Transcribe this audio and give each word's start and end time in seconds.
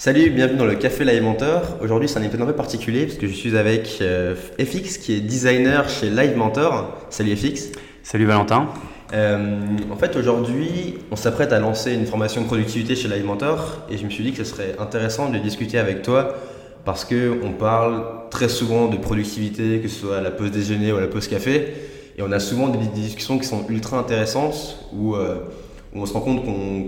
Salut, 0.00 0.30
bienvenue 0.30 0.56
dans 0.56 0.64
le 0.64 0.76
Café 0.76 1.04
Live 1.04 1.22
Aujourd'hui, 1.82 2.08
c'est 2.08 2.18
un 2.18 2.22
épisode 2.22 2.40
un 2.40 2.46
peu 2.46 2.54
particulier 2.54 3.04
parce 3.04 3.18
que 3.18 3.26
je 3.26 3.34
suis 3.34 3.54
avec 3.58 3.98
euh, 4.00 4.34
FX 4.58 4.96
qui 4.96 5.12
est 5.12 5.20
designer 5.20 5.90
chez 5.90 6.08
Live 6.08 6.38
Mentor. 6.38 6.96
Salut 7.10 7.36
FX. 7.36 7.72
Salut 8.02 8.24
Valentin. 8.24 8.68
Euh, 9.12 9.58
en 9.92 9.96
fait, 9.96 10.16
aujourd'hui, 10.16 10.94
on 11.10 11.16
s'apprête 11.16 11.52
à 11.52 11.58
lancer 11.58 11.92
une 11.92 12.06
formation 12.06 12.40
de 12.40 12.46
productivité 12.46 12.96
chez 12.96 13.08
Live 13.08 13.26
Mentor 13.26 13.84
et 13.90 13.98
je 13.98 14.06
me 14.06 14.08
suis 14.08 14.24
dit 14.24 14.32
que 14.32 14.42
ce 14.42 14.44
serait 14.44 14.74
intéressant 14.78 15.28
de 15.28 15.36
discuter 15.36 15.78
avec 15.78 16.00
toi 16.00 16.34
parce 16.86 17.04
qu'on 17.04 17.52
parle 17.58 18.02
très 18.30 18.48
souvent 18.48 18.88
de 18.88 18.96
productivité, 18.96 19.80
que 19.80 19.88
ce 19.88 20.00
soit 20.00 20.16
à 20.16 20.22
la 20.22 20.30
pause 20.30 20.50
déjeuner 20.50 20.92
ou 20.92 20.96
à 20.96 21.02
la 21.02 21.08
pause 21.08 21.28
café, 21.28 21.74
et 22.16 22.22
on 22.22 22.32
a 22.32 22.40
souvent 22.40 22.68
des, 22.68 22.78
discussions 22.86 23.38
qui 23.38 23.44
sont 23.44 23.66
ultra 23.68 23.98
intéressantes 23.98 24.78
où, 24.94 25.14
euh, 25.14 25.34
on 25.94 26.06
se 26.06 26.12
rend 26.14 26.20
compte 26.20 26.44
qu'on 26.44 26.86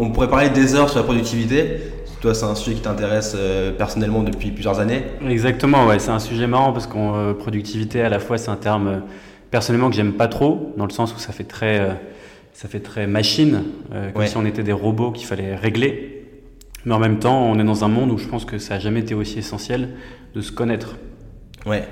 on 0.00 0.10
pourrait 0.10 0.30
parler 0.30 0.50
des 0.50 0.74
heures 0.74 0.88
sur 0.88 1.00
la 1.00 1.04
productivité, 1.04 1.80
toi, 2.20 2.34
c'est 2.34 2.44
un 2.44 2.54
sujet 2.54 2.76
qui 2.76 2.82
t'intéresse 2.82 3.34
euh, 3.36 3.72
personnellement 3.72 4.22
depuis 4.22 4.50
plusieurs 4.50 4.80
années 4.80 5.02
Exactement, 5.26 5.86
ouais, 5.86 5.98
c'est 5.98 6.10
un 6.10 6.18
sujet 6.18 6.46
marrant 6.46 6.72
parce 6.72 6.86
qu'en 6.86 7.16
euh, 7.16 7.32
productivité, 7.32 8.02
à 8.02 8.08
la 8.08 8.18
fois, 8.18 8.38
c'est 8.38 8.50
un 8.50 8.56
terme 8.56 8.88
euh, 8.88 8.98
personnellement 9.50 9.88
que 9.88 9.96
j'aime 9.96 10.12
pas 10.14 10.28
trop, 10.28 10.74
dans 10.76 10.86
le 10.86 10.90
sens 10.90 11.14
où 11.14 11.18
ça 11.18 11.32
fait 11.32 11.44
très, 11.44 11.96
ça 12.52 12.68
fait 12.68 12.80
très 12.80 13.06
machine, 13.06 13.62
comme 14.12 14.26
si 14.26 14.36
on 14.36 14.44
était 14.44 14.62
des 14.62 14.72
robots 14.72 15.10
qu'il 15.10 15.26
fallait 15.26 15.54
régler. 15.54 16.26
Mais 16.84 16.94
en 16.94 16.98
même 16.98 17.18
temps, 17.18 17.44
on 17.44 17.58
est 17.58 17.64
dans 17.64 17.82
un 17.82 17.88
monde 17.88 18.10
où 18.10 18.18
je 18.18 18.26
pense 18.26 18.44
que 18.44 18.58
ça 18.58 18.74
n'a 18.74 18.80
jamais 18.80 19.00
été 19.00 19.14
aussi 19.14 19.38
essentiel 19.38 19.90
de 20.34 20.42
se 20.42 20.52
connaître. 20.52 20.96
Ouais. 21.64 21.84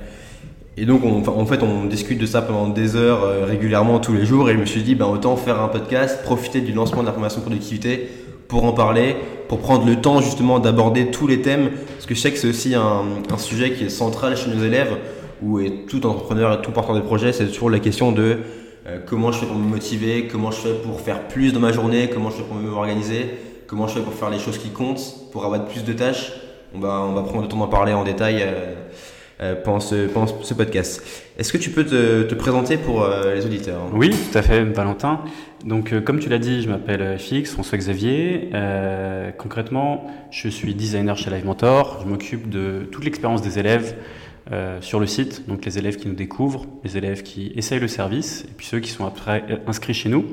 Et 0.77 0.84
donc, 0.84 1.02
en 1.05 1.47
fait, 1.47 1.62
on 1.62 1.86
discute 1.86 2.19
de 2.19 2.27
ça 2.27 2.42
pendant 2.42 2.69
des 2.69 2.95
heures 2.95 3.47
régulièrement 3.47 4.00
tous 4.00 4.12
les 4.12 4.27
jours. 4.27 4.50
Et 4.50 4.52
je 4.52 4.58
me 4.58 4.66
suis 4.66 4.83
dit, 4.83 4.95
ben, 4.95 5.06
autant 5.06 5.34
faire 5.36 5.62
un 5.62 5.69
podcast, 5.69 6.22
profiter 6.24 6.61
du 6.61 6.74
lancement 6.74 7.00
de 7.00 7.06
la 7.06 7.14
formation 7.14 7.41
productivité 7.41 8.11
pour 8.48 8.64
en 8.64 8.73
parler, 8.73 9.16
pour 9.48 9.59
prendre 9.59 9.86
le 9.86 9.96
temps 9.96 10.20
justement 10.20 10.59
d'aborder 10.59 11.10
tous 11.10 11.27
les 11.27 11.41
thèmes, 11.41 11.70
parce 11.95 12.06
que 12.06 12.14
je 12.14 12.20
sais 12.20 12.32
que 12.32 12.38
c'est 12.38 12.48
aussi 12.48 12.74
un, 12.74 13.38
sujet 13.38 13.72
qui 13.72 13.84
est 13.84 13.88
central 13.88 14.36
chez 14.36 14.50
nos 14.50 14.62
élèves, 14.62 14.97
où 15.42 15.61
tout 15.89 16.06
entrepreneur 16.06 16.58
et 16.58 16.62
tout 16.62 16.70
porteur 16.70 16.94
de 16.94 17.00
projet, 17.00 17.33
c'est 17.33 17.47
toujours 17.47 17.70
la 17.70 17.78
question 17.78 18.12
de 18.12 18.39
euh, 18.86 18.98
comment 19.05 19.33
je 19.33 19.41
fais 19.41 19.47
pour 19.47 19.56
me 19.56 19.69
motiver, 19.69 20.28
comment 20.30 20.50
je 20.50 20.58
fais 20.58 20.74
pour 20.74 21.00
faire 21.00 21.27
plus 21.28 21.52
dans 21.52 21.61
ma 21.61 21.72
journée, 21.72 22.08
comment 22.12 22.30
je 22.30 22.36
fais 22.36 22.42
pour 22.42 22.56
m'organiser, 22.56 23.27
comment 23.67 23.89
je 23.89 23.94
fais 23.94 24.00
pour 24.00 24.14
faire 24.14 24.30
les 24.30 24.39
choses 24.39 24.58
qui 24.58 24.70
comptent, 24.70 25.30
pour 25.33 25.44
avoir 25.44 25.64
plus 25.67 25.84
de 25.84 25.92
tâches. 25.92 26.33
On 26.74 26.78
va, 26.78 27.00
on 27.00 27.12
va 27.12 27.22
prendre 27.22 27.42
le 27.42 27.48
temps 27.48 27.58
d'en 27.58 27.69
parler 27.69 27.92
en 27.92 28.05
détail. 28.05 28.42
Euh, 28.42 28.74
euh, 29.42 29.55
pendant, 29.55 29.80
ce, 29.80 30.08
ce, 30.41 30.55
podcast. 30.55 31.02
Est-ce 31.36 31.52
que 31.52 31.58
tu 31.58 31.69
peux 31.69 31.84
te, 31.84 32.22
te 32.22 32.34
présenter 32.34 32.78
pour 32.78 33.06
les 33.06 33.44
auditeurs? 33.44 33.83
Oui, 33.92 34.08
tout 34.08 34.39
à 34.39 34.41
fait, 34.41 34.64
Valentin. 34.64 35.20
Donc, 35.67 35.92
euh, 35.92 36.00
comme 36.00 36.20
tu 36.20 36.28
l'as 36.28 36.39
dit, 36.39 36.62
je 36.62 36.69
m'appelle 36.69 37.19
Fix, 37.19 37.53
François 37.53 37.77
Xavier. 37.77 38.50
concrètement, 39.36 40.06
je 40.31 40.48
suis 40.48 40.75
designer 40.75 41.17
chez 41.19 41.28
Live 41.31 41.45
Mentor. 41.45 42.00
Je 42.03 42.08
m'occupe 42.08 42.48
de 42.48 42.89
toute 42.91 43.05
l'expérience 43.05 43.42
des 43.42 43.58
élèves 43.58 43.97
sur 44.81 45.00
le 45.00 45.06
site, 45.06 45.48
donc 45.48 45.64
les 45.64 45.77
élèves 45.77 45.97
qui 45.97 46.06
nous 46.06 46.14
découvrent, 46.14 46.67
les 46.84 46.97
élèves 46.97 47.25
qui 47.25 47.53
essayent 47.56 47.81
le 47.81 47.89
service, 47.89 48.45
et 48.45 48.55
puis 48.56 48.64
ceux 48.64 48.78
qui 48.78 48.91
sont 48.91 49.12
inscrits 49.67 49.92
chez 49.92 50.08
nous. 50.08 50.25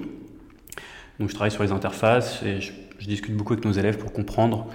Donc, 1.19 1.29
je 1.29 1.33
travaille 1.33 1.51
sur 1.51 1.63
les 1.63 1.71
interfaces 1.71 2.43
et 2.43 2.61
je, 2.61 2.71
discute 3.07 3.35
beaucoup 3.35 3.51
avec 3.51 3.65
nos 3.65 3.73
élèves 3.73 3.97
pour 3.97 4.13
comprendre 4.13 4.67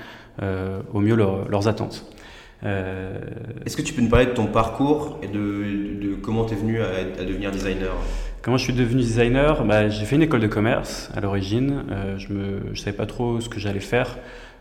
au 0.93 1.01
mieux 1.01 1.15
leurs 1.15 1.69
attentes. 1.69 2.05
Euh, 2.65 3.21
Est-ce 3.65 3.77
que 3.77 3.83
tu 3.83 3.95
peux 3.95 4.03
nous 4.03 4.09
parler 4.09 4.27
de 4.27 4.33
ton 4.33 4.47
parcours 4.47 5.19
et 5.23 5.29
de, 5.29 6.17
comment 6.23 6.45
tu 6.45 6.55
es 6.55 6.57
venu 6.57 6.83
à, 6.83 7.05
devenir 7.25 7.51
designer? 7.51 7.93
Comment 8.43 8.57
je 8.57 8.65
suis 8.65 8.73
devenu 8.73 9.03
designer 9.03 9.65
bah, 9.65 9.89
J'ai 9.89 10.05
fait 10.05 10.17
une 10.17 10.23
école 10.23 10.41
de 10.41 10.47
commerce 10.47 11.11
à 11.15 11.21
l'origine. 11.21 11.85
Euh, 11.91 12.19
je 12.19 12.33
ne 12.33 12.75
savais 12.75 12.97
pas 12.97 13.07
trop 13.07 13.41
ce 13.41 13.49
que 13.49 13.59
j'allais 13.61 13.81
faire. 13.81 14.19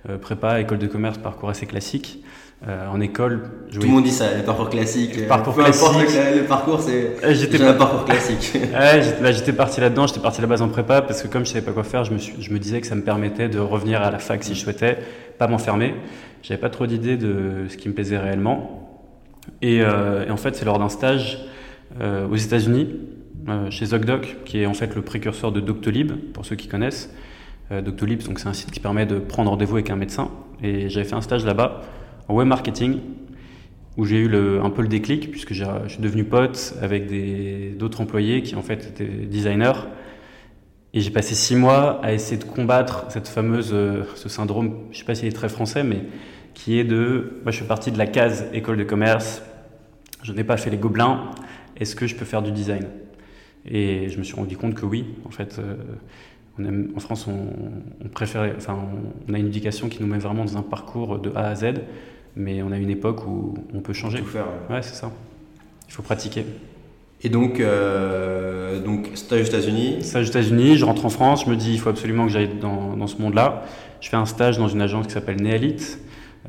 Euh, 0.09 0.17
prépa, 0.17 0.59
école 0.59 0.78
de 0.78 0.88
commerce, 0.88 1.17
parcours 1.17 1.50
assez 1.50 1.66
classique. 1.66 2.23
en 2.66 3.00
école, 3.02 3.44
tout 3.72 3.81
le 3.81 3.88
monde 3.88 4.03
dit 4.03 4.11
ça, 4.11 4.36
le 4.36 4.44
parcours 4.44 4.70
classique. 4.70 5.16
Le 5.16 5.28
parcours 5.28 5.55
classique. 5.55 5.88
le, 6.36 6.44
parcours, 6.45 6.81
c'est 6.81 7.61
un 7.61 7.73
parcours 7.73 8.05
classique. 8.05 8.58
Bah, 9.21 9.32
j'étais 9.32 9.54
parti 9.54 9.80
là-dedans, 9.80 10.08
j'étais 10.08 10.20
parti 10.20 10.39
à 10.39 10.42
la 10.42 10.48
base 10.48 10.61
en 10.61 10.70
prépa 10.70 11.02
parce 11.02 11.21
que 11.21 11.27
comme 11.27 11.45
je 11.45 11.52
savais 11.52 11.65
pas 11.65 11.71
quoi 11.71 11.83
faire, 11.83 12.04
je 12.04 12.14
me, 12.14 12.17
je 12.17 12.52
me 12.52 12.59
disais 12.59 12.82
que 12.82 12.88
ça 12.88 12.95
me 12.95 13.04
permettait 13.04 13.48
de 13.48 13.59
revenir 13.59 14.02
à 14.02 14.09
la 14.09 14.20
fac 14.20 14.44
si 14.44 14.55
je 14.55 14.59
souhaitais, 14.59 14.98
pas 15.38 15.48
m'enfermer. 15.48 15.94
J'avais 16.42 16.59
pas 16.59 16.70
trop 16.70 16.88
d'idées 16.88 17.17
de 17.17 17.65
ce 17.70 17.77
qui 17.77 17.89
me 17.89 17.94
plaisait 17.94 18.17
réellement. 18.17 18.88
Et, 19.61 19.82
euh, 19.82 20.30
en 20.30 20.38
fait, 20.38 20.55
c'est 20.55 20.65
lors 20.65 20.80
d'un 20.80 20.89
stage 20.89 21.39
euh, 22.02 22.27
aux 22.27 22.36
États-Unis, 22.36 22.88
euh, 22.89 23.17
chez 23.69 23.85
ZocDoc, 23.87 24.37
qui 24.45 24.61
est 24.61 24.65
en 24.65 24.73
fait 24.73 24.95
le 24.95 25.02
précurseur 25.02 25.52
de 25.52 25.59
Doctolib, 25.59 26.11
pour 26.33 26.45
ceux 26.45 26.55
qui 26.55 26.67
connaissent. 26.67 27.13
Doctolib, 27.71 28.23
donc 28.23 28.39
c'est 28.39 28.47
un 28.47 28.53
site 28.53 28.71
qui 28.71 28.80
permet 28.80 29.05
de 29.05 29.19
prendre 29.19 29.49
rendez-vous 29.49 29.75
avec 29.75 29.89
un 29.89 29.95
médecin. 29.95 30.31
Et 30.63 30.89
j'avais 30.89 31.05
fait 31.05 31.15
un 31.15 31.21
stage 31.21 31.45
là-bas 31.45 31.81
en 32.27 32.35
web 32.35 32.47
marketing, 32.47 32.99
où 33.97 34.05
j'ai 34.05 34.19
eu 34.19 34.35
un 34.59 34.69
peu 34.69 34.81
le 34.81 34.87
déclic, 34.87 35.31
puisque 35.31 35.53
je 35.53 35.65
suis 35.87 36.02
devenu 36.02 36.23
pote 36.23 36.75
avec 36.81 37.08
d'autres 37.77 38.02
employés 38.02 38.41
qui 38.43 38.55
en 38.55 38.61
fait 38.61 38.85
étaient 38.87 39.25
designers. 39.25 39.87
Et 40.93 41.02
j'ai 41.02 41.11
passé 41.11 41.35
six 41.35 41.55
mois 41.55 41.99
à 42.03 42.14
essayer 42.14 42.37
de 42.37 42.43
combattre 42.45 43.05
cette 43.09 43.27
fameuse, 43.27 43.75
ce 44.15 44.29
syndrome, 44.29 44.75
je 44.91 44.99
sais 44.99 45.03
pas 45.03 45.15
s'il 45.15 45.27
est 45.27 45.31
très 45.31 45.49
français, 45.49 45.83
mais 45.83 46.03
qui 46.53 46.79
est 46.79 46.85
de, 46.85 47.41
je 47.45 47.52
fais 47.52 47.65
partie 47.65 47.91
de 47.91 47.97
la 47.97 48.08
case 48.08 48.45
école 48.53 48.77
de 48.77 48.83
commerce, 48.83 49.43
je 50.23 50.31
n'ai 50.31 50.43
pas 50.43 50.58
fait 50.58 50.69
les 50.69 50.77
gobelins, 50.77 51.31
est-ce 51.75 51.95
que 51.95 52.08
je 52.08 52.15
peux 52.15 52.25
faire 52.25 52.41
du 52.41 52.52
design? 52.52 52.85
Et 53.67 54.10
je 54.10 54.17
me 54.17 54.23
suis 54.23 54.36
rendu 54.36 54.58
compte 54.58 54.76
que 54.76 54.86
oui, 54.86 55.05
en 55.26 55.32
fait, 55.32 55.60
euh, 55.60 55.76
on 56.60 56.95
en 56.95 57.00
France, 57.00 57.28
on, 57.28 58.08
préfère, 58.10 58.54
enfin, 58.55 58.78
on 59.28 59.33
a 59.33 59.38
une 59.38 59.48
éducation 59.48 59.89
qui 59.89 60.02
nous 60.02 60.08
met 60.08 60.17
vraiment 60.17 60.45
dans 60.45 60.58
un 60.58 60.61
parcours 60.61 61.20
de 61.20 61.32
A 61.36 61.50
à 61.50 61.55
Z, 61.55 61.73
mais 62.36 62.61
on 62.64 62.72
a 62.72 62.77
une 62.77 62.89
époque 62.89 63.27
où 63.27 63.56
on 63.73 63.80
peut 63.80 63.94
changer. 63.94 64.20
Tout 64.20 64.26
faire. 64.26 64.48
Ouais, 64.70 64.82
c'est 64.82 64.95
ça. 64.95 65.11
Il 65.88 65.94
faut 65.94 66.04
pratiquer. 66.04 66.45
Et 67.23 67.30
donc, 67.30 67.60
euh, 67.60 68.80
donc 68.80 69.10
stage 69.16 69.42
aux 69.42 69.45
États-Unis 69.45 70.04
Stage 70.04 70.26
aux 70.26 70.30
États-Unis, 70.30 70.77
je 70.77 70.86
rentre 70.86 71.04
en 71.06 71.10
France, 71.10 71.45
je 71.45 71.50
me 71.50 71.56
dis 71.56 71.73
il 71.73 71.80
faut 71.80 71.89
absolument 71.89 72.27
que 72.27 72.32
j'aille 72.32 72.50
dans, 72.61 72.95
dans, 72.95 73.08
ce 73.08 73.20
monde-là. 73.20 73.64
Je 74.02 74.10
fais 74.10 74.17
un 74.17 74.27
stage 74.27 74.60
dans 74.60 74.67
une 74.67 74.82
agence 74.82 75.08
qui 75.08 75.14
s'appelle 75.14 75.42
Nealit, 75.42 75.98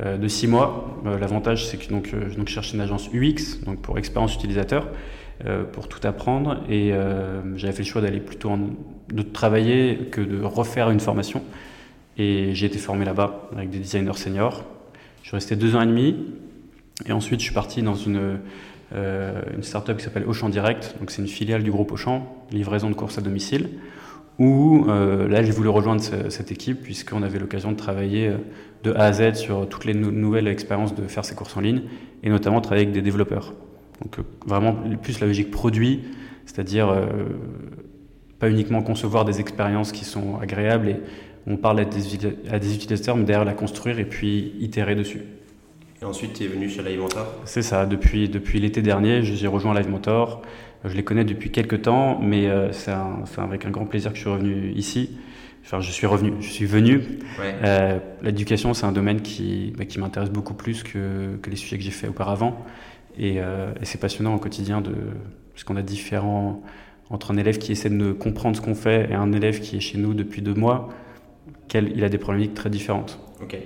euh, 0.00 0.18
de 0.18 0.28
six 0.28 0.46
mois. 0.46 1.00
L'avantage, 1.04 1.66
c'est 1.66 1.78
que 1.78 1.88
donc, 1.88 2.10
je 2.12 2.36
donc, 2.36 2.48
cherche 2.48 2.74
une 2.74 2.82
agence 2.82 3.08
UX, 3.14 3.64
donc 3.64 3.80
pour 3.80 3.98
expérience 3.98 4.34
utilisateur, 4.34 4.88
pour 5.72 5.88
tout 5.88 6.06
apprendre. 6.06 6.62
Et 6.68 6.92
j'avais 7.56 7.72
fait 7.72 7.82
le 7.82 7.88
choix 7.88 8.02
d'aller 8.02 8.20
plutôt 8.20 8.52
de 9.12 9.22
travailler 9.22 10.08
que 10.10 10.20
de 10.20 10.42
refaire 10.42 10.90
une 10.90 11.00
formation. 11.00 11.42
Et 12.16 12.54
j'ai 12.54 12.66
été 12.66 12.78
formé 12.78 13.04
là-bas 13.04 13.48
avec 13.56 13.70
des 13.70 13.78
designers 13.78 14.16
seniors. 14.16 14.64
Je 15.22 15.28
suis 15.28 15.36
resté 15.36 15.56
deux 15.56 15.76
ans 15.76 15.82
et 15.82 15.86
demi. 15.86 16.16
Et 17.06 17.12
ensuite, 17.12 17.40
je 17.40 17.44
suis 17.44 17.54
parti 17.54 17.82
dans 17.82 17.94
une, 17.94 18.38
une 18.92 19.62
startup 19.62 19.96
qui 19.96 20.04
s'appelle 20.04 20.24
Auchan 20.26 20.48
Direct. 20.48 20.96
Donc, 20.98 21.10
c'est 21.10 21.22
une 21.22 21.28
filiale 21.28 21.62
du 21.62 21.70
groupe 21.70 21.92
Auchan, 21.92 22.26
livraison 22.50 22.90
de 22.90 22.94
courses 22.94 23.18
à 23.18 23.20
domicile. 23.20 23.68
Où 24.38 24.86
là, 24.86 25.42
j'ai 25.42 25.52
voulu 25.52 25.68
rejoindre 25.68 26.02
cette 26.02 26.50
équipe 26.52 26.82
puisqu'on 26.82 27.22
avait 27.22 27.38
l'occasion 27.38 27.72
de 27.72 27.76
travailler 27.76 28.32
de 28.84 28.92
A 28.92 29.04
à 29.04 29.12
Z 29.12 29.34
sur 29.34 29.68
toutes 29.68 29.84
les 29.84 29.94
nouvelles 29.94 30.48
expériences 30.48 30.94
de 30.94 31.06
faire 31.06 31.24
ses 31.24 31.34
courses 31.34 31.56
en 31.56 31.60
ligne 31.60 31.82
et 32.22 32.30
notamment 32.30 32.60
travailler 32.60 32.84
avec 32.84 32.94
des 32.94 33.02
développeurs. 33.02 33.52
Donc 34.02 34.18
euh, 34.18 34.22
vraiment 34.46 34.76
plus 35.02 35.20
la 35.20 35.26
logique 35.26 35.50
produit, 35.50 36.02
c'est-à-dire 36.46 36.88
euh, 36.88 37.06
pas 38.38 38.48
uniquement 38.50 38.82
concevoir 38.82 39.24
des 39.24 39.40
expériences 39.40 39.92
qui 39.92 40.04
sont 40.04 40.38
agréables 40.40 40.88
et 40.88 40.96
on 41.46 41.56
parle 41.56 41.80
à 41.80 41.84
des, 41.84 42.00
à 42.50 42.58
des 42.58 42.74
utilisateurs, 42.74 43.16
mais 43.16 43.24
derrière 43.24 43.44
la 43.44 43.54
construire 43.54 43.98
et 43.98 44.04
puis 44.04 44.54
itérer 44.60 44.94
dessus. 44.94 45.22
Et 46.00 46.04
ensuite, 46.04 46.34
tu 46.34 46.44
es 46.44 46.46
venu 46.46 46.68
chez 46.68 46.82
Live 46.82 47.00
Mentor 47.00 47.26
C'est 47.44 47.62
ça, 47.62 47.84
depuis, 47.84 48.28
depuis 48.28 48.60
l'été 48.60 48.82
dernier, 48.82 49.22
j'ai 49.22 49.46
rejoint 49.48 49.74
Live 49.74 49.90
Mentor. 49.90 50.42
Je 50.84 50.94
les 50.94 51.02
connais 51.02 51.24
depuis 51.24 51.50
quelques 51.50 51.82
temps, 51.82 52.20
mais 52.20 52.48
euh, 52.48 52.70
c'est 52.70 52.92
avec 53.36 53.66
un 53.66 53.70
grand 53.70 53.84
plaisir 53.84 54.12
que 54.12 54.16
je 54.16 54.22
suis 54.22 54.30
revenu 54.30 54.70
ici. 54.76 55.18
Enfin, 55.64 55.80
je 55.80 55.90
suis 55.90 56.06
revenu, 56.06 56.34
je 56.40 56.48
suis 56.48 56.66
venu. 56.66 57.02
Euh, 57.40 57.98
l'éducation, 58.22 58.74
c'est 58.74 58.86
un 58.86 58.92
domaine 58.92 59.22
qui, 59.22 59.72
bah, 59.76 59.84
qui 59.86 59.98
m'intéresse 59.98 60.30
beaucoup 60.30 60.54
plus 60.54 60.84
que, 60.84 61.36
que, 61.42 61.50
les 61.50 61.56
sujets 61.56 61.78
que 61.78 61.84
j'ai 61.84 61.90
fait 61.90 62.08
auparavant. 62.08 62.64
Et, 63.18 63.36
euh, 63.38 63.72
et 63.80 63.84
c'est 63.84 63.98
passionnant 63.98 64.34
au 64.34 64.38
quotidien 64.38 64.80
de, 64.80 64.94
parce 65.52 65.64
qu'on 65.64 65.76
a 65.76 65.82
différents 65.82 66.62
entre 67.10 67.30
un 67.32 67.36
élève 67.36 67.58
qui 67.58 67.72
essaie 67.72 67.90
de 67.90 68.12
comprendre 68.12 68.56
ce 68.56 68.60
qu'on 68.60 68.74
fait 68.74 69.08
et 69.10 69.14
un 69.14 69.32
élève 69.32 69.60
qui 69.60 69.76
est 69.76 69.80
chez 69.80 69.98
nous 69.98 70.14
depuis 70.14 70.42
deux 70.42 70.54
mois, 70.54 70.90
il 71.74 72.04
a 72.04 72.08
des 72.08 72.18
problématiques 72.18 72.54
très 72.54 72.70
différentes. 72.70 73.18
Ok. 73.42 73.56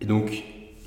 Et 0.00 0.06
donc, 0.06 0.42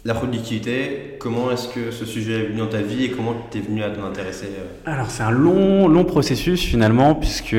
la 0.06 0.14
productivité, 0.14 1.16
comment 1.20 1.52
est-ce 1.52 1.70
que 1.70 1.92
ce 1.92 2.06
sujet 2.06 2.34
est 2.34 2.46
venu 2.48 2.58
dans 2.58 2.68
ta 2.68 2.82
vie 2.82 3.06
et 3.06 3.12
comment 3.12 3.34
tu 3.50 3.60
es 3.60 3.62
venu 3.62 3.84
à 3.84 3.90
t'en 3.90 4.04
intéresser 4.04 4.48
euh? 4.48 4.92
Alors 4.92 5.10
c'est 5.10 5.24
un 5.24 5.32
long, 5.32 5.88
long 5.88 6.04
processus 6.04 6.62
finalement 6.62 7.16
puisque 7.16 7.56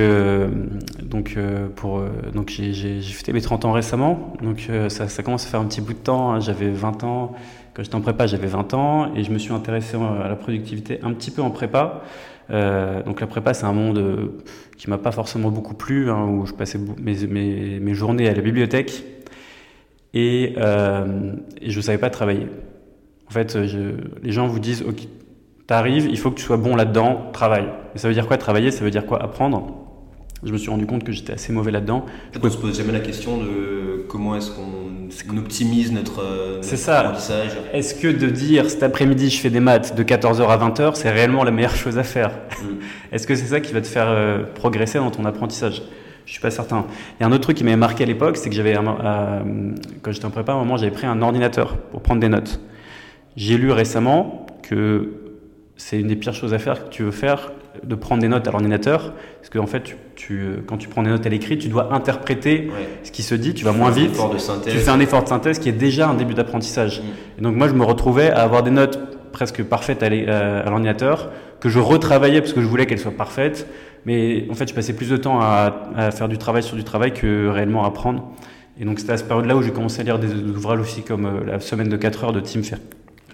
donc 1.03 1.35
euh, 1.37 1.69
pour 1.75 2.01
euh, 2.01 2.11
donc 2.35 2.51
j'ai 2.51 3.01
fêté 3.01 3.33
mes 3.33 3.41
30 3.41 3.65
ans 3.65 3.73
récemment 3.73 4.35
donc 4.43 4.69
ça, 4.89 5.09
ça, 5.09 5.23
commence 5.23 5.47
à 5.47 5.49
faire 5.49 5.61
un 5.61 5.65
petit 5.65 5.81
bout 5.81 5.95
de 5.95 5.99
temps. 5.99 6.33
Hein. 6.33 6.41
J'avais 6.41 6.71
20 6.71 7.05
ans 7.05 7.33
quand 7.75 7.83
j'étais 7.83 7.95
en 7.95 8.01
prépa, 8.01 8.27
j'avais 8.27 8.47
20 8.47 8.75
ans 8.75 9.15
et 9.15 9.25
je 9.25 9.31
me 9.31 9.39
suis 9.39 9.53
intéressé 9.53 9.97
à 9.97 10.29
la 10.29 10.37
productivité 10.37 11.01
un 11.03 11.13
petit 11.13 11.31
peu 11.31 11.43
en 11.43 11.51
prépa. 11.51 12.03
donc 12.49 13.21
la 13.21 13.27
prépa 13.27 13.53
c'est 13.53 13.67
un 13.67 13.73
monde 13.73 14.31
qui 14.77 14.89
m'a 14.89 14.99
pas 14.99 15.11
forcément 15.11 15.51
beaucoup 15.51 15.75
plu 15.75 16.11
hein, 16.11 16.25
où 16.25 16.47
je 16.47 16.53
passais 16.53 16.79
mes, 16.79 17.81
mes, 17.81 17.95
journées 17.95 18.29
à 18.29 18.35
la 18.35 18.43
bibliothèque 18.43 19.05
et, 20.15 20.55
je 20.57 21.77
ne 21.77 21.83
savais 21.83 21.99
pas 21.99 22.11
travailler. 22.11 22.47
En 23.29 23.31
fait, 23.31 23.57
les 23.57 24.33
gens 24.33 24.47
vous 24.47 24.61
disent, 24.61 24.83
ok, 24.83 25.09
t'arrives, 25.67 26.07
il 26.09 26.19
faut 26.19 26.31
que 26.31 26.37
tu 26.37 26.45
sois 26.45 26.57
bon 26.57 26.77
là-dedans, 26.77 27.31
travaille. 27.33 27.69
Et 27.95 27.99
ça 27.99 28.09
veut 28.09 28.15
dire 28.15 28.27
quoi 28.27 28.37
travailler? 28.37 28.71
Ça 28.71 28.85
veut 28.85 28.91
dire 28.91 29.07
quoi? 29.07 29.23
Apprendre 29.23 29.84
je 30.45 30.53
me 30.53 30.59
suis 30.59 30.71
rendu 30.71 30.87
compte 30.87 31.05
que 31.05 31.13
j'étais 31.13 31.33
assez 31.33 31.53
mauvais 31.53 31.71
là-dedans. 31.71 32.05
On 32.41 32.45
ne 32.45 32.51
se 32.51 32.57
pose 32.59 32.77
jamais 32.77 32.93
la 32.93 33.01
question 33.01 33.39
de 33.39 34.05
comment 34.09 34.37
est-ce 34.37 34.51
qu'on 34.51 35.37
optimise 35.37 35.93
notre, 35.93 36.23
notre 36.57 36.91
apprentissage. 36.91 37.53
Est-ce 37.73 37.95
que 37.95 38.09
de 38.09 38.29
dire 38.29 38.69
cet 38.71 38.83
après-midi 38.83 39.31
je 39.31 39.41
fais 39.41 39.51
des 39.51 39.61
maths 39.61 39.97
de 39.97 40.03
14h 40.03 40.47
à 40.47 40.59
20h, 40.59 40.95
c'est 40.95 41.11
réellement 41.11 41.45
la 41.45 41.51
meilleure 41.51 41.77
chose 41.77 41.99
à 41.99 42.03
faire 42.03 42.31
mm. 42.31 42.67
Est-ce 43.13 43.27
que 43.27 43.35
c'est 43.35 43.47
ça 43.47 43.61
qui 43.61 43.73
va 43.73 43.81
te 43.81 43.87
faire 43.87 44.09
euh, 44.09 44.43
progresser 44.55 44.99
dans 44.99 45.11
ton 45.11 45.25
apprentissage? 45.25 45.83
Je 46.27 46.33
suis 46.33 46.41
pas 46.41 46.51
certain. 46.51 46.87
Il 47.19 47.23
y 47.23 47.25
a 47.25 47.29
un 47.29 47.33
autre 47.33 47.43
truc 47.43 47.57
qui 47.57 47.65
m'avait 47.65 47.77
marqué 47.77 48.05
à 48.05 48.07
l'époque, 48.07 48.37
c'est 48.37 48.49
que 48.49 48.57
j'avais, 48.57 48.77
euh, 48.77 49.73
quand 50.03 50.13
j'étais 50.13 50.25
en 50.25 50.31
prépa, 50.31 50.53
à 50.53 50.55
un 50.55 50.59
moment, 50.59 50.77
j'avais 50.77 50.93
pris 50.93 51.07
un 51.07 51.21
ordinateur 51.21 51.77
pour 51.77 52.01
prendre 52.01 52.21
des 52.21 52.29
notes. 52.29 52.61
J'ai 53.37 53.59
lu 53.59 53.73
récemment 53.73 54.47
que 54.63 55.11
c'est 55.77 56.01
une 56.01 56.07
des 56.07 56.17
pires 56.17 56.33
choses 56.33 56.55
à 56.55 56.59
faire 56.59 56.85
que 56.85 56.89
tu 56.89 57.03
veux 57.03 57.11
faire 57.11 57.53
de 57.85 57.95
prendre 57.95 58.23
des 58.23 58.29
notes 58.29 58.47
à 58.49 58.51
l'ordinateur, 58.51 59.13
parce 59.41 59.51
qu'en 59.51 59.67
fait, 59.67 59.97
tu, 60.15 60.57
quand 60.67 60.77
tu 60.77 60.89
prends 60.89 61.03
des 61.03 61.11
notes 61.11 61.27
à 61.27 61.29
l'écrit, 61.29 61.59
tu 61.59 61.69
dois 61.69 61.93
interpréter 61.93 62.71
ce 63.03 63.11
qui 63.11 63.23
se 63.23 63.35
dit, 63.35 63.55
tu 63.55 63.65
vas 63.65 63.73
moins 63.73 63.91
vite, 63.91 64.13
tu 64.67 64.79
fais 64.79 64.91
un 64.91 65.01
effort 65.01 65.23
de 65.23 65.29
synthèse 65.29 65.59
qui 65.59 65.69
est 65.69 65.73
déjà 65.73 66.09
un 66.09 66.15
début 66.15 66.35
d'apprentissage. 66.35 67.01
Mm. 67.01 67.39
Et 67.39 67.43
donc 67.43 67.57
moi, 67.57 67.69
je 67.69 67.75
me 67.75 67.85
retrouvais 67.85 68.31
à 68.31 68.43
avoir 68.43 68.63
des 68.63 68.71
notes 68.71 68.99
presque 69.35 69.63
parfaites 69.65 70.03
à 70.03 70.07
euh, 70.07 70.65
l'ordinateur, 70.65 71.31
que 71.61 71.69
je 71.69 71.79
retravaillais 71.79 72.41
parce 72.41 72.53
que 72.53 72.63
je 72.63 72.67
voulais 72.67 72.87
qu'elles 72.87 73.01
soient 73.01 73.11
parfaites, 73.11 73.67
mais 74.07 74.47
en 74.51 74.55
fait, 74.55 74.69
je 74.69 74.75
passais 74.75 74.93
plus 74.95 75.11
de 75.11 75.17
temps 75.17 75.41
à, 75.41 76.11
faire 76.13 76.29
du 76.29 76.39
travail 76.39 76.63
sur 76.63 76.77
du 76.77 76.85
travail 76.85 77.13
que 77.13 77.49
réellement 77.49 77.85
à 77.85 77.89
apprendre. 77.89 78.31
Et 78.81 78.85
donc 78.85 78.99
c'était 78.99 79.13
à 79.13 79.17
cette 79.17 79.29
période-là 79.29 79.57
où 79.57 79.63
j'ai 79.63 79.71
commencé 79.71 80.01
à 80.01 80.05
lire 80.05 80.19
des, 80.19 80.33
ouvrages 80.33 80.81
aussi 80.81 81.03
comme 81.03 81.27
euh, 81.27 81.45
La 81.47 81.61
semaine 81.61 81.89
de 81.89 81.97
4 81.97 82.25
heures 82.25 82.33
de 82.33 82.41
Tim, 82.41 82.61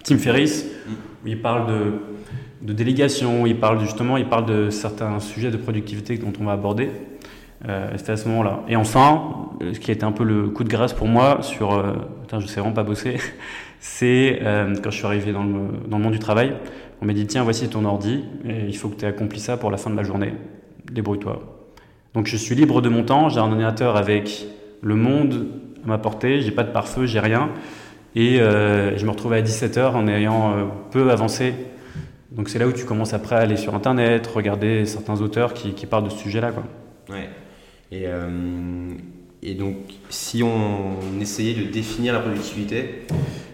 Tim 0.05 0.19
Ferriss, 0.19 0.65
mm. 0.65 0.93
où 1.25 1.29
il 1.29 1.41
parle 1.41 1.67
de 1.67 1.93
de 2.63 2.73
délégation, 2.73 3.47
il 3.47 3.57
parle 3.57 3.81
justement, 3.81 4.17
il 4.17 4.27
parle 4.27 4.47
de 4.47 4.71
certains 4.71 5.19
sujets 5.21 5.51
de 5.51 5.57
productivité 5.57 6.19
dont 6.19 6.33
on 6.41 6.45
va 6.45 6.53
aborder. 6.53 6.91
Euh, 7.69 7.91
C'était 7.97 8.13
à 8.13 8.17
ce 8.17 8.29
moment-là. 8.29 8.61
Et 8.69 8.77
enfin, 8.77 9.51
ce 9.61 9.79
qui 9.79 9.91
a 9.91 9.95
été 9.95 10.05
un 10.05 10.13
peu 10.13 10.25
le 10.25 10.49
coup 10.49 10.65
de 10.65 10.69
grâce 10.69 10.93
pour 10.93 11.07
moi 11.07 11.39
sur, 11.43 11.73
euh, 11.73 11.93
je 12.39 12.47
sais 12.47 12.61
vraiment 12.61 12.75
pas 12.75 12.83
bosser, 12.83 13.17
c'est 13.81 14.41
euh, 14.43 14.75
quand 14.83 14.91
je 14.91 14.97
suis 14.97 15.07
arrivé 15.07 15.33
dans 15.33 15.45
le, 15.45 15.89
dans 15.89 15.99
le 15.99 16.05
monde 16.05 16.13
du 16.13 16.19
travail, 16.19 16.55
on 17.03 17.07
m'a 17.07 17.13
dit 17.13 17.27
tiens 17.27 17.43
voici 17.45 17.69
ton 17.69 17.85
ordi, 17.85 18.25
et 18.47 18.67
il 18.67 18.77
faut 18.77 18.89
que 18.89 18.97
tu 18.97 19.05
aies 19.05 19.09
accompli 19.09 19.41
ça 19.41 19.57
pour 19.57 19.71
la 19.71 19.77
fin 19.77 19.91
de 19.91 19.97
la 19.97 20.03
journée, 20.03 20.35
débrouille-toi. 20.91 21.41
Donc 22.15 22.27
je 22.27 22.37
suis 22.37 22.55
libre 22.55 22.83
de 22.83 22.89
mon 22.89 23.05
temps, 23.05 23.29
j'ai 23.29 23.39
un 23.39 23.45
ordinateur 23.45 23.97
avec 23.97 24.47
le 24.83 24.95
monde 24.97 25.47
à 25.85 25.89
ma 25.89 25.99
portée, 25.99 26.41
j'ai 26.41 26.51
pas 26.51 26.65
de 26.65 26.73
pare-feu, 26.73 27.07
j'ai 27.07 27.21
rien, 27.21 27.51
et 28.15 28.41
euh, 28.41 28.97
je 28.99 29.05
me 29.07 29.11
retrouvais 29.11 29.39
à 29.39 29.43
17h 29.43 29.93
en 29.93 30.09
ayant 30.09 30.51
euh, 30.51 30.65
peu 30.91 31.11
avancé 31.11 31.55
donc 32.33 32.49
c'est 32.49 32.59
là 32.59 32.67
où 32.67 32.73
tu 32.73 32.85
commences 32.85 33.13
après 33.13 33.37
à 33.37 33.41
aller 33.41 33.57
sur 33.57 33.75
Internet, 33.75 34.27
regarder 34.27 34.87
certains 34.87 35.21
auteurs 35.21 35.53
qui, 35.53 35.73
qui 35.73 35.87
parlent 35.87 36.05
de 36.05 36.11
ce 36.11 36.19
sujet-là. 36.19 36.53
Ouais. 37.09 37.29
Et, 37.91 38.05
euh, 38.07 38.29
et, 39.43 39.55
donc, 39.55 39.75
si 40.11 40.43
on 40.45 41.21
essayait 41.21 41.55
de 41.55 41.71
définir 41.73 42.13
la 42.13 42.21
productivité, 42.21 43.03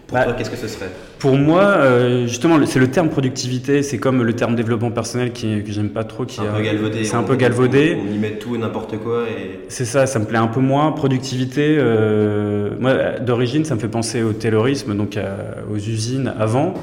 pour 0.05 0.15
bah, 0.15 0.25
toi, 0.25 0.33
qu'est-ce 0.33 0.51
que 0.51 0.57
ce 0.57 0.67
serait? 0.67 0.91
Pour 1.17 1.35
moi, 1.35 1.63
euh, 1.63 2.27
justement, 2.27 2.63
c'est 2.67 2.79
le 2.79 2.91
terme 2.91 3.09
productivité, 3.09 3.81
c'est 3.81 3.97
comme 3.97 4.21
le 4.21 4.33
terme 4.33 4.55
développement 4.55 4.91
personnel 4.91 5.33
qui, 5.33 5.63
que 5.63 5.71
j'aime 5.71 5.89
pas 5.89 6.03
trop. 6.03 6.25
Qui 6.25 6.41
un 6.41 6.53
peu 6.53 6.61
galvaudé. 6.61 7.03
C'est 7.03 7.15
un 7.15 7.23
peu 7.23 7.35
galvaudé. 7.35 7.97
On, 7.99 8.13
y 8.13 8.17
met 8.19 8.33
tout 8.33 8.55
et 8.55 8.59
n'importe 8.59 8.99
quoi. 8.99 9.23
Et... 9.23 9.65
C'est 9.69 9.85
ça, 9.85 10.05
ça 10.05 10.19
me 10.19 10.25
plaît 10.25 10.37
un 10.37 10.47
peu 10.47 10.61
moins. 10.61 10.91
Productivité, 10.91 11.77
euh, 11.79 12.69
moi, 12.79 13.19
d'origine, 13.19 13.65
ça 13.65 13.73
me 13.73 13.79
fait 13.79 13.87
penser 13.87 14.21
au 14.21 14.33
taylorisme, 14.33 14.95
donc 14.95 15.17
aux 15.71 15.77
usines 15.77 16.31
avant. 16.37 16.75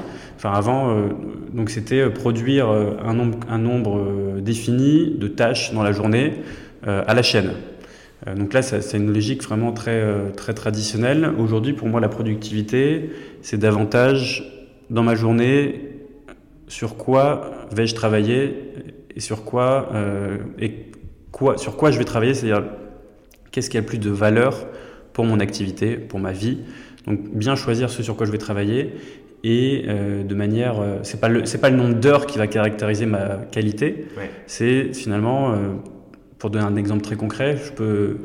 Avant, 0.53 0.91
euh, 0.91 1.09
donc 1.53 1.71
c'était 1.71 2.01
euh, 2.01 2.11
produire 2.11 2.69
euh, 2.69 2.97
un 3.03 3.15
nombre, 3.15 3.39
un 3.49 3.59
nombre 3.59 4.41
défini 4.41 5.15
de 5.17 5.29
tâches 5.29 5.73
dans 5.73 5.83
la 5.83 5.93
journée 5.93 6.35
à 6.87 7.15
la 7.15 7.23
chaîne. 7.23 7.53
donc 8.37 8.53
là, 8.53 8.61
c'est 8.61 8.99
une 8.99 9.11
logique 9.11 9.43
vraiment 9.43 9.73
très, 9.73 10.05
très 10.37 10.53
traditionnelle. 10.53 11.33
Aujourd'hui, 11.39 11.73
pour 11.73 11.89
moi, 11.89 11.99
la 11.99 12.11
productivité, 12.11 13.09
c'est 13.41 13.57
davantage 13.57 14.45
dans 14.91 15.03
ma 15.03 15.15
journée 15.15 15.81
sur 16.69 16.99
quoi 16.99 17.53
vais-je 17.75 17.95
travailler 17.95 18.55
et 19.17 19.21
sur 19.21 19.45
quoi, 19.45 19.89
et 20.59 20.91
quoi, 21.33 21.57
sur 21.57 21.79
quoi 21.79 21.91
je 21.91 21.97
vais 21.97 22.05
travailler, 22.05 22.35
c'est-à-dire 22.35 22.69
qu'est-ce 23.51 23.71
qui 23.71 23.79
a 23.79 23.81
le 23.81 23.87
plus 23.87 23.97
de 23.97 24.11
valeur 24.11 24.67
pour 25.15 25.25
mon 25.25 25.41
activité, 25.41 25.97
pour 25.97 26.21
ma 26.21 26.33
vie. 26.33 26.59
Donc 27.07 27.35
bien 27.35 27.57
choisir 27.57 27.89
ce 27.89 28.03
sur 28.03 28.15
quoi 28.15 28.27
je 28.27 28.33
vais 28.33 28.39
travailler 28.39 28.93
et 29.45 29.85
euh, 29.87 30.25
de 30.25 30.35
manière 30.35 30.81
euh, 30.81 30.99
c'est 31.03 31.21
pas 31.21 31.29
le 31.29 31.45
c'est 31.45 31.59
pas 31.59 31.69
le 31.69 31.77
nombre 31.77 31.95
d'heures 31.95 32.27
qui 32.27 32.39
va 32.39 32.47
caractériser 32.47 33.07
ma 33.07 33.37
qualité. 33.53 34.07
C'est 34.47 34.95
finalement 34.95 35.53
euh, 35.53 35.75
pour 36.39 36.51
donner 36.51 36.65
un 36.65 36.77
exemple 36.77 37.03
très 37.03 37.17
concret 37.17 37.59
je 37.63 37.71
peux 37.71 38.17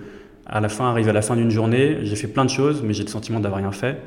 à 0.45 0.61
la 0.61 0.69
fin 0.69 0.89
arriver 0.89 1.09
à 1.09 1.13
la 1.13 1.21
fin 1.21 1.35
d'une 1.35 1.51
journée 1.51 1.99
j'ai 2.03 2.15
fait 2.15 2.27
plein 2.27 2.45
de 2.45 2.49
choses 2.49 2.81
mais 2.83 2.93
j'ai 2.93 3.03
le 3.03 3.09
sentiment 3.09 3.41
d'avoir 3.41 3.59
rien 3.59 3.73
fait. 3.73 3.97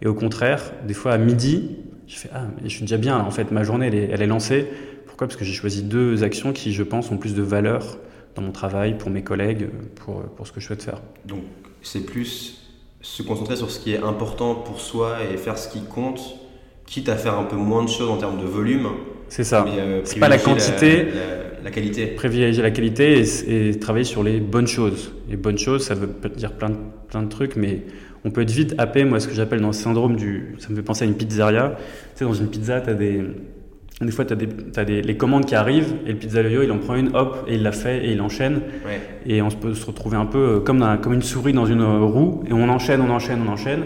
Et 0.00 0.06
au 0.08 0.14
contraire 0.14 0.72
des 0.88 0.94
fois 0.94 1.12
à 1.12 1.18
midi 1.18 1.76
je 2.08 2.16
fais 2.16 2.30
ah 2.34 2.46
je 2.64 2.68
suis 2.68 2.80
déjà 2.80 2.96
bien 2.96 3.18
en 3.18 3.30
fait 3.30 3.52
ma 3.52 3.64
journée 3.64 3.88
elle 3.88 3.94
est, 3.94 4.08
elle 4.10 4.22
est 4.22 4.26
lancée. 4.26 4.66
Pourquoi? 5.06 5.26
Parce 5.26 5.38
que 5.38 5.44
j'ai 5.44 5.52
choisi 5.52 5.82
deux 5.82 6.24
actions 6.24 6.54
qui 6.54 6.72
je 6.72 6.82
pense 6.82 7.10
ont 7.10 7.18
plus 7.18 7.34
de 7.34 7.42
valeur 7.42 7.98
dans 8.34 8.40
mon 8.40 8.50
travail 8.50 8.96
pour 8.96 9.10
mes 9.10 9.22
collègues 9.22 9.68
pour 9.94 10.22
pour 10.22 10.46
ce 10.46 10.52
que 10.52 10.60
je 10.60 10.66
souhaite 10.66 10.82
faire. 10.82 11.02
Donc 11.26 11.42
c'est 11.82 12.06
plus 12.06 12.62
se 13.02 13.22
concentrer 13.22 13.56
sur 13.56 13.70
ce 13.70 13.78
qui 13.78 13.92
est 13.92 14.02
important 14.02 14.54
pour 14.54 14.80
soi 14.80 15.18
et 15.30 15.36
faire 15.36 15.58
ce 15.58 15.68
qui 15.68 15.82
compte 15.82 16.38
quitte 16.92 17.08
à 17.08 17.16
faire 17.16 17.38
un 17.38 17.44
peu 17.44 17.56
moins 17.56 17.82
de 17.82 17.88
choses 17.88 18.10
en 18.10 18.18
termes 18.18 18.38
de 18.38 18.44
volume. 18.44 18.86
C'est 19.28 19.44
ça. 19.44 19.64
Euh, 19.66 20.02
c'est 20.04 20.20
pas 20.20 20.28
la 20.28 20.36
quantité. 20.36 21.06
La, 21.64 21.70
qualité. 21.70 22.06
Privilégier 22.06 22.62
la 22.62 22.70
qualité 22.70 23.24
et, 23.48 23.78
travailler 23.78 24.04
sur 24.04 24.22
les 24.22 24.40
bonnes 24.40 24.66
choses. 24.66 25.14
Les 25.30 25.36
bonnes 25.36 25.56
choses, 25.56 25.84
ça 25.84 25.94
veut 25.94 26.10
dire 26.36 26.52
plein 26.52 26.68
de, 26.68 26.76
plein 27.08 27.22
de 27.22 27.28
trucs, 27.28 27.56
mais 27.56 27.82
on 28.26 28.30
peut 28.30 28.42
être 28.42 28.50
vite 28.50 28.74
happé. 28.76 29.04
Moi, 29.04 29.20
ce 29.20 29.28
que 29.28 29.34
j'appelle 29.34 29.62
dans 29.62 29.68
le 29.68 29.72
syndrome 29.72 30.16
du. 30.16 30.56
Ça 30.58 30.68
me 30.68 30.76
fait 30.76 30.82
penser 30.82 31.04
à 31.04 31.08
une 31.08 31.14
pizzeria. 31.14 31.76
Tu 31.78 32.18
sais, 32.18 32.24
dans 32.26 32.34
une 32.34 32.48
pizza, 32.48 32.82
tu 32.82 32.90
as 32.90 32.94
des. 32.94 33.22
Des 34.02 34.10
fois, 34.10 34.24
tu 34.26 34.34
as, 34.34 34.36
des, 34.36 34.48
as 34.76 34.84
des, 34.84 35.00
les 35.00 35.16
commandes 35.16 35.46
qui 35.46 35.54
arrivent 35.54 35.94
et 36.06 36.12
le 36.12 36.18
pizzaïolo, 36.18 36.64
il 36.64 36.72
en 36.72 36.78
prend 36.78 36.96
une, 36.96 37.14
hop, 37.14 37.44
et 37.46 37.54
il 37.54 37.62
la 37.62 37.72
fait 37.72 38.04
et 38.04 38.12
il 38.12 38.20
enchaîne. 38.20 38.60
Et 39.24 39.40
on 39.40 39.48
peut 39.48 39.74
se 39.74 39.86
retrouver 39.86 40.16
un 40.16 40.26
peu 40.26 40.38
euh, 40.38 40.60
comme, 40.60 40.80
dans, 40.80 40.98
comme 40.98 41.12
une 41.14 41.22
souris 41.22 41.52
dans 41.52 41.66
une 41.66 41.84
roue 41.84 42.42
et 42.48 42.52
on 42.52 42.68
enchaîne, 42.68 43.00
on 43.00 43.10
enchaîne, 43.10 43.40
on 43.46 43.50
enchaîne. 43.50 43.84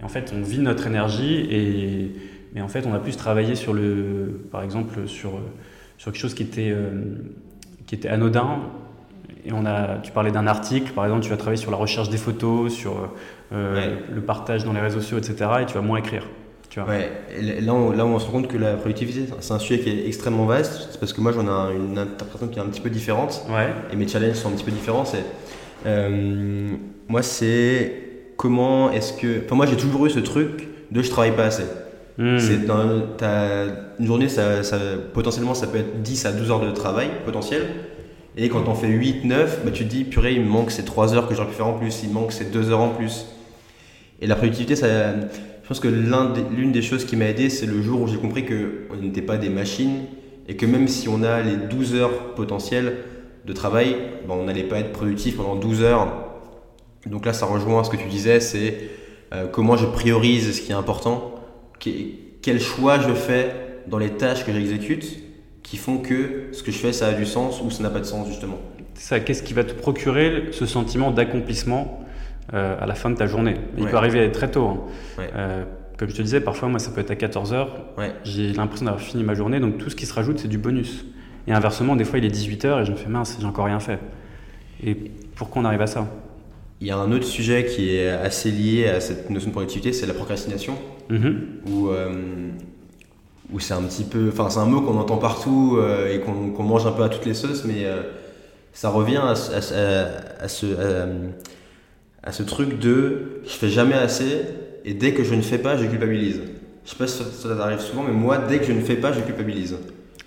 Et 0.00 0.04
en 0.04 0.08
fait, 0.08 0.32
on 0.36 0.42
vide 0.42 0.62
notre 0.62 0.86
énergie 0.86 1.48
et 1.50 2.12
mais 2.54 2.60
en 2.60 2.68
fait, 2.68 2.86
on 2.86 2.94
a 2.94 2.98
plus 2.98 3.16
travaillé 3.16 3.54
sur 3.54 3.72
le, 3.72 4.40
par 4.50 4.62
exemple, 4.62 5.06
sur, 5.06 5.40
sur 5.98 6.12
quelque 6.12 6.20
chose 6.20 6.34
qui 6.34 6.42
était, 6.42 6.70
euh, 6.70 7.16
qui 7.86 7.94
était 7.94 8.08
anodin. 8.08 8.60
Et 9.44 9.52
on 9.52 9.64
a, 9.64 9.98
tu 9.98 10.12
parlais 10.12 10.32
d'un 10.32 10.46
article, 10.46 10.92
par 10.92 11.04
exemple, 11.04 11.22
tu 11.22 11.30
vas 11.30 11.36
travailler 11.36 11.60
sur 11.60 11.70
la 11.70 11.76
recherche 11.76 12.10
des 12.10 12.18
photos, 12.18 12.72
sur 12.72 13.10
euh, 13.52 13.96
le 14.12 14.20
partage 14.20 14.64
dans 14.64 14.72
les 14.72 14.80
réseaux 14.80 15.00
sociaux, 15.00 15.18
etc. 15.18 15.50
Et 15.62 15.66
tu 15.66 15.74
vas 15.74 15.80
moins 15.80 15.98
écrire. 15.98 16.26
Tu 16.68 16.78
vois. 16.78 16.88
Ouais. 16.88 17.10
là, 17.60 17.74
on, 17.74 17.90
là, 17.90 18.04
on 18.06 18.18
se 18.18 18.26
rend 18.26 18.32
compte 18.32 18.48
que 18.48 18.56
la 18.56 18.74
productivité, 18.74 19.32
c'est 19.40 19.52
un 19.52 19.58
sujet 19.58 19.80
qui 19.80 19.90
est 19.90 20.06
extrêmement 20.06 20.46
vaste. 20.46 20.88
C'est 20.92 21.00
parce 21.00 21.12
que 21.12 21.20
moi, 21.20 21.32
j'en 21.32 21.42
ai 21.42 21.74
une 21.74 21.98
interprétation 21.98 22.48
qui 22.48 22.58
est 22.58 22.62
un 22.62 22.66
petit 22.66 22.80
peu 22.80 22.90
différente. 22.90 23.44
Ouais. 23.48 23.70
Et 23.92 23.96
mes 23.96 24.06
challenges 24.06 24.36
sont 24.36 24.48
un 24.48 24.52
petit 24.52 24.64
peu 24.64 24.70
différents. 24.70 25.04
C'est, 25.04 25.24
euh, 25.86 26.68
moi, 27.08 27.22
c'est 27.22 27.92
comment 28.36 28.92
est-ce 28.92 29.14
que. 29.14 29.42
Enfin, 29.44 29.56
moi, 29.56 29.66
j'ai 29.66 29.76
toujours 29.76 30.06
eu 30.06 30.10
ce 30.10 30.20
truc 30.20 30.68
de 30.90 31.02
je 31.02 31.10
travaille 31.10 31.34
pas 31.34 31.44
assez. 31.44 31.64
Hmm. 32.20 32.38
C'est 32.38 32.68
une 32.68 34.06
journée, 34.06 34.28
ça, 34.28 34.60
potentiellement, 35.14 35.54
ça 35.54 35.66
peut 35.66 35.78
être 35.78 36.02
10 36.02 36.26
à 36.26 36.32
12 36.32 36.50
heures 36.50 36.60
de 36.60 36.70
travail 36.70 37.08
potentiel. 37.24 37.62
Et 38.36 38.50
quand 38.50 38.68
on 38.68 38.74
fait 38.74 38.88
8, 38.88 39.24
9, 39.24 39.60
bah, 39.64 39.70
tu 39.72 39.84
te 39.84 39.88
dis, 39.88 40.04
purée, 40.04 40.34
il 40.34 40.42
me 40.42 40.48
manque 40.48 40.70
ces 40.70 40.84
3 40.84 41.14
heures 41.14 41.26
que 41.26 41.34
j'aurais 41.34 41.48
pu 41.48 41.54
faire 41.54 41.66
en 41.66 41.78
plus, 41.78 42.02
il 42.02 42.10
me 42.10 42.14
manque 42.14 42.32
ces 42.32 42.44
2 42.44 42.72
heures 42.72 42.80
en 42.80 42.90
plus. 42.90 43.24
Et 44.20 44.26
la 44.26 44.36
productivité, 44.36 44.76
ça, 44.76 44.86
je 45.14 45.66
pense 45.66 45.80
que 45.80 45.88
l'une 45.88 46.72
des, 46.72 46.82
choses 46.82 47.06
qui 47.06 47.16
m'a 47.16 47.24
aidé, 47.24 47.48
c'est 47.48 47.64
le 47.64 47.80
jour 47.80 48.02
où 48.02 48.06
j'ai 48.06 48.18
compris 48.18 48.44
qu'on 48.44 48.96
n'était 48.96 49.22
pas 49.22 49.38
des 49.38 49.48
machines 49.48 50.02
et 50.46 50.56
que 50.56 50.66
même 50.66 50.88
si 50.88 51.08
on 51.08 51.22
a 51.22 51.40
les 51.40 51.56
12 51.56 51.94
heures 51.94 52.34
potentielles 52.34 52.96
de 53.46 53.52
travail, 53.54 53.96
bah, 54.28 54.34
on 54.38 54.44
n'allait 54.44 54.64
pas 54.64 54.78
être 54.78 54.92
productif 54.92 55.38
pendant 55.38 55.56
12 55.56 55.82
heures. 55.84 56.06
Donc 57.06 57.24
là, 57.24 57.32
ça 57.32 57.46
rejoint 57.46 57.82
ce 57.82 57.88
que 57.88 57.96
tu 57.96 58.08
disais, 58.08 58.40
c'est 58.40 58.90
euh, 59.32 59.46
comment 59.46 59.78
je 59.78 59.86
priorise 59.86 60.54
ce 60.54 60.60
qui 60.60 60.72
est 60.72 60.74
important 60.74 61.29
quel 61.80 62.60
choix 62.60 62.98
je 63.00 63.12
fais 63.14 63.54
dans 63.86 63.98
les 63.98 64.10
tâches 64.10 64.44
que 64.44 64.52
j'exécute 64.52 65.04
qui 65.62 65.76
font 65.76 65.98
que 65.98 66.48
ce 66.52 66.62
que 66.62 66.72
je 66.72 66.78
fais, 66.78 66.92
ça 66.92 67.08
a 67.08 67.12
du 67.12 67.24
sens 67.24 67.62
ou 67.62 67.70
ça 67.70 67.82
n'a 67.82 67.90
pas 67.90 68.00
de 68.00 68.04
sens 68.04 68.26
justement. 68.28 68.58
Ça, 68.94 69.20
qu'est-ce 69.20 69.42
qui 69.42 69.54
va 69.54 69.64
te 69.64 69.72
procurer 69.72 70.48
ce 70.50 70.66
sentiment 70.66 71.10
d'accomplissement 71.10 72.04
euh, 72.52 72.76
à 72.80 72.86
la 72.86 72.94
fin 72.94 73.08
de 73.08 73.14
ta 73.14 73.26
journée? 73.26 73.54
Il 73.78 73.86
peut 73.86 73.96
arriver 73.96 74.30
très 74.32 74.50
tôt. 74.50 74.66
Hein. 74.66 74.80
Euh, 75.36 75.64
comme 75.96 76.08
je 76.08 76.16
te 76.16 76.22
disais, 76.22 76.40
parfois, 76.40 76.68
moi, 76.68 76.78
ça 76.78 76.90
peut 76.90 77.00
être 77.00 77.10
à 77.10 77.14
14h. 77.14 77.68
J'ai 78.24 78.52
l'impression 78.52 78.86
d'avoir 78.86 79.02
fini 79.02 79.22
ma 79.22 79.34
journée, 79.34 79.60
donc 79.60 79.78
tout 79.78 79.90
ce 79.90 79.96
qui 79.96 80.06
se 80.06 80.14
rajoute, 80.14 80.38
c'est 80.38 80.48
du 80.48 80.58
bonus. 80.58 81.04
Et 81.46 81.52
inversement, 81.52 81.94
des 81.94 82.04
fois, 82.04 82.18
il 82.18 82.24
est 82.24 82.34
18h 82.34 82.82
et 82.82 82.84
je 82.84 82.90
me 82.90 82.96
fais 82.96 83.08
mince, 83.08 83.36
j'ai 83.40 83.46
encore 83.46 83.66
rien 83.66 83.80
fait. 83.80 83.98
Et 84.84 84.96
pourquoi 85.36 85.62
on 85.62 85.64
arrive 85.64 85.82
à 85.82 85.86
ça? 85.86 86.08
Il 86.80 86.86
y 86.86 86.90
a 86.90 86.96
un 86.96 87.12
autre 87.12 87.26
sujet 87.26 87.66
qui 87.66 87.94
est 87.94 88.08
assez 88.08 88.50
lié 88.50 88.88
à 88.88 89.00
cette 89.00 89.30
notion 89.30 89.50
de 89.50 89.52
productivité, 89.52 89.92
c'est 89.92 90.06
la 90.06 90.14
procrastination. 90.14 90.76
Mhm. 91.10 91.36
Où, 91.68 91.88
euh, 91.88 92.08
où 93.52 93.58
c'est 93.60 93.74
un 93.74 93.82
petit 93.82 94.04
peu. 94.04 94.28
Enfin, 94.32 94.48
c'est 94.48 94.60
un 94.60 94.64
mot 94.66 94.80
qu'on 94.80 94.96
entend 94.98 95.16
partout 95.18 95.76
euh, 95.78 96.14
et 96.14 96.20
qu'on 96.20 96.62
mange 96.62 96.86
un 96.86 96.92
peu 96.92 97.02
à 97.02 97.08
toutes 97.08 97.26
les 97.26 97.34
sauces, 97.34 97.64
mais 97.64 97.84
euh, 97.84 98.02
ça 98.72 98.90
revient 98.90 99.20
à, 99.22 99.34
ce- 99.34 99.52
à 99.52 99.60
ce- 99.60 99.74
à- 99.74 100.44
à 100.44 100.48
ce, 100.48 100.66
à, 100.66 101.06
à 102.28 102.32
ce 102.32 102.42
truc 102.42 102.78
de 102.78 103.40
je 103.44 103.50
fais 103.50 103.68
jamais 103.68 103.94
assez 103.94 104.42
et 104.84 104.94
dès 104.94 105.12
que 105.12 105.24
je 105.24 105.34
ne 105.34 105.42
fais 105.42 105.58
pas, 105.58 105.76
je 105.76 105.84
culpabilise. 105.86 106.40
Je 106.84 106.90
sais 106.90 106.96
pas 106.96 107.06
si 107.06 107.22
ça, 107.22 107.24
ça 107.56 107.62
arrive 107.64 107.80
souvent, 107.80 108.02
mais 108.04 108.12
moi, 108.14 108.38
dès 108.38 108.58
que 108.58 108.64
je 108.64 108.72
ne 108.72 108.80
fais 108.80 108.96
pas, 108.96 109.12
je 109.12 109.20
culpabilise. 109.20 109.76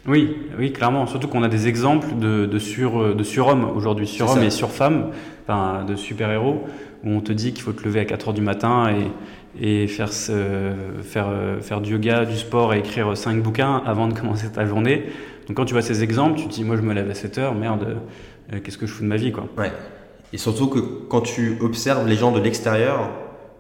Oui, 0.06 0.36
oui, 0.60 0.74
clairement. 0.74 1.08
Surtout 1.08 1.30
qu'on 1.30 1.44
a 1.44 1.48
des 1.48 1.68
exemples 1.70 2.08
de, 2.20 2.46
de, 2.46 2.60
sur, 2.60 3.16
de 3.16 3.24
surhommes 3.24 3.72
aujourd'hui, 3.76 4.06
surhommes 4.06 4.44
et 4.44 4.50
surfemmes, 4.50 5.12
enfin, 5.48 5.86
de 5.86 5.96
super-héros, 5.96 6.64
où 7.06 7.10
on 7.10 7.22
te 7.22 7.32
dit 7.32 7.54
qu'il 7.54 7.64
faut 7.64 7.72
te 7.72 7.84
lever 7.86 8.02
à 8.02 8.06
4 8.06 8.28
heures 8.28 8.34
du 8.34 8.42
matin 8.42 8.90
et, 8.90 9.08
et 9.60 9.88
faire, 9.88 10.12
ce- 10.12 10.74
faire, 11.04 11.28
euh, 11.30 11.60
faire 11.62 11.82
du 11.82 11.92
yoga, 11.94 12.26
du 12.26 12.36
sport 12.38 12.74
et 12.74 12.80
écrire 12.80 13.16
5 13.16 13.42
bouquins 13.42 13.82
avant 13.86 14.08
de 14.08 14.14
commencer 14.14 14.52
ta 14.52 14.66
journée. 14.66 15.04
Donc 15.48 15.58
quand 15.58 15.66
tu 15.66 15.74
vois 15.74 15.82
ces 15.84 16.04
exemples, 16.04 16.40
tu 16.40 16.48
te 16.48 16.54
dis, 16.54 16.64
moi 16.64 16.76
je 16.78 16.82
me 16.82 16.94
lève 16.94 17.10
à 17.10 17.14
7 17.14 17.38
heures, 17.38 17.54
merde, 17.56 17.98
euh, 18.54 18.60
qu'est-ce 18.64 18.78
que 18.78 18.86
je 18.88 18.94
fous 18.94 19.04
de 19.04 19.08
ma 19.08 19.18
vie, 19.18 19.32
quoi. 19.32 19.48
Ouais. 19.58 19.72
Et 20.32 20.38
surtout 20.38 20.68
que 20.68 20.80
quand 21.10 21.22
tu 21.22 21.58
observes 21.62 22.08
les 22.08 22.16
gens 22.16 22.32
de 22.32 22.40
l'extérieur, 22.40 23.10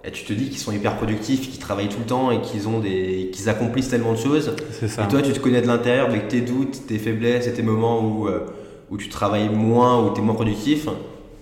eh, 0.05 0.11
tu 0.11 0.23
te 0.25 0.33
dis 0.33 0.49
qu'ils 0.49 0.57
sont 0.59 0.71
hyper 0.71 0.95
productifs, 0.97 1.49
qu'ils 1.49 1.59
travaillent 1.59 1.87
tout 1.89 1.99
le 1.99 2.05
temps 2.05 2.31
et 2.31 2.41
qu'ils 2.41 2.67
ont 2.67 2.79
des, 2.79 3.29
qu'ils 3.31 3.47
accomplissent 3.47 3.89
tellement 3.89 4.13
de 4.13 4.17
choses. 4.17 4.55
C'est 4.71 4.87
ça. 4.87 5.03
Et 5.03 5.07
toi, 5.07 5.21
tu 5.21 5.31
te 5.31 5.39
connais 5.39 5.61
de 5.61 5.67
l'intérieur 5.67 6.07
avec 6.07 6.27
tes 6.27 6.41
doutes, 6.41 6.87
tes 6.87 6.97
faiblesses 6.97 7.47
et 7.47 7.53
tes 7.53 7.61
moments 7.61 8.01
où, 8.03 8.27
euh, 8.27 8.39
où 8.89 8.97
tu 8.97 9.07
travailles 9.09 9.49
moins, 9.49 10.03
où 10.03 10.13
tu 10.13 10.19
es 10.19 10.23
moins 10.23 10.33
productif. 10.35 10.87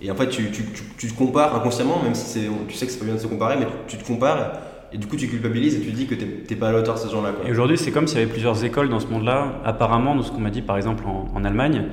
Et 0.01 0.09
en 0.11 0.15
fait, 0.15 0.29
tu, 0.29 0.51
tu, 0.51 0.63
tu, 0.97 1.07
te 1.07 1.13
compares 1.17 1.55
inconsciemment, 1.55 2.01
même 2.03 2.15
si 2.15 2.39
tu 2.67 2.75
sais 2.75 2.85
que 2.85 2.91
c'est 2.91 2.99
pas 2.99 3.05
bien 3.05 3.15
de 3.15 3.19
se 3.19 3.27
comparer, 3.27 3.55
mais 3.59 3.67
tu, 3.87 3.97
te 3.97 4.03
compares. 4.05 4.53
Et 4.93 4.97
du 4.97 5.07
coup, 5.07 5.15
tu 5.15 5.27
culpabilises 5.27 5.75
et 5.75 5.79
tu 5.79 5.91
te 5.91 5.95
dis 5.95 6.07
que 6.07 6.15
t'es, 6.15 6.55
pas 6.55 6.69
à 6.69 6.71
la 6.71 6.79
hauteur 6.79 6.95
de 6.95 6.99
ces 6.99 7.09
gens-là. 7.09 7.33
Et 7.47 7.51
aujourd'hui, 7.51 7.77
c'est 7.77 7.91
comme 7.91 8.07
s'il 8.07 8.19
y 8.19 8.21
avait 8.21 8.31
plusieurs 8.31 8.63
écoles 8.65 8.89
dans 8.89 8.99
ce 8.99 9.07
monde-là. 9.07 9.61
Apparemment, 9.63 10.15
de 10.15 10.21
ce 10.23 10.31
qu'on 10.31 10.39
m'a 10.41 10.49
dit, 10.49 10.61
par 10.61 10.75
exemple, 10.77 11.03
en, 11.05 11.27
en 11.33 11.43
Allemagne, 11.45 11.85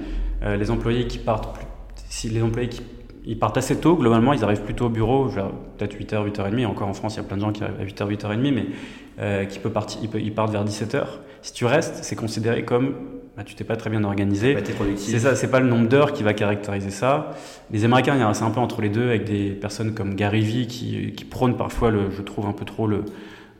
euh, 0.43 0.57
les 0.57 0.71
employés 0.71 1.07
qui 1.07 1.19
partent, 1.19 1.55
plus- 1.55 1.67
si 2.09 2.29
les 2.29 2.43
employés 2.43 2.69
qui 2.69 2.83
ils 3.25 3.38
partent 3.38 3.59
assez 3.59 3.77
tôt, 3.77 3.95
globalement, 3.95 4.33
ils 4.33 4.43
arrivent 4.43 4.62
plutôt 4.62 4.87
au 4.87 4.88
bureau, 4.88 5.29
peut-être 5.77 5.95
8h, 5.95 6.25
8h30. 6.33 6.65
Encore 6.67 6.88
en 6.88 6.95
France, 6.95 7.15
il 7.15 7.19
y 7.19 7.21
a 7.21 7.25
plein 7.25 7.37
de 7.37 7.43
gens 7.43 7.53
qui 7.53 7.62
arrivent 7.62 7.79
à 7.79 7.85
8h, 7.85 8.09
8h30, 8.17 8.55
mais 8.55 8.67
euh, 9.21 9.45
qui 9.45 9.59
peut 9.59 9.69
partir, 9.71 10.00
ils, 10.03 10.09
peuvent- 10.09 10.23
ils 10.23 10.33
partent 10.33 10.50
vers 10.50 10.65
17h. 10.65 11.05
Si 11.43 11.53
tu 11.53 11.67
restes, 11.67 11.99
c'est 12.03 12.17
considéré 12.17 12.65
comme 12.65 12.95
bah, 13.38 13.45
tu 13.45 13.54
t'es 13.54 13.62
pas 13.62 13.76
très 13.76 13.88
bien 13.88 14.02
organisé. 14.02 14.52
C'est 15.12 15.21
ça, 15.21 15.37
c'est 15.37 15.47
pas 15.49 15.61
le 15.61 15.68
nombre 15.68 15.88
d'heures 15.88 16.12
qui 16.12 16.25
va 16.25 16.35
caractériser 16.35 16.90
ça. 16.90 17.37
Les 17.71 17.85
Américains, 17.85 18.14
il 18.16 18.18
y 18.18 18.23
a- 18.23 18.28
un 18.28 18.50
peu 18.50 18.59
entre 18.59 18.83
les 18.83 18.88
deux, 18.88 19.09
avec 19.11 19.25
des 19.25 19.50
personnes 19.50 19.95
comme 19.95 20.16
Gary 20.16 20.40
Vee 20.40 20.66
qui, 20.66 21.12
qui 21.12 21.25
prônent 21.25 21.57
parfois, 21.57 21.92
le, 21.92 22.11
je 22.11 22.21
trouve 22.23 22.47
un 22.47 22.52
peu 22.52 22.64
trop 22.64 22.88
le, 22.88 23.04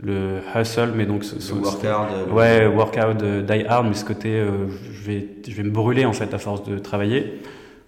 le 0.03 0.41
hustle, 0.57 0.91
mais 0.97 1.07
donc 1.07 1.23
ce- 1.23 1.39
ce- 1.41 1.55
Le 1.55 1.61
work 1.61 1.85
hard, 1.85 2.09
euh, 2.13 2.33
Ouais, 2.33 2.67
workout, 2.67 3.23
euh, 3.23 3.43
die 3.43 3.65
hard, 3.67 3.87
mais 3.87 3.95
ce 3.95 4.05
côté, 4.05 4.31
euh, 4.35 4.67
je, 4.93 5.03
vais, 5.07 5.29
je 5.47 5.55
vais 5.55 5.63
me 5.63 5.71
brûler 5.71 6.05
en 6.07 6.13
fait 6.13 6.35
à 6.35 6.39
force 6.39 6.65
de 6.65 6.77
travailler. 6.81 7.41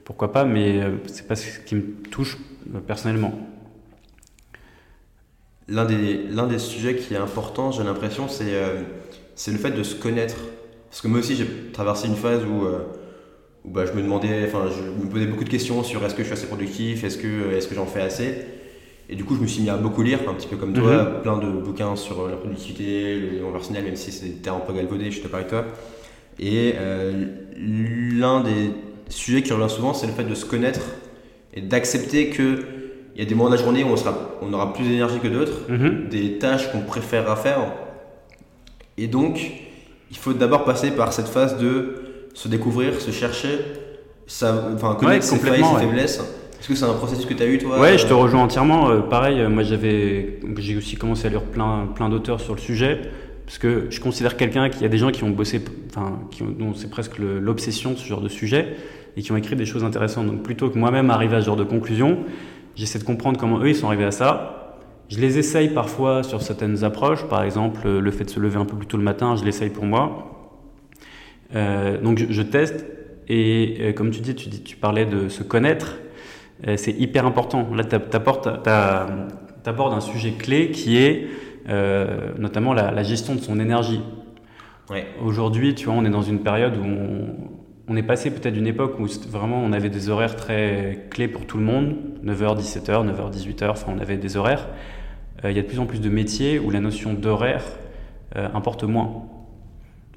Pourquoi 0.05 0.31
pas, 0.31 0.45
mais 0.45 0.81
c'est 1.07 1.27
pas 1.27 1.35
ce 1.35 1.59
qui 1.59 1.75
me 1.75 1.83
touche 2.13 2.39
personnellement. 2.87 3.33
L'un 5.67 5.85
des, 5.87 6.23
l'un 6.31 6.47
des 6.47 6.59
sujets 6.61 6.95
qui 6.95 7.15
est 7.15 7.19
important, 7.19 7.73
j'ai 7.73 7.83
l'impression, 7.83 8.29
c'est, 8.29 8.55
euh, 8.55 8.83
c'est 9.35 9.51
le 9.51 9.59
fait 9.59 9.71
de 9.73 9.83
se 9.83 9.97
connaître. 9.97 10.37
Parce 10.91 11.01
que 11.03 11.09
moi 11.09 11.21
aussi, 11.21 11.37
j'ai 11.37 11.47
traversé 11.73 12.09
une 12.09 12.17
phase 12.17 12.43
où, 12.45 12.65
euh, 12.67 12.81
où 13.65 13.71
bah, 13.71 13.85
je 13.87 13.93
me 13.93 14.03
demandais, 14.03 14.45
enfin, 14.47 14.65
je 14.69 14.83
me 15.05 15.09
posais 15.11 15.27
beaucoup 15.27 15.45
de 15.45 15.49
questions 15.49 15.83
sur 15.83 16.05
est-ce 16.05 16.15
que 16.15 16.23
je 16.23 16.27
suis 16.27 16.33
assez 16.35 16.47
productif, 16.47 17.05
est-ce 17.05 17.17
que, 17.19 17.53
est-ce 17.55 17.69
que 17.69 17.75
j'en 17.75 17.87
fais 17.87 18.01
assez. 18.01 18.35
Et 19.09 19.17
du 19.17 19.25
coup, 19.25 19.35
je 19.37 19.41
me 19.41 19.47
suis 19.47 19.63
mis 19.63 19.71
à 19.71 19.77
beaucoup 19.77 20.03
lire, 20.03 20.21
un 20.29 20.35
petit 20.35 20.47
peu 20.49 20.57
comme 20.57 20.73
toi, 20.73 21.21
plein 21.23 21.37
de 21.39 21.49
bouquins 21.49 21.97
sur 21.97 22.29
la 22.29 22.37
productivité, 22.37 23.15
le 23.19 23.27
développement 23.29 23.53
personnel, 23.53 23.85
même 23.85 23.97
si 23.97 24.13
c'est 24.13 24.27
des 24.27 24.35
termes 24.35 24.59
un 24.59 24.67
peu 24.67 24.73
galvaudés, 24.73 25.07
je 25.07 25.11
suis 25.13 25.23
d'accord 25.23 25.39
avec 25.41 25.49
toi. 25.51 25.65
Et 26.39 26.75
euh, 26.77 27.25
l'un 27.57 28.41
des 28.43 28.71
sujets 29.09 29.43
qui 29.43 29.53
revient 29.53 29.69
souvent, 29.73 29.95
c'est 29.95 30.07
le 30.07 30.13
fait 30.13 30.25
de 30.25 30.35
se 30.35 30.45
connaître 30.47 30.81
et 31.55 31.61
d'accepter 31.61 32.31
que 32.31 32.61
il 33.17 33.19
y 33.21 33.27
a 33.27 33.29
des 33.29 33.35
moments 33.35 33.51
de 33.51 33.57
la 33.57 33.63
journée 33.63 33.83
où 33.83 33.89
on, 33.89 33.97
sera, 33.97 34.17
on 34.41 34.53
aura 34.53 34.73
plus 34.73 34.85
d'énergie 34.85 35.19
que 35.19 35.27
d'autres 35.29 35.69
Mhm. 35.69 36.09
des 36.09 36.39
tâches 36.39 36.71
qu'on 36.71 36.81
préférera 36.81 37.35
faire. 37.37 37.59
Et 38.97 39.09
donc, 39.09 39.41
il 40.11 40.17
faut 40.17 40.33
d'abord 40.33 40.65
passer 40.65 40.91
par 40.91 41.13
cette 41.13 41.29
phase 41.29 41.59
de 41.59 41.95
se 42.35 42.49
découvrir, 42.49 43.01
se 43.01 43.11
chercher, 43.11 43.59
ça, 44.27 44.69
enfin, 44.75 44.95
connaître 44.95 45.25
ses 45.25 45.37
failles, 45.39 45.65
ses 45.65 45.75
ouais. 45.75 45.81
faiblesses. 45.81 46.21
Est-ce 46.61 46.69
que 46.69 46.75
c'est 46.75 46.85
un 46.85 46.93
processus 46.93 47.25
que 47.27 47.35
tu 47.35 47.43
as 47.43 47.47
eu, 47.47 47.59
toi 47.59 47.81
Ouais, 47.81 47.97
je 47.97 48.07
te 48.07 48.13
euh, 48.13 48.17
rejoins 48.17 48.43
entièrement. 48.43 48.91
Euh, 48.91 49.01
pareil, 49.01 49.41
euh, 49.41 49.49
moi 49.49 49.63
j'avais, 49.63 50.41
j'ai 50.59 50.77
aussi 50.77 50.97
commencé 50.97 51.27
à 51.27 51.31
lire 51.31 51.43
plein, 51.43 51.89
plein 51.95 52.09
d'auteurs 52.11 52.41
sur 52.41 52.55
le 52.55 52.61
sujet, 52.61 53.01
parce 53.47 53.59
que 53.59 53.87
je 53.89 53.99
considère 54.01 54.37
quelqu'un 54.37 54.69
qu'il 54.69 54.83
y 54.83 54.85
a 54.85 54.89
des 54.89 54.99
gens 54.99 55.11
qui 55.11 55.25
ont 55.25 55.31
bossé, 55.31 55.63
enfin, 55.89 56.19
qui 56.31 56.43
ont- 56.43 56.51
dont 56.57 56.75
c'est 56.75 56.91
presque 56.91 57.19
l'obsession 57.19 57.93
de 57.93 57.97
ce 57.97 58.05
genre 58.07 58.21
de 58.21 58.29
sujet, 58.29 58.77
et 59.17 59.23
qui 59.23 59.33
ont 59.33 59.37
écrit 59.37 59.57
des 59.57 59.65
choses 59.67 59.85
intéressantes. 59.85 60.27
Donc 60.27 60.43
plutôt 60.43 60.69
que 60.71 60.79
moi-même 60.79 61.11
arriver 61.11 61.37
à 61.37 61.41
ce 61.41 61.47
genre 61.47 61.57
de 61.57 61.65
conclusion, 61.65 62.19
j'essaie 62.77 62.99
de 62.99 63.05
comprendre 63.05 63.41
comment 63.41 63.59
eux 63.61 63.71
ils 63.71 63.75
sont 63.77 63.87
arrivés 63.89 64.05
à 64.05 64.11
ça. 64.13 64.60
Je 65.11 65.19
les 65.19 65.39
essaye 65.39 65.71
parfois 65.71 66.23
sur 66.23 66.41
certaines 66.41 66.85
approches, 66.85 67.25
par 67.25 67.43
exemple 67.43 67.81
euh, 67.85 68.01
le 68.01 68.11
fait 68.13 68.25
de 68.25 68.31
se 68.31 68.39
lever 68.39 68.59
un 68.59 68.65
peu 68.65 68.77
plus 68.77 68.87
tôt 68.87 68.97
le 68.97 69.03
matin, 69.03 69.35
je 69.35 69.45
l'essaye 69.45 69.71
pour 69.71 69.85
moi. 69.85 70.31
Euh, 71.55 72.01
donc 72.01 72.19
je, 72.19 72.27
je 72.31 72.43
teste 72.43 72.87
et 73.29 73.79
euh, 73.81 73.93
comme 73.93 74.13
tu 74.13 74.21
dis, 74.21 74.37
tu, 74.37 74.49
dis, 74.49 74.63
tu 74.63 74.77
parlais 74.77 75.07
de 75.07 75.29
se 75.29 75.43
connaître, 75.43 75.99
euh, 76.67 76.77
c'est 76.77 76.93
hyper 76.93 77.27
important. 77.27 77.69
Là, 77.75 77.83
tu 77.83 77.97
abordes 79.69 79.95
un 79.95 80.01
sujet 80.01 80.31
clé 80.33 80.71
qui 80.71 80.97
est 80.97 81.27
notamment 82.39 82.73
la, 82.73 82.91
la 82.91 83.03
gestion 83.03 83.35
de 83.35 83.41
son 83.41 83.61
énergie. 83.61 84.01
Ouais. 84.91 85.07
Aujourd'hui, 85.25 85.75
tu 85.77 85.87
vois, 85.87 85.95
on 85.95 86.05
est 86.05 86.11
dans 86.11 86.23
une 86.23 86.41
période 86.41 86.77
où 86.77 86.85
on, 86.85 87.37
on 87.87 87.97
est 87.97 88.03
passé 88.03 88.31
peut-être 88.31 88.55
d'une 88.55 88.67
époque 88.67 88.99
où 88.99 89.07
vraiment 89.29 89.61
on 89.63 89.73
avait 89.73 89.89
des 89.89 90.09
horaires 90.09 90.37
très 90.37 91.07
clés 91.11 91.29
pour 91.29 91.47
tout 91.47 91.59
le 91.59 91.65
monde, 91.65 91.97
9h, 92.25 92.57
17h, 92.57 93.07
9h, 93.07 93.33
18h, 93.33 93.71
enfin 93.71 93.93
on 93.97 94.01
avait 94.01 94.17
des 94.17 94.37
horaires. 94.37 94.69
Euh, 95.45 95.51
il 95.51 95.57
y 95.57 95.61
a 95.61 95.63
de 95.63 95.67
plus 95.67 95.79
en 95.79 95.87
plus 95.87 96.01
de 96.01 96.09
métiers 96.09 96.59
où 96.59 96.71
la 96.71 96.81
notion 96.81 97.15
d'horaire 97.15 97.65
euh, 98.37 98.49
importe 98.55 98.85
moins. 98.85 99.25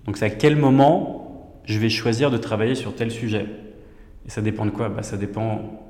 Donc 0.06 0.18
c'est 0.18 0.26
à 0.26 0.30
quel 0.30 0.56
moment 0.56 1.62
je 1.66 1.80
vais 1.80 1.90
choisir 1.90 2.30
de 2.32 2.38
travailler 2.38 2.76
sur 2.76 2.96
tel 2.96 3.12
sujet? 3.12 3.48
Et 4.26 4.30
ça 4.30 4.42
dépend 4.42 4.66
de 4.66 4.72
quoi? 4.72 4.90
Bah, 4.90 5.04
Ça 5.04 5.18
dépend, 5.18 5.82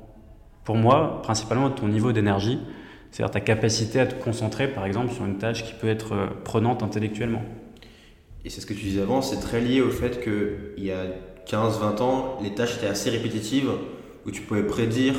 pour 0.64 0.76
moi, 0.76 1.20
principalement 1.22 1.68
de 1.68 1.74
ton 1.74 1.88
niveau 1.88 2.12
d'énergie, 2.12 2.58
c'est-à-dire 3.10 3.32
ta 3.32 3.40
capacité 3.40 4.00
à 4.00 4.06
te 4.06 4.14
concentrer, 4.22 4.68
par 4.68 4.86
exemple, 4.86 5.12
sur 5.12 5.24
une 5.24 5.38
tâche 5.38 5.64
qui 5.64 5.74
peut 5.74 5.88
être 5.88 6.12
euh, 6.12 6.26
prenante 6.44 6.82
intellectuellement. 6.82 7.42
Et 8.44 8.50
c'est 8.50 8.60
ce 8.60 8.66
que 8.66 8.74
tu 8.74 8.84
disais 8.84 9.02
avant, 9.02 9.22
c'est 9.22 9.40
très 9.40 9.60
lié 9.60 9.80
au 9.80 9.90
fait 9.90 10.22
qu'il 10.22 10.84
y 10.84 10.90
a 10.90 11.04
15-20 11.46 12.02
ans, 12.02 12.38
les 12.42 12.54
tâches 12.54 12.76
étaient 12.76 12.86
assez 12.86 13.10
répétitives, 13.10 13.70
où 14.26 14.30
tu 14.30 14.42
pouvais 14.42 14.64
prédire 14.64 15.14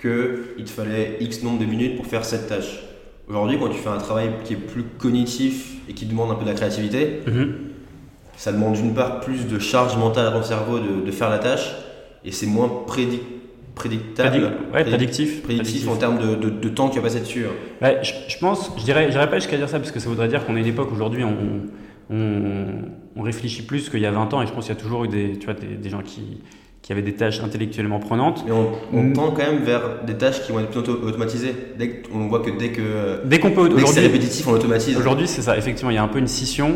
qu'il 0.00 0.64
te 0.64 0.70
fallait 0.70 1.16
X 1.20 1.42
nombre 1.42 1.58
de 1.58 1.64
minutes 1.64 1.96
pour 1.96 2.06
faire 2.06 2.24
cette 2.24 2.48
tâche. 2.48 2.89
Aujourd'hui, 3.30 3.58
quand 3.58 3.68
tu 3.68 3.78
fais 3.78 3.88
un 3.88 3.98
travail 3.98 4.30
qui 4.44 4.54
est 4.54 4.56
plus 4.56 4.82
cognitif 4.98 5.74
et 5.88 5.92
qui 5.94 6.04
demande 6.06 6.32
un 6.32 6.34
peu 6.34 6.44
de 6.44 6.48
la 6.50 6.54
créativité, 6.56 7.20
ça 8.36 8.52
demande 8.52 8.74
d'une 8.74 8.92
part 8.94 9.20
plus 9.20 9.46
de 9.46 9.58
charge 9.58 9.96
mentale 9.96 10.26
à 10.26 10.32
ton 10.32 10.42
cerveau 10.42 10.78
de, 10.80 11.04
de 11.06 11.10
faire 11.12 11.30
la 11.30 11.38
tâche, 11.38 11.70
et 12.24 12.32
c'est 12.32 12.46
moins 12.46 12.68
prédic- 12.86 13.20
prédictable, 13.74 14.36
Prédic- 14.36 14.74
ouais, 14.74 14.84
prédictif. 14.84 15.42
prédictif 15.42 15.88
en 15.88 15.96
termes 15.96 16.18
de, 16.18 16.34
de- 16.34 16.50
de 16.50 16.68
temps 16.68 16.88
que 16.88 16.94
tu 16.94 16.98
vas 16.98 17.04
passer 17.04 17.20
dessus. 17.20 17.44
hein. 17.82 17.92
Je, 18.02 18.12
je 18.28 18.38
pense, 18.38 18.72
je 18.76 18.82
dirais, 18.84 19.10
j'irais 19.12 19.30
pas 19.30 19.36
jusqu'à 19.38 19.56
dire 19.56 19.68
ça 19.68 19.78
parce 19.78 19.92
que 19.92 20.00
ça 20.00 20.08
voudrait 20.08 20.28
dire 20.28 20.44
qu'on 20.44 20.56
est 20.56 20.60
une 20.60 20.66
époque 20.66 20.90
aujourd'hui, 20.92 21.22
on, 21.24 21.36
on, 22.12 22.66
on 23.16 23.22
réfléchit 23.22 23.62
plus 23.62 23.88
qu'il 23.88 24.00
y 24.00 24.06
a 24.06 24.10
20 24.10 24.34
ans 24.34 24.42
et 24.42 24.46
je 24.46 24.52
pense 24.52 24.66
qu'il 24.66 24.74
y 24.74 24.78
a 24.78 24.80
toujours 24.80 25.04
eu 25.04 25.08
des, 25.08 25.38
tu 25.38 25.44
vois, 25.46 25.54
des, 25.54 25.76
des 25.76 25.88
gens 25.88 26.02
qui, 26.02 26.40
qui 26.82 26.92
avaient 26.92 27.02
des 27.02 27.14
tâches 27.14 27.40
intellectuellement 27.40 27.98
prenantes. 28.00 28.42
Mais 28.46 28.52
on, 28.52 28.70
on 28.92 29.12
tend 29.12 29.30
quand 29.32 29.42
même 29.42 29.62
vers 29.62 30.02
des 30.06 30.14
tâches 30.14 30.42
qui 30.42 30.50
vont 30.52 30.60
être 30.60 30.70
plutôt 30.70 30.92
automatisées. 30.92 31.54
Dès 31.78 32.02
on 32.14 32.26
voit 32.28 32.40
que 32.40 32.50
dès 32.58 32.70
que, 32.70 33.20
Dès 33.26 33.38
qu'on 33.38 33.50
peut, 33.50 33.68
dès 33.68 33.82
que 33.82 33.88
c'est 33.88 34.00
répétitif, 34.00 34.46
on 34.48 34.52
l'automatise. 34.52 34.96
aujourd'hui 34.96 35.28
c'est 35.28 35.42
ça, 35.42 35.56
effectivement, 35.58 35.90
il 35.90 35.94
y 35.94 35.98
a 35.98 36.02
un 36.02 36.08
peu 36.08 36.18
une 36.18 36.26
scission 36.26 36.72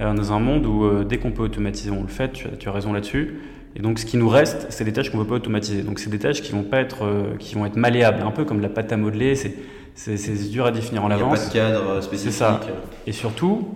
euh, 0.00 0.12
dans 0.12 0.32
un 0.32 0.40
monde 0.40 0.66
où 0.66 0.84
euh, 0.84 1.04
dès 1.04 1.18
qu'on 1.18 1.30
peut 1.30 1.44
automatiser, 1.44 1.90
on 1.90 2.02
le 2.02 2.08
fait, 2.08 2.32
tu, 2.32 2.46
as- 2.48 2.56
tu 2.58 2.68
as 2.68 2.72
raison 2.72 2.92
là-dessus. 2.92 3.38
Et 3.76 3.80
donc 3.80 3.98
ce 3.98 4.06
qui 4.06 4.16
nous 4.16 4.28
reste, 4.28 4.66
c'est 4.70 4.84
des 4.84 4.92
tâches 4.92 5.10
qu'on 5.10 5.18
ne 5.18 5.22
peut 5.22 5.28
pas 5.30 5.34
automatiser. 5.36 5.82
Donc 5.82 5.98
c'est 6.00 6.10
des 6.10 6.18
tâches 6.18 6.42
qui 6.42 6.52
vont 6.52 6.62
pas 6.64 6.80
être, 6.80 7.04
euh, 7.04 7.36
qui 7.38 7.54
vont 7.54 7.66
être 7.66 7.76
malléables, 7.76 8.22
un 8.26 8.30
peu 8.32 8.44
comme 8.44 8.60
la 8.60 8.68
pâte 8.68 8.90
à 8.92 8.96
modeler, 8.96 9.36
c'est, 9.36 9.54
c'est, 9.94 10.16
c'est 10.16 10.50
dur 10.50 10.66
à 10.66 10.70
définir 10.72 11.04
en 11.04 11.10
Il 11.10 11.16
n'y 11.16 11.22
a 11.22 11.26
pas 11.26 11.36
de 11.38 11.52
cadre 11.52 12.00
spécifique. 12.02 12.32
ça. 12.32 12.60
Et 13.06 13.12
surtout, 13.12 13.68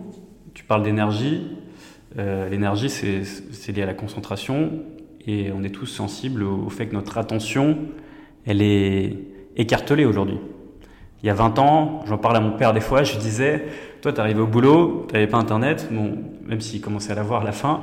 tu 0.53 0.65
parles 0.65 0.83
d'énergie. 0.83 1.43
L'énergie, 2.17 2.91
c'est 2.91 3.23
c'est 3.53 3.71
lié 3.73 3.83
à 3.83 3.87
la 3.87 3.95
concentration. 3.95 4.71
Et 5.31 5.53
on 5.57 5.63
est 5.63 5.71
tous 5.71 5.87
sensibles 5.87 6.43
au, 6.43 6.69
fait 6.71 6.87
que 6.87 6.95
notre 6.95 7.17
attention, 7.17 7.79
elle 8.45 8.63
est 8.63 9.17
écartelée 9.57 10.05
aujourd'hui. 10.05 10.39
Il 11.23 11.27
y 11.27 11.31
a 11.31 11.35
20 11.35 11.59
ans, 11.61 12.01
j'en 12.07 12.19
parle 12.19 12.37
à 12.37 12.41
mon 12.41 12.51
père 12.51 12.73
des 12.73 12.81
fois, 12.81 13.05
je 13.05 13.17
disais, 13.17 13.65
toi, 14.03 14.13
tu 14.13 14.21
arrivé 14.21 14.41
au 14.41 14.49
boulot, 14.49 15.07
tu 15.09 15.15
n'avais 15.15 15.29
pas 15.29 15.37
Internet, 15.37 15.89
bon, 15.93 16.19
même 16.45 16.61
s'il 16.61 16.81
commençait 16.81 17.13
à 17.13 17.15
l'avoir 17.15 17.43
à 17.43 17.45
la 17.45 17.53
fin, 17.53 17.81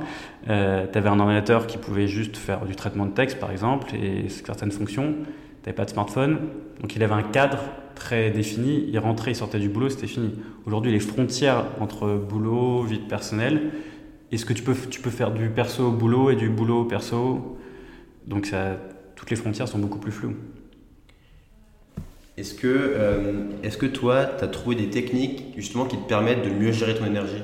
euh, 0.50 0.86
tu 0.92 0.98
avais 0.98 1.08
un 1.08 1.18
ordinateur 1.20 1.66
qui 1.66 1.78
pouvait 1.78 2.06
juste 2.06 2.36
faire 2.36 2.66
du 2.66 2.76
traitement 2.76 3.06
de 3.06 3.12
texte, 3.12 3.40
par 3.40 3.50
exemple, 3.50 3.94
et 3.94 4.28
certaines 4.28 4.72
fonctions. 4.72 5.14
Tu 5.14 5.70
n'avais 5.70 5.76
pas 5.76 5.86
de 5.86 5.90
smartphone. 5.90 6.38
Donc 6.82 6.96
il 6.96 7.02
avait 7.02 7.14
un 7.14 7.22
cadre 7.22 7.60
très 7.94 8.30
défini. 8.30 8.84
Il 8.92 8.98
rentrait, 8.98 9.30
il 9.30 9.36
sortait 9.36 9.58
du 9.58 9.70
boulot, 9.70 9.88
c'était 9.88 10.06
fini. 10.06 10.34
Aujourd'hui, 10.66 10.92
les 10.92 11.00
frontières 11.00 11.64
entre 11.80 12.14
boulot, 12.16 12.82
vie 12.82 12.98
personnelle, 12.98 13.70
est-ce 14.30 14.44
que 14.44 14.52
tu 14.52 14.62
peux, 14.62 14.74
tu 14.90 15.00
peux 15.00 15.10
faire 15.10 15.30
du 15.30 15.48
perso 15.48 15.88
au 15.88 15.90
boulot 15.90 16.30
et 16.30 16.36
du 16.36 16.48
boulot 16.48 16.82
au 16.82 16.84
perso? 16.84 17.58
Donc 18.26 18.46
ça, 18.46 18.76
toutes 19.16 19.30
les 19.30 19.36
frontières 19.36 19.68
sont 19.68 19.78
beaucoup 19.78 19.98
plus 19.98 20.12
floues. 20.12 20.36
Est-ce 22.36 22.54
que, 22.54 22.68
euh, 22.68 23.44
est 23.64 23.76
que 23.76 23.86
toi, 23.86 24.24
tu 24.24 24.44
as 24.44 24.48
trouvé 24.48 24.76
des 24.76 24.90
techniques 24.90 25.54
justement 25.56 25.86
qui 25.86 25.96
te 25.96 26.06
permettent 26.06 26.44
de 26.44 26.50
mieux 26.50 26.70
gérer 26.70 26.94
ton 26.94 27.04
énergie? 27.04 27.42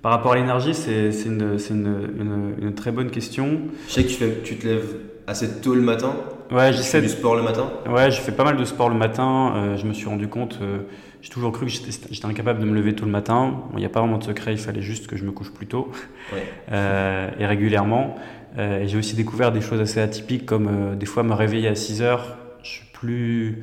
Par 0.00 0.12
rapport 0.12 0.32
à 0.32 0.36
l'énergie, 0.36 0.72
c'est 0.72 1.10
une, 1.26 1.58
une, 1.68 2.54
une, 2.62 2.74
très 2.74 2.92
bonne 2.92 3.10
question. 3.10 3.58
Je 3.88 3.92
sais 3.92 4.04
que 4.04 4.08
tu, 4.08 4.14
fais, 4.14 4.38
tu 4.44 4.56
te 4.56 4.66
lèves 4.66 4.96
assez 5.26 5.60
tôt 5.60 5.74
le 5.74 5.82
matin. 5.82 6.14
Ouais, 6.50 6.72
j'essaie. 6.72 7.02
du 7.02 7.08
sport 7.08 7.34
le 7.34 7.42
matin? 7.42 7.68
Ouais, 7.90 8.10
je 8.10 8.20
fais 8.20 8.32
pas 8.32 8.44
mal 8.44 8.56
de 8.56 8.64
sport 8.64 8.88
le 8.88 8.94
matin. 8.94 9.52
Euh, 9.56 9.76
je 9.76 9.84
me 9.84 9.92
suis 9.92 10.06
rendu 10.06 10.28
compte, 10.28 10.58
euh, 10.62 10.78
j'ai 11.26 11.32
toujours 11.32 11.50
cru 11.50 11.66
que 11.66 11.72
j'étais 11.72 12.24
incapable 12.24 12.60
de 12.60 12.66
me 12.66 12.72
lever 12.72 12.94
tôt 12.94 13.04
le 13.04 13.10
matin. 13.10 13.64
Il 13.72 13.78
n'y 13.78 13.84
a 13.84 13.88
pas 13.88 13.98
vraiment 13.98 14.18
de 14.18 14.22
secret, 14.22 14.52
il 14.52 14.58
fallait 14.58 14.80
juste 14.80 15.08
que 15.08 15.16
je 15.16 15.24
me 15.24 15.32
couche 15.32 15.50
plus 15.50 15.66
tôt 15.66 15.90
et 16.32 17.46
régulièrement. 17.46 18.14
et 18.56 18.86
j'ai 18.86 18.96
aussi 18.96 19.16
découvert 19.16 19.50
des 19.50 19.60
choses 19.60 19.80
assez 19.80 20.00
atypiques 20.00 20.46
comme 20.46 20.96
des 20.96 21.06
fois 21.06 21.24
me 21.24 21.34
réveiller 21.34 21.66
à 21.66 21.74
6 21.74 22.02
heures 22.02 22.36
je 22.62 22.72
suis 22.72 22.84
plus, 22.92 23.62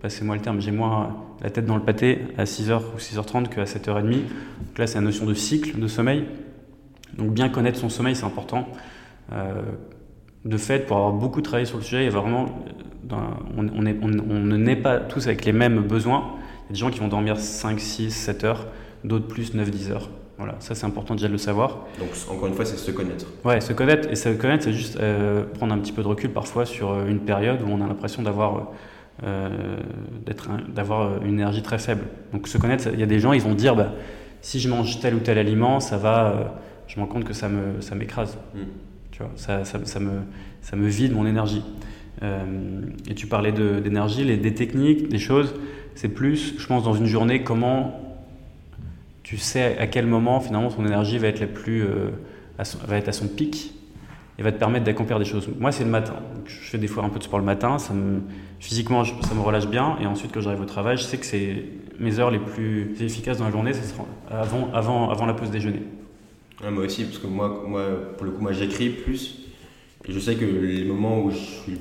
passez-moi 0.00 0.36
le 0.36 0.42
terme, 0.42 0.60
j'ai 0.60 0.70
moins 0.70 1.16
la 1.42 1.50
tête 1.50 1.66
dans 1.66 1.76
le 1.76 1.82
pâté 1.82 2.20
à 2.38 2.44
6h 2.44 2.80
ou 2.94 2.98
6h30 2.98 3.48
qu'à 3.48 3.64
7h30. 3.64 4.10
Donc 4.10 4.78
là, 4.78 4.86
c'est 4.86 4.96
la 4.96 5.02
notion 5.02 5.26
de 5.26 5.34
cycle 5.34 5.78
de 5.78 5.86
sommeil. 5.86 6.24
Donc 7.16 7.32
bien 7.32 7.48
connaître 7.48 7.78
son 7.78 7.88
sommeil, 7.88 8.16
c'est 8.16 8.24
important. 8.24 8.66
Euh, 9.32 9.62
de 10.44 10.56
fait, 10.56 10.86
pour 10.86 10.96
avoir 10.96 11.12
beaucoup 11.12 11.40
travaillé 11.40 11.66
sur 11.66 11.76
le 11.78 11.82
sujet, 11.82 12.02
il 12.02 12.04
y 12.04 12.08
a 12.08 12.10
vraiment, 12.10 12.46
on, 13.10 13.68
on, 13.68 14.08
ne 14.08 14.56
naît 14.56 14.76
pas 14.76 14.98
tous 14.98 15.26
avec 15.26 15.44
les 15.44 15.52
mêmes 15.52 15.80
besoins. 15.80 16.36
Il 16.64 16.68
y 16.68 16.70
a 16.70 16.72
des 16.72 16.78
gens 16.78 16.90
qui 16.90 17.00
vont 17.00 17.08
dormir 17.08 17.38
5, 17.38 17.78
6, 17.80 18.10
7 18.10 18.44
heures, 18.44 18.66
d'autres 19.04 19.26
plus 19.26 19.54
9, 19.54 19.70
10 19.70 19.90
heures. 19.90 20.08
Voilà, 20.38 20.56
ça 20.60 20.74
c'est 20.74 20.86
important 20.86 21.14
déjà 21.14 21.28
de 21.28 21.32
le 21.32 21.38
savoir. 21.38 21.86
Donc 21.98 22.08
encore 22.28 22.48
une 22.48 22.54
fois, 22.54 22.64
c'est 22.64 22.76
se 22.76 22.90
connaître. 22.90 23.26
Ouais, 23.44 23.60
se 23.60 23.72
connaître. 23.72 24.10
Et 24.10 24.16
se 24.16 24.28
connaître, 24.30 24.64
c'est 24.64 24.72
juste 24.72 24.98
euh, 24.98 25.44
prendre 25.44 25.72
un 25.72 25.78
petit 25.78 25.92
peu 25.92 26.02
de 26.02 26.08
recul 26.08 26.30
parfois 26.30 26.66
sur 26.66 26.90
euh, 26.90 27.06
une 27.06 27.20
période 27.20 27.62
où 27.62 27.66
on 27.68 27.80
a 27.80 27.86
l'impression 27.86 28.22
d'avoir 28.22 28.72
euh, 29.24 29.76
d'avoir 30.68 31.22
une 31.22 31.34
énergie 31.34 31.62
très 31.62 31.78
faible. 31.78 32.04
Donc 32.32 32.48
se 32.48 32.58
connaître, 32.58 32.88
il 32.92 32.98
y 32.98 33.02
a 33.02 33.06
des 33.06 33.20
gens, 33.20 33.32
ils 33.32 33.42
vont 33.42 33.54
dire, 33.54 33.76
bah, 33.76 33.92
si 34.40 34.58
je 34.58 34.68
mange 34.68 34.98
tel 35.00 35.14
ou 35.14 35.20
tel 35.20 35.38
aliment, 35.38 35.80
ça 35.80 35.98
va, 35.98 36.56
je 36.88 36.98
me 36.98 37.04
rends 37.04 37.08
compte 37.12 37.24
que 37.24 37.34
ça 37.34 37.48
me 37.48 37.80
ça 37.80 37.94
m'écrase. 37.94 38.36
Hmm. 38.54 38.64
Tu 39.12 39.22
vois, 39.22 39.30
ça, 39.36 39.64
ça, 39.64 39.78
ça, 39.84 40.00
me 40.00 40.22
ça 40.62 40.74
me 40.74 40.88
vide 40.88 41.12
mon 41.12 41.26
énergie. 41.26 41.62
Et 42.20 43.14
tu 43.14 43.26
parlais 43.26 43.52
d'énergie, 43.52 44.24
les 44.24 44.36
des 44.36 44.54
techniques, 44.54 45.08
des 45.08 45.18
choses. 45.18 45.54
C'est 45.94 46.08
plus, 46.08 46.54
je 46.58 46.66
pense, 46.66 46.84
dans 46.84 46.94
une 46.94 47.06
journée, 47.06 47.42
comment 47.42 48.02
tu 49.22 49.38
sais 49.38 49.78
à 49.78 49.86
quel 49.86 50.06
moment 50.06 50.40
finalement 50.40 50.68
ton 50.68 50.84
énergie 50.84 51.16
va 51.16 51.28
être 51.28 51.40
la 51.40 51.46
plus 51.46 51.84
euh, 51.84 52.10
va 52.86 52.96
être 52.96 53.08
à 53.08 53.12
son 53.12 53.28
pic 53.28 53.72
et 54.38 54.42
va 54.42 54.52
te 54.52 54.58
permettre 54.58 54.84
d'accomplir 54.84 55.18
des 55.18 55.24
choses. 55.24 55.48
Moi, 55.58 55.72
c'est 55.72 55.84
le 55.84 55.90
matin. 55.90 56.16
je 56.46 56.54
fais 56.54 56.78
des 56.78 56.86
fois 56.86 57.04
un 57.04 57.08
peu 57.08 57.18
de 57.18 57.24
sport 57.24 57.38
le 57.38 57.44
matin. 57.44 57.78
Ça 57.78 57.92
me, 57.92 58.20
physiquement, 58.60 59.04
ça 59.04 59.34
me 59.34 59.40
relâche 59.40 59.66
bien. 59.66 59.96
Et 60.00 60.06
ensuite, 60.06 60.32
quand 60.32 60.40
j'arrive 60.40 60.60
au 60.60 60.66
travail, 60.66 60.96
je 60.96 61.02
sais 61.02 61.18
que 61.18 61.26
c'est 61.26 61.64
mes 61.98 62.18
heures 62.18 62.30
les 62.30 62.38
plus 62.38 62.94
efficaces 63.00 63.38
dans 63.38 63.44
la 63.44 63.50
journée, 63.50 63.74
ce 63.74 63.82
sera 63.82 64.06
avant, 64.30 64.70
avant, 64.72 65.10
avant 65.10 65.26
la 65.26 65.34
pause 65.34 65.50
déjeuner. 65.50 65.82
moi 66.62 66.84
aussi, 66.84 67.04
parce 67.04 67.18
que 67.18 67.26
moi, 67.26 67.62
moi, 67.66 67.84
pour 68.16 68.24
le 68.26 68.32
coup, 68.32 68.42
moi, 68.42 68.52
j'écris 68.52 68.88
plus. 68.88 69.38
Et 70.08 70.12
je 70.12 70.18
sais 70.18 70.34
que 70.34 70.44
les 70.44 70.84
moments 70.84 71.22
où 71.22 71.30
je 71.30 71.36
suis 71.36 71.78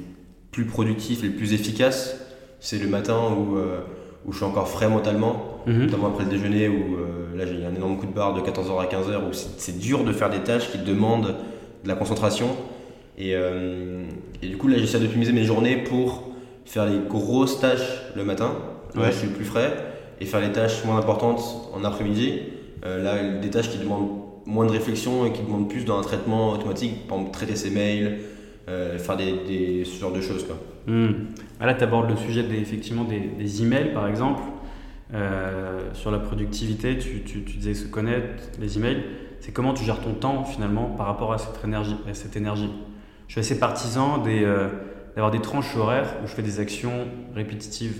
plus 0.52 0.66
productif, 0.66 1.24
les 1.24 1.30
plus 1.30 1.54
efficace, 1.54 2.18
c'est 2.60 2.78
le 2.78 2.88
matin 2.88 3.20
où, 3.36 3.58
euh, 3.58 3.80
où 4.26 4.32
je 4.32 4.38
suis 4.38 4.46
encore 4.46 4.68
frais 4.68 4.90
mentalement, 4.90 5.62
mhm. 5.66 5.86
notamment 5.86 6.08
après 6.08 6.26
le 6.26 6.30
déjeuner 6.30 6.68
où 6.68 6.96
euh, 6.98 7.36
là 7.36 7.46
j'ai 7.46 7.66
un 7.66 7.74
énorme 7.74 7.98
coup 7.98 8.06
de 8.06 8.14
barre 8.14 8.34
de 8.34 8.42
14h 8.42 8.80
à 8.80 8.86
15h 8.86 9.18
où 9.30 9.34
c'est 9.34 9.80
dur 9.80 10.04
de 10.04 10.14
faire 10.14 10.30
des 10.30 10.40
tâches 10.40 10.72
qui 10.72 10.78
demandent 10.78 11.36
de 11.84 11.88
la 11.88 11.96
concentration. 11.96 12.50
Et, 13.18 13.36
euh, 13.36 14.04
et 14.42 14.48
du 14.48 14.58
coup 14.58 14.68
là 14.68 14.78
j'essaie 14.78 15.00
d'optimiser 15.00 15.32
mes 15.32 15.44
journées 15.44 15.78
pour 15.78 16.30
faire 16.66 16.86
les 16.86 17.00
grosses 17.10 17.60
tâches 17.60 18.04
le 18.16 18.24
matin, 18.24 18.54
ouais. 18.96 19.12
je 19.12 19.18
suis 19.18 19.28
plus 19.28 19.46
frais, 19.46 19.74
et 20.20 20.26
faire 20.26 20.42
les 20.42 20.52
tâches 20.52 20.86
moins 20.86 20.98
importantes 20.98 21.42
en 21.74 21.84
après-midi. 21.84 22.42
Là 22.84 23.38
des 23.40 23.50
tâches 23.52 23.70
qui 23.70 23.78
demandent 23.78 24.22
moins 24.46 24.66
de 24.66 24.72
réflexion 24.72 25.26
et 25.26 25.32
qui 25.32 25.44
demandent 25.44 25.70
plus 25.70 25.86
d'un 25.86 26.02
traitement 26.02 26.54
automatique, 26.54 27.08
par 27.08 27.18
exemple 27.18 27.34
traiter 27.34 27.56
ses 27.56 27.70
mails, 27.70 28.20
faire 28.98 29.18
des, 29.18 29.34
des, 29.48 29.86
ce 29.86 30.00
genre 30.00 30.14
de 30.14 30.22
choses. 30.22 30.46
Quoi. 30.46 30.58
Ah, 31.60 31.66
là, 31.66 31.74
tu 31.74 31.84
abordes 31.84 32.10
le 32.10 32.16
sujet 32.16 32.44
des, 32.44 32.58
effectivement 32.58 33.04
des, 33.04 33.62
emails, 33.62 33.94
par 33.94 34.08
exemple. 34.08 34.42
Euh, 35.14 35.80
sur 35.94 36.10
la 36.10 36.20
productivité, 36.20 36.98
tu, 36.98 37.22
tu, 37.24 37.40
disais 37.40 37.74
se 37.74 37.86
connaître, 37.86 38.44
les 38.60 38.78
emails. 38.78 39.04
C'est 39.42 39.52
comment 39.52 39.74
tu 39.74 39.84
gères 39.84 40.00
ton 40.00 40.14
temps 40.14 40.46
finalement 40.46 40.86
par 40.86 41.08
rapport 41.08 41.34
à 41.34 41.38
cette 41.38 41.64
énergie. 41.64 41.96
À 42.10 42.14
cette 42.14 42.36
énergie? 42.38 42.70
Je 43.28 43.34
suis 43.34 43.40
assez 43.40 43.60
partisan 43.60 44.24
euh, 44.26 44.70
d'avoir 45.16 45.32
des 45.32 45.42
tranches 45.42 45.76
horaires 45.76 46.16
où 46.24 46.28
je 46.28 46.34
fais 46.34 46.42
des 46.42 46.60
actions 46.60 47.08
répétitives. 47.36 48.00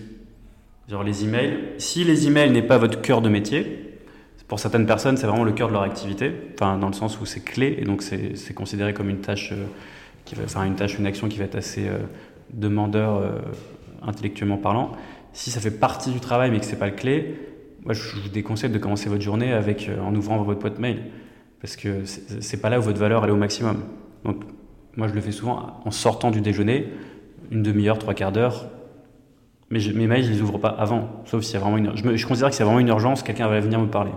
Genre 0.90 1.04
les 1.04 1.24
emails. 1.24 1.58
Si 1.78 2.04
les 2.04 2.28
emails 2.28 2.52
n'est 2.52 2.62
pas 2.62 2.78
votre 2.78 3.02
cœur 3.02 3.22
de 3.22 3.30
métier, 3.30 3.92
pour 4.48 4.60
certaines 4.60 4.86
personnes, 4.86 5.16
c'est 5.16 5.28
vraiment 5.28 5.46
le 5.46 5.54
cœur 5.54 5.70
de 5.70 5.74
leur 5.74 5.84
activité, 5.84 6.34
enfin, 6.56 6.78
dans 6.78 6.88
le 6.88 6.94
sens 6.94 7.22
où 7.22 7.26
c'est 7.26 7.40
clé 7.40 7.78
et 7.80 7.86
donc 7.86 8.02
c'est 8.02 8.54
considéré 8.54 8.94
comme 8.94 9.10
une 9.10 9.22
tâche, 9.22 9.54
euh, 9.54 9.64
qui 10.32 10.36
va, 10.36 10.46
enfin, 10.46 10.64
une 10.64 10.76
tâche, 10.76 10.98
une 10.98 11.06
action 11.06 11.28
qui 11.28 11.38
va 11.40 11.44
être 11.44 11.56
assez 11.56 11.90
demandeur 12.54 13.18
euh, 13.18 13.32
intellectuellement 14.02 14.56
parlant, 14.56 14.94
si 15.34 15.52
ça 15.52 15.60
fait 15.60 15.72
partie 15.72 16.10
du 16.12 16.22
travail 16.22 16.52
mais 16.52 16.60
que 16.60 16.66
c'est 16.66 16.80
pas 16.80 16.88
le 16.88 16.94
clé, 16.94 17.36
moi 17.84 17.94
je 17.94 18.16
vous 18.16 18.30
déconseille 18.30 18.70
de 18.70 18.78
commencer 18.78 19.10
votre 19.10 19.22
journée 19.22 19.52
avec 19.52 19.90
euh, 19.90 20.02
en 20.02 20.16
ouvrant 20.16 20.42
votre 20.42 20.62
boîte 20.62 20.80
mail 20.80 21.02
parce 21.60 21.76
que 21.76 22.06
c'est 22.06 22.62
pas 22.62 22.70
là 22.70 22.80
où 22.80 22.82
votre 22.82 22.98
valeur 22.98 23.24
elle 23.26 23.30
est 23.30 23.34
au 23.34 23.38
maximum. 23.38 23.84
Donc 24.24 24.38
moi 24.96 25.10
je 25.10 25.14
le 25.14 25.20
fais 25.20 25.34
souvent 25.34 25.82
en 25.84 25.92
sortant 25.92 26.32
du 26.32 26.40
déjeuner, 26.40 26.88
une 27.52 27.62
demi-heure, 27.62 28.00
trois 28.00 28.14
quarts 28.14 28.32
d'heure. 28.32 28.68
Mais 29.70 29.80
mes 29.94 30.08
mails 30.08 30.24
je 30.24 30.32
les 30.32 30.42
ouvre 30.42 30.58
pas 30.60 30.70
avant, 30.70 31.24
sauf 31.26 31.44
s'il 31.44 31.56
y 31.56 31.58
a 31.58 31.60
vraiment 31.60 31.78
une. 31.78 31.92
Je, 31.96 32.16
je 32.16 32.28
considère 32.28 32.50
que 32.50 32.56
c'est 32.56 32.64
vraiment 32.64 32.80
une 32.80 32.88
urgence, 32.88 33.22
quelqu'un 33.22 33.50
va 33.50 33.60
venir 33.60 33.80
me 33.80 33.88
parler, 33.88 34.12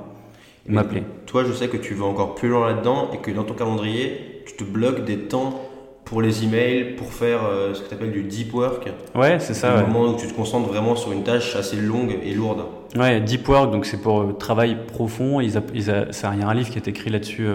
m'appeler. 0.68 1.02
Toi 1.26 1.42
je 1.44 1.52
sais 1.52 1.68
que 1.68 1.76
tu 1.76 1.94
vas 1.94 2.06
encore 2.06 2.36
plus 2.36 2.48
loin 2.48 2.68
là-dedans 2.68 3.10
et 3.12 3.18
que 3.18 3.32
dans 3.32 3.44
ton 3.44 3.54
calendrier 3.54 4.42
tu 4.46 4.54
te 4.54 4.64
bloques 4.64 5.04
des 5.04 5.18
temps 5.18 5.60
pour 6.04 6.20
les 6.20 6.44
emails, 6.44 6.94
pour 6.96 7.12
faire 7.12 7.44
euh, 7.44 7.72
ce 7.72 7.82
que 7.82 7.88
tu 7.88 7.94
appelles 7.94 8.12
du 8.12 8.22
deep 8.22 8.52
work. 8.52 8.88
Ouais, 9.14 9.38
c'est 9.38 9.54
ça. 9.54 9.78
Un 9.78 9.86
moment 9.86 10.12
où 10.12 10.16
tu 10.16 10.26
te 10.26 10.34
concentres 10.34 10.68
vraiment 10.68 10.96
sur 10.96 11.12
une 11.12 11.22
tâche 11.22 11.56
assez 11.56 11.76
longue 11.76 12.18
et 12.22 12.34
lourde. 12.34 12.64
Ouais, 12.96 13.20
deep 13.20 13.48
work, 13.48 13.72
donc 13.72 13.86
c'est 13.86 13.96
pour 13.96 14.20
euh, 14.20 14.32
travail 14.32 14.76
profond. 14.86 15.40
Il 15.40 15.50
y 15.50 15.56
a 15.56 16.48
un 16.48 16.54
livre 16.54 16.70
qui 16.70 16.78
est 16.78 16.88
écrit 16.88 17.10
là-dessus 17.10 17.46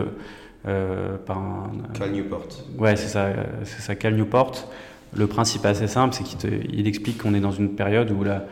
euh, 0.67 1.17
par 1.25 1.37
un. 1.37 1.71
Cal 1.93 2.11
Newport. 2.11 2.47
Ouais, 2.77 2.95
c'est 2.95 3.07
ça, 3.07 3.27
c'est 3.63 3.81
ça, 3.81 3.95
Cal 3.95 4.15
Newport. 4.15 4.67
Le 5.15 5.27
principe 5.27 5.65
est 5.65 5.69
assez 5.69 5.87
simple, 5.87 6.13
c'est 6.15 6.23
qu'il 6.23 6.87
explique 6.87 7.19
qu'on 7.21 7.33
est 7.33 7.39
dans 7.39 7.51
une 7.51 7.75
période 7.75 8.11
où 8.11 8.23
la, 8.23 8.45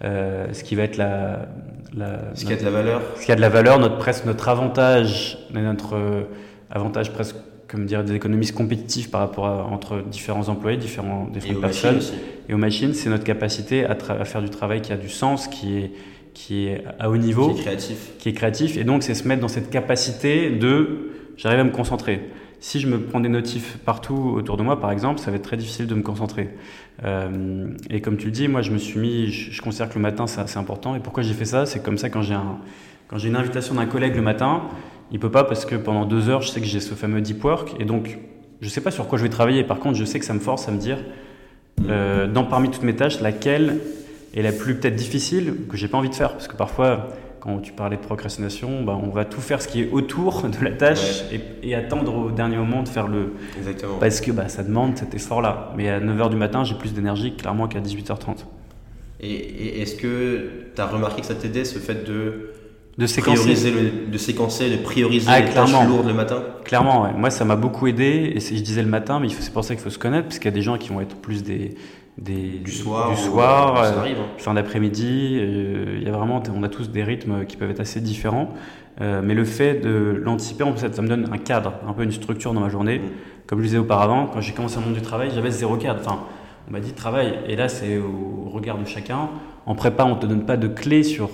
ce 0.00 0.62
qui 0.62 0.74
va 0.74 0.82
être 0.82 0.96
la, 0.96 1.46
la 1.96 2.18
ce 2.34 2.44
qui 2.44 2.52
a 2.52 2.56
de 2.56 2.64
la 2.64 2.70
valeur. 2.70 3.02
Ce 3.16 3.24
qui 3.24 3.32
a 3.32 3.36
de 3.36 3.40
la 3.40 3.48
valeur, 3.48 3.78
notre 3.78 3.98
presque 3.98 4.24
notre 4.24 4.48
avantage, 4.48 5.38
notre 5.52 5.96
avantage 6.70 7.12
presque 7.12 7.36
comme 7.74 7.86
dire, 7.86 8.04
des 8.04 8.14
économistes 8.14 8.54
compétitifs 8.54 9.10
par 9.10 9.20
rapport 9.20 9.46
à, 9.46 9.64
entre 9.64 10.00
différents 10.02 10.48
employés, 10.48 10.76
différents, 10.76 11.26
différentes 11.26 11.60
personnes. 11.60 11.98
Et 12.48 12.54
aux 12.54 12.58
machines, 12.58 12.94
c'est 12.94 13.10
notre 13.10 13.24
capacité 13.24 13.84
à, 13.84 13.96
à, 14.10 14.24
faire 14.24 14.42
du 14.42 14.48
travail 14.48 14.80
qui 14.80 14.92
a 14.92 14.96
du 14.96 15.08
sens, 15.08 15.48
qui 15.48 15.78
est, 15.78 15.90
qui 16.34 16.68
est 16.68 16.84
à 17.00 17.10
haut 17.10 17.16
niveau. 17.16 17.50
Qui 17.50 17.58
est 17.58 17.62
créatif. 17.62 18.12
Qui 18.20 18.28
est 18.28 18.32
créatif. 18.32 18.76
Et 18.76 18.84
donc, 18.84 19.02
c'est 19.02 19.14
se 19.14 19.26
mettre 19.26 19.40
dans 19.40 19.48
cette 19.48 19.70
capacité 19.70 20.50
de 20.50 21.10
j'arrive 21.36 21.58
à 21.58 21.64
me 21.64 21.72
concentrer. 21.72 22.20
Si 22.60 22.78
je 22.78 22.86
me 22.86 23.00
prends 23.00 23.18
des 23.18 23.28
notifs 23.28 23.78
partout 23.84 24.34
autour 24.36 24.56
de 24.56 24.62
moi, 24.62 24.80
par 24.80 24.92
exemple, 24.92 25.18
ça 25.18 25.32
va 25.32 25.36
être 25.36 25.42
très 25.42 25.56
difficile 25.56 25.88
de 25.88 25.96
me 25.96 26.02
concentrer. 26.02 26.50
Euh, 27.04 27.66
et 27.90 28.00
comme 28.00 28.16
tu 28.16 28.26
le 28.26 28.32
dis, 28.32 28.46
moi, 28.46 28.62
je 28.62 28.70
me 28.70 28.78
suis 28.78 29.00
mis, 29.00 29.32
je, 29.32 29.50
je 29.50 29.60
considère 29.60 29.88
que 29.88 29.96
le 29.96 30.00
matin, 30.02 30.28
c'est 30.28 30.58
important. 30.58 30.94
Et 30.94 31.00
pourquoi 31.00 31.24
j'ai 31.24 31.34
fait 31.34 31.44
ça? 31.44 31.66
C'est 31.66 31.82
comme 31.82 31.98
ça, 31.98 32.08
quand 32.08 32.22
j'ai 32.22 32.34
un, 32.34 32.58
quand 33.08 33.18
j'ai 33.18 33.28
une 33.28 33.36
invitation 33.36 33.74
d'un 33.74 33.86
collègue 33.86 34.14
le 34.14 34.22
matin, 34.22 34.62
il 35.12 35.18
peut 35.18 35.30
pas 35.30 35.44
parce 35.44 35.64
que 35.64 35.74
pendant 35.74 36.06
deux 36.06 36.28
heures, 36.28 36.42
je 36.42 36.48
sais 36.48 36.60
que 36.60 36.66
j'ai 36.66 36.80
ce 36.80 36.94
fameux 36.94 37.20
deep 37.20 37.42
work 37.44 37.74
et 37.80 37.84
donc 37.84 38.18
je 38.60 38.68
sais 38.68 38.80
pas 38.80 38.90
sur 38.90 39.06
quoi 39.06 39.18
je 39.18 39.24
vais 39.24 39.28
travailler. 39.28 39.64
Par 39.64 39.78
contre, 39.78 39.96
je 39.96 40.04
sais 40.04 40.18
que 40.18 40.24
ça 40.24 40.34
me 40.34 40.40
force 40.40 40.68
à 40.68 40.72
me 40.72 40.78
dire, 40.78 40.98
euh, 41.88 42.26
dans 42.26 42.44
parmi 42.44 42.70
toutes 42.70 42.82
mes 42.82 42.96
tâches, 42.96 43.20
laquelle 43.20 43.80
est 44.34 44.42
la 44.42 44.52
plus 44.52 44.74
peut-être 44.76 44.96
difficile 44.96 45.54
que 45.68 45.76
j'ai 45.76 45.88
pas 45.88 45.98
envie 45.98 46.08
de 46.08 46.14
faire 46.14 46.32
parce 46.32 46.48
que 46.48 46.56
parfois 46.56 47.08
quand 47.44 47.58
tu 47.58 47.72
parlais 47.72 47.96
de 47.96 48.00
procrastination, 48.00 48.82
bah, 48.84 48.98
on 49.00 49.10
va 49.10 49.26
tout 49.26 49.42
faire 49.42 49.60
ce 49.60 49.68
qui 49.68 49.82
est 49.82 49.90
autour 49.90 50.44
de 50.48 50.64
la 50.64 50.70
tâche 50.70 51.24
et, 51.62 51.74
attendre 51.74 52.16
au 52.16 52.30
dernier 52.30 52.56
moment 52.56 52.82
de 52.82 52.88
faire 52.88 53.06
le. 53.06 53.34
Exactement. 53.58 53.98
Parce 54.00 54.22
que 54.22 54.30
bah, 54.30 54.48
ça 54.48 54.62
demande 54.62 54.96
cet 54.96 55.14
effort-là. 55.14 55.70
Mais 55.76 55.90
à 55.90 56.00
9h 56.00 56.30
du 56.30 56.36
matin, 56.36 56.64
j'ai 56.64 56.74
plus 56.74 56.94
d'énergie 56.94 57.36
clairement 57.36 57.68
qu'à 57.68 57.80
18h30. 57.80 58.46
Et, 59.20 59.30
et 59.30 59.82
est-ce 59.82 59.96
que 59.96 60.70
tu 60.74 60.80
as 60.80 60.86
remarqué 60.86 61.20
que 61.20 61.26
ça 61.26 61.34
t'aidait 61.34 61.66
ce 61.66 61.78
fait 61.78 62.06
de 62.06 62.53
de 62.98 63.06
séquencer. 63.06 63.54
Le- 63.70 64.10
de 64.12 64.18
séquencer, 64.18 64.70
de 64.70 64.76
prioriser 64.76 65.26
Ah, 65.30 65.40
les 65.40 65.50
tâches 65.50 65.72
lourdes 65.86 66.06
le 66.06 66.14
matin. 66.14 66.42
Clairement, 66.64 67.02
ouais. 67.04 67.10
moi 67.16 67.30
ça 67.30 67.44
m'a 67.44 67.56
beaucoup 67.56 67.86
aidé. 67.86 68.32
Et 68.36 68.40
je 68.40 68.62
disais 68.62 68.82
le 68.82 68.88
matin, 68.88 69.18
mais 69.20 69.28
c'est 69.28 69.52
pour 69.52 69.64
ça 69.64 69.74
qu'il 69.74 69.82
faut 69.82 69.90
se 69.90 69.98
connaître, 69.98 70.24
parce 70.28 70.38
qu'il 70.38 70.46
y 70.46 70.54
a 70.54 70.56
des 70.56 70.62
gens 70.62 70.78
qui 70.78 70.90
vont 70.90 71.00
être 71.00 71.16
plus 71.16 71.42
des, 71.42 71.74
des 72.18 72.60
Du 72.64 72.70
soir. 72.70 73.10
du 73.10 73.16
soir, 73.16 73.82
euh, 73.82 73.98
arrive. 74.00 74.16
hein. 74.20 74.26
fin 74.38 74.54
d'après-midi. 74.54 75.38
euh, 75.40 75.96
Il 76.00 76.04
y 76.06 76.08
a 76.08 76.12
vraiment, 76.12 76.42
on 76.54 76.62
a 76.62 76.68
tous 76.68 76.90
des 76.90 77.02
rythmes 77.02 77.44
qui 77.46 77.56
peuvent 77.56 77.70
être 77.70 77.80
assez 77.80 78.00
différents. 78.00 78.54
Euh, 79.00 79.20
mais 79.24 79.34
le 79.34 79.44
fait 79.44 79.74
de 79.80 80.20
l'anticiper, 80.22 80.62
en 80.62 80.72
fait, 80.76 80.94
ça 80.94 81.02
me 81.02 81.08
donne 81.08 81.28
un 81.32 81.38
cadre, 81.38 81.72
un 81.88 81.92
peu 81.94 82.04
une 82.04 82.12
structure 82.12 82.52
dans 82.54 82.60
ma 82.60 82.68
journée. 82.68 82.98
Mm. 83.00 83.02
Comme 83.48 83.58
je 83.58 83.64
disais 83.64 83.78
auparavant, 83.78 84.30
quand 84.32 84.40
j'ai 84.40 84.52
commencé 84.52 84.76
le 84.78 84.84
monde 84.84 84.94
du 84.94 85.02
travail, 85.02 85.30
j'avais 85.34 85.50
zéro 85.50 85.76
cadre. 85.76 85.98
Enfin, 86.00 86.20
on 86.68 86.72
m'a 86.72 86.78
dit 86.80 86.92
travail, 86.92 87.34
et 87.48 87.56
là 87.56 87.68
c'est 87.68 87.98
au 87.98 88.48
regard 88.50 88.78
de 88.78 88.86
chacun. 88.86 89.28
En 89.66 89.74
prépa, 89.74 90.04
on 90.04 90.14
te 90.14 90.26
donne 90.26 90.46
pas 90.46 90.56
de 90.56 90.68
clés 90.68 91.02
sur 91.02 91.28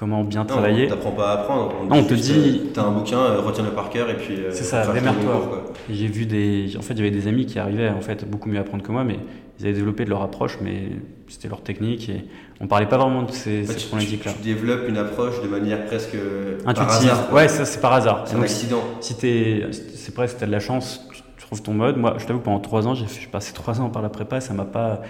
comment 0.00 0.24
bien 0.24 0.40
Non, 0.40 0.46
travailler. 0.46 0.86
on 0.86 0.88
t'apprend 0.88 1.10
pas 1.10 1.28
à 1.30 1.32
apprendre. 1.34 1.72
Non, 1.88 1.96
on 1.98 2.04
te 2.04 2.14
dit- 2.14 2.32
euh, 2.64 2.70
T'as 2.72 2.84
un 2.84 2.90
bouquin, 2.90 3.18
euh, 3.18 3.40
retiens-le 3.42 3.70
par 3.72 3.90
cœur 3.90 4.08
et 4.08 4.16
puis. 4.16 4.34
euh, 4.34 4.48
C'est 4.50 4.64
ça, 4.64 4.90
démerde-toi. 4.90 5.64
Et 5.90 5.94
J'ai 5.94 6.06
vu 6.06 6.24
des, 6.24 6.74
en 6.78 6.80
fait, 6.80 6.94
il 6.94 6.98
y 7.00 7.02
avait 7.02 7.10
des 7.10 7.28
amis 7.28 7.44
qui 7.44 7.58
arrivaient 7.58 7.90
en 7.90 8.00
fait 8.00 8.28
beaucoup 8.28 8.48
mieux 8.48 8.56
à 8.56 8.62
apprendre 8.62 8.82
que 8.82 8.90
moi, 8.90 9.04
mais 9.04 9.18
ils 9.58 9.66
avaient 9.66 9.74
développé 9.74 10.06
de 10.06 10.10
leur 10.10 10.22
approche, 10.22 10.56
mais 10.62 10.88
c'était 11.28 11.48
leur 11.48 11.60
technique 11.62 12.08
et 12.08 12.24
on 12.62 12.66
parlait 12.66 12.86
pas 12.86 12.96
vraiment 12.96 13.24
de 13.24 13.30
ces, 13.30 13.62
fait, 13.64 13.74
ces 13.74 13.78
tu, 13.78 13.86
problématiques-là. 13.88 14.32
tu 14.32 14.42
développes 14.42 14.88
une 14.88 14.96
approche 14.96 15.42
de 15.42 15.48
manière 15.48 15.84
presque 15.84 16.16
par 16.64 16.70
Intuitive. 16.70 17.10
hasard. 17.10 17.32
ouais, 17.34 17.48
ça 17.48 17.66
c'est 17.66 17.80
par 17.82 17.92
hasard. 17.92 18.22
C'est 18.24 18.32
un 18.32 18.36
Donc, 18.36 18.44
accident. 18.46 18.82
si 19.00 19.14
c'est 19.20 20.14
presque, 20.14 20.38
t'as 20.38 20.46
de 20.46 20.50
la 20.52 20.60
chance, 20.60 21.06
tu 21.12 21.20
tu 21.36 21.46
trouves 21.56 21.62
ton 21.62 21.74
mode. 21.74 21.96
Moi, 21.96 22.14
je 22.18 22.24
t'avoue, 22.26 22.38
pendant 22.40 22.60
trois 22.60 22.86
ans, 22.86 22.94
j'ai 22.94 23.06
passé 23.30 23.52
trois 23.52 23.80
ans 23.80 23.88
par 23.90 24.02
la 24.02 24.08
prépa, 24.08 24.40
ça 24.40 24.54
m'a 24.54 24.64
pas, 24.64 25.02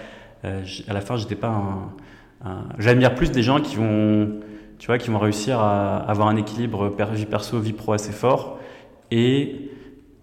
euh, 0.43 0.61
à 0.87 0.93
la 0.93 0.99
fin, 1.01 1.15
j'étais 1.15 1.35
pas 1.35 1.49
un, 1.49 2.49
un- 2.49 2.63
j'admire 2.79 3.13
plus 3.15 3.29
des 3.31 3.43
gens 3.43 3.59
qui 3.61 3.75
vont, 3.75 4.31
tu 4.81 4.87
vois, 4.87 4.97
qui 4.97 5.11
vont 5.11 5.19
réussir 5.19 5.59
à 5.59 5.97
avoir 5.97 6.27
un 6.27 6.35
équilibre 6.37 6.91
vie 7.13 7.25
perso, 7.27 7.59
vie 7.59 7.71
pro 7.71 7.93
assez 7.93 8.11
fort 8.11 8.57
et, 9.11 9.69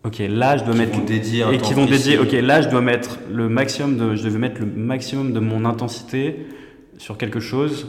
ok, 0.03 0.19
là, 0.29 0.57
je 0.57 0.65
dois 0.65 0.73
Qui 0.75 0.81
mettre 0.81 0.99
vont 0.99 1.05
dédier 1.05 1.45
et 1.53 1.59
qui 1.59 1.75
vont 1.75 1.87
précis. 1.87 2.17
dédier, 2.17 2.19
ok, 2.19 2.33
là 2.45 2.61
je 2.61 2.69
dois 2.69 2.81
mettre 2.81 3.21
le 3.33 3.49
maximum 3.49 3.97
de, 3.97 4.17
je 4.17 4.25
devais 4.25 4.39
mettre 4.41 4.61
le 4.61 4.67
maximum 4.67 5.33
de 5.33 5.39
mon 5.39 5.65
intensité 5.65 6.45
sur 6.97 7.17
quelque 7.19 7.39
chose 7.39 7.87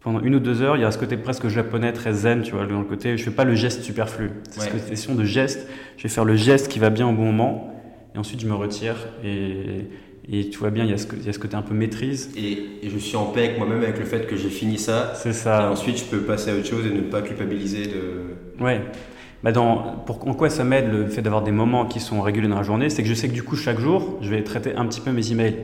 pendant 0.00 0.20
une 0.20 0.36
ou 0.36 0.38
deux 0.38 0.62
heures. 0.62 0.76
Il 0.76 0.82
y 0.82 0.84
a 0.84 0.92
ce 0.92 0.98
côté 0.98 1.16
presque 1.16 1.48
japonais, 1.48 1.92
très 1.92 2.12
zen, 2.12 2.42
tu 2.42 2.52
vois, 2.52 2.66
dans 2.66 2.78
le 2.78 2.84
côté, 2.84 3.16
je 3.18 3.24
fais 3.24 3.32
pas 3.32 3.42
le 3.44 3.56
geste 3.56 3.82
superflu. 3.82 4.30
C'est 4.50 4.60
Ouais. 4.60 4.78
cette 4.78 4.90
question 4.90 5.16
de 5.16 5.24
geste. 5.24 5.66
Je 5.96 6.04
vais 6.04 6.08
faire 6.08 6.24
le 6.24 6.36
geste 6.36 6.68
qui 6.68 6.78
va 6.78 6.90
bien 6.90 7.08
au 7.08 7.12
bon 7.12 7.24
moment 7.24 7.74
et 8.14 8.18
ensuite 8.18 8.38
je 8.40 8.46
me 8.46 8.54
retire 8.54 8.94
et, 9.24 9.88
et 10.30 10.48
tu 10.48 10.58
vois 10.58 10.70
bien, 10.70 10.84
il 10.84 10.90
y, 10.90 10.94
a 10.94 10.98
ce, 10.98 11.06
il 11.18 11.26
y 11.26 11.28
a 11.28 11.32
ce 11.32 11.38
côté 11.38 11.54
un 11.54 11.62
peu 11.62 11.74
maîtrise. 11.74 12.30
Et, 12.36 12.86
et 12.86 12.88
je 12.90 12.98
suis 12.98 13.16
en 13.16 13.26
paix 13.26 13.44
avec 13.44 13.58
moi-même 13.58 13.82
avec 13.82 13.98
le 13.98 14.04
fait 14.04 14.26
que 14.26 14.36
j'ai 14.36 14.48
fini 14.48 14.78
ça. 14.78 15.12
C'est 15.14 15.30
Et 15.30 15.32
ça. 15.34 15.70
ensuite, 15.70 15.98
je 15.98 16.04
peux 16.04 16.20
passer 16.20 16.50
à 16.50 16.54
autre 16.54 16.66
chose 16.66 16.86
et 16.86 16.90
ne 16.90 17.02
pas 17.02 17.20
culpabiliser 17.22 17.86
de. 17.86 18.62
Ouais. 18.64 18.80
Bah 19.42 19.52
dans, 19.52 19.96
pour, 20.06 20.26
en 20.26 20.32
quoi 20.32 20.48
ça 20.48 20.64
m'aide 20.64 20.90
le 20.90 21.06
fait 21.06 21.20
d'avoir 21.20 21.42
des 21.42 21.50
moments 21.52 21.84
qui 21.84 22.00
sont 22.00 22.22
réguliers 22.22 22.48
dans 22.48 22.56
la 22.56 22.62
journée? 22.62 22.88
C'est 22.88 23.02
que 23.02 23.08
je 23.08 23.14
sais 23.14 23.28
que 23.28 23.34
du 23.34 23.42
coup, 23.42 23.56
chaque 23.56 23.78
jour, 23.78 24.18
je 24.22 24.30
vais 24.30 24.42
traiter 24.42 24.74
un 24.74 24.86
petit 24.86 25.02
peu 25.02 25.12
mes 25.12 25.30
emails. 25.32 25.56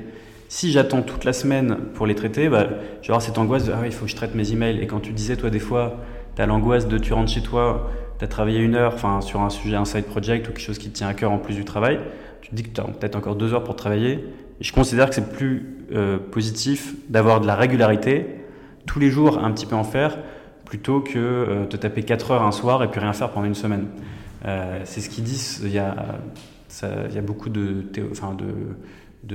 Si 0.50 0.70
j'attends 0.72 1.00
toute 1.00 1.24
la 1.24 1.32
semaine 1.32 1.76
pour 1.94 2.06
les 2.06 2.14
traiter, 2.14 2.48
bah, 2.50 2.66
je 3.00 3.06
vais 3.06 3.12
avoir 3.12 3.22
cette 3.22 3.38
angoisse 3.38 3.64
de 3.64 3.72
Ah 3.72 3.78
oui, 3.80 3.86
il 3.88 3.92
faut 3.92 4.04
que 4.04 4.10
je 4.10 4.16
traite 4.16 4.34
mes 4.34 4.52
emails. 4.52 4.78
Et 4.82 4.86
quand 4.86 5.00
tu 5.00 5.12
disais, 5.12 5.36
toi, 5.36 5.48
des 5.48 5.60
fois, 5.60 5.96
tu 6.36 6.42
as 6.42 6.46
l'angoisse 6.46 6.88
de 6.88 6.98
tu 6.98 7.14
rentres 7.14 7.30
chez 7.32 7.40
toi, 7.40 7.90
tu 8.18 8.24
as 8.26 8.28
travaillé 8.28 8.58
une 8.58 8.74
heure 8.74 8.92
enfin, 8.94 9.22
sur 9.22 9.40
un 9.40 9.48
sujet, 9.48 9.76
un 9.76 9.86
side 9.86 10.04
project 10.04 10.48
ou 10.48 10.50
quelque 10.50 10.60
chose 10.60 10.76
qui 10.78 10.90
te 10.90 10.96
tient 10.98 11.08
à 11.08 11.14
cœur 11.14 11.30
en 11.32 11.38
plus 11.38 11.54
du 11.54 11.64
travail, 11.64 12.00
tu 12.42 12.50
te 12.50 12.54
dis 12.54 12.62
que 12.64 12.68
tu 12.68 12.80
as 12.80 12.84
peut-être 12.84 13.16
encore 13.16 13.36
deux 13.36 13.54
heures 13.54 13.64
pour 13.64 13.76
travailler. 13.76 14.18
Je 14.60 14.72
considère 14.72 15.08
que 15.08 15.14
c'est 15.14 15.30
plus 15.32 15.76
euh, 15.92 16.18
positif 16.18 16.94
d'avoir 17.08 17.40
de 17.40 17.46
la 17.46 17.54
régularité, 17.54 18.26
tous 18.86 18.98
les 18.98 19.10
jours 19.10 19.42
un 19.42 19.50
petit 19.52 19.66
peu 19.66 19.74
en 19.74 19.84
faire, 19.84 20.18
plutôt 20.64 21.00
que 21.00 21.18
euh, 21.18 21.66
te 21.66 21.76
taper 21.76 22.02
4 22.02 22.32
heures 22.32 22.42
un 22.42 22.52
soir 22.52 22.82
et 22.82 22.88
puis 22.88 23.00
rien 23.00 23.12
faire 23.12 23.30
pendant 23.30 23.46
une 23.46 23.54
semaine. 23.54 23.86
Euh, 24.44 24.80
c'est 24.84 25.00
ce 25.00 25.08
qu'ils 25.08 25.24
disent. 25.24 25.62
Il 25.64 25.72
y 25.72 25.78
a, 25.78 25.94
beaucoup 27.22 27.48
de, 27.48 27.84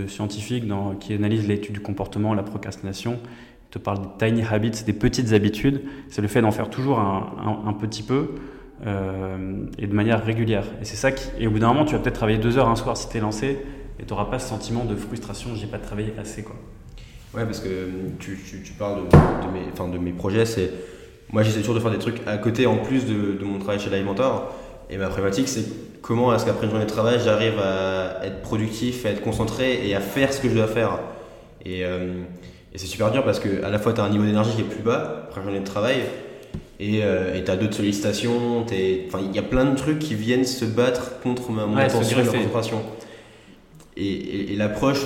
scientifiques 0.08 0.66
qui 1.00 1.14
analysent 1.14 1.48
l'étude 1.48 1.74
du 1.74 1.82
comportement, 1.82 2.34
la 2.34 2.44
procrastination. 2.44 3.20
Ils 3.68 3.72
te 3.72 3.80
parlent 3.80 4.02
des 4.02 4.28
tiny 4.28 4.44
habits, 4.44 4.84
des 4.86 4.94
petites 4.94 5.34
habitudes. 5.34 5.82
C'est 6.10 6.22
le 6.22 6.28
fait 6.28 6.42
d'en 6.42 6.52
faire 6.52 6.70
toujours 6.70 7.00
un 7.00 7.74
petit 7.74 8.04
peu 8.04 8.30
euh, 8.86 9.66
et 9.80 9.88
de 9.88 9.94
manière 9.94 10.24
régulière. 10.24 10.66
Et 10.82 10.86
c'est 10.86 10.98
ça 10.98 11.12
qui. 11.12 11.30
Et 11.40 11.48
au 11.48 11.52
bout 11.52 11.60
d'un 11.60 11.70
moment, 11.70 11.86
tu 11.86 11.94
vas 11.94 12.00
peut-être 12.00 12.16
travailler 12.16 12.38
deux 12.38 12.58
heures 12.58 12.68
un 12.68 12.76
soir 12.76 12.98
si 12.98 13.08
tu 13.10 13.18
es 13.18 13.22
lancé 13.22 13.58
et 13.99 14.03
tu 14.03 14.10
n'auras 14.13 14.25
pas 14.25 14.39
ce 14.39 14.49
sentiment 14.49 14.86
de 14.86 14.95
frustration. 14.95 15.51
J'ai 15.55 15.67
pas 15.67 15.77
travaillé 15.77 16.13
assez 16.19 16.43
quoi. 16.43 16.55
Ouais, 17.34 17.43
parce 17.45 17.60
que 17.60 17.67
euh, 17.67 17.88
tu, 18.19 18.39
tu, 18.49 18.62
tu 18.63 18.73
parles 18.73 19.01
de, 19.01 19.47
de 19.47 19.51
mes, 19.51 19.65
enfin, 19.73 19.88
de 19.89 19.97
mes 19.97 20.12
projets. 20.12 20.45
C'est 20.45 20.71
moi, 21.31 21.43
j'essaie 21.43 21.60
toujours 21.60 21.75
de 21.75 21.79
faire 21.79 21.91
des 21.91 21.97
trucs 21.99 22.21
à 22.27 22.38
côté 22.38 22.65
en 22.65 22.77
plus 22.77 23.05
de, 23.05 23.34
de 23.34 23.43
mon 23.43 23.60
travail 23.60 23.79
chez 23.79 23.89
Live 23.89 24.05
Mentor. 24.05 24.53
Et 24.89 24.97
ma 24.97 25.08
problématique, 25.08 25.47
c'est 25.47 25.65
comment 26.01 26.34
est-ce 26.34 26.45
qu'après 26.45 26.65
une 26.65 26.71
journée 26.71 26.86
de 26.86 26.89
travail, 26.89 27.19
j'arrive 27.23 27.60
à 27.60 28.25
être 28.25 28.41
productif, 28.41 29.05
à 29.05 29.10
être 29.10 29.21
concentré 29.21 29.88
et 29.88 29.95
à 29.95 29.99
faire 29.99 30.31
ce 30.31 30.39
que 30.39 30.47
je 30.47 30.53
dois 30.53 30.67
faire. 30.67 30.99
Et, 31.65 31.84
euh, 31.84 32.21
et 32.73 32.77
c'est 32.77 32.86
super 32.86 33.12
dur 33.12 33.23
parce 33.25 33.39
que 33.39 33.63
à 33.63 33.69
la 33.69 33.79
fois, 33.79 33.93
tu 33.93 34.01
as 34.01 34.03
un 34.03 34.10
niveau 34.10 34.23
d'énergie 34.23 34.51
qui 34.55 34.62
est 34.62 34.65
plus 34.65 34.84
bas 34.84 35.23
après 35.27 35.41
une 35.41 35.47
journée 35.47 35.60
de 35.60 35.65
travail. 35.65 36.03
Et 36.79 37.01
tu 37.45 37.51
as 37.51 37.55
d'autres 37.55 37.75
sollicitations, 37.75 38.65
il 38.69 39.34
y 39.34 39.39
a 39.39 39.41
plein 39.41 39.63
de 39.65 39.75
trucs 39.75 39.99
qui 39.99 40.13
viennent 40.13 40.43
se 40.43 40.65
battre 40.65 41.19
contre 41.21 41.49
ma, 41.51 41.65
mon 41.65 41.77
Ouais, 41.77 41.84
attention 41.84 42.19
et 42.19 42.23
ma 42.23 42.31
concentration. 42.31 42.81
Et, 43.97 44.05
et- 44.05 44.53
et 44.53 44.55
l'approche, 44.55 45.05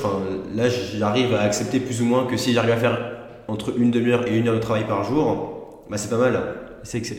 là 0.56 0.66
j'arrive 0.70 1.34
à 1.36 1.42
accepter 1.42 1.80
plus 1.80 2.02
ou 2.02 2.06
moins 2.06 2.26
que 2.26 2.38
si 2.38 2.54
j'arrive 2.54 2.72
à 2.72 2.78
faire 2.78 3.00
entre 3.48 3.74
une 3.78 3.92
demi-heure 3.92 4.28
et 4.28 4.36
une 4.38 4.48
heure 4.48 4.56
de 4.56 4.60
travail 4.60 4.86
par 4.88 5.04
jour, 5.04 5.84
bah 5.90 5.98
c'est 5.98 6.10
pas 6.10 6.18
mal. 6.18 6.40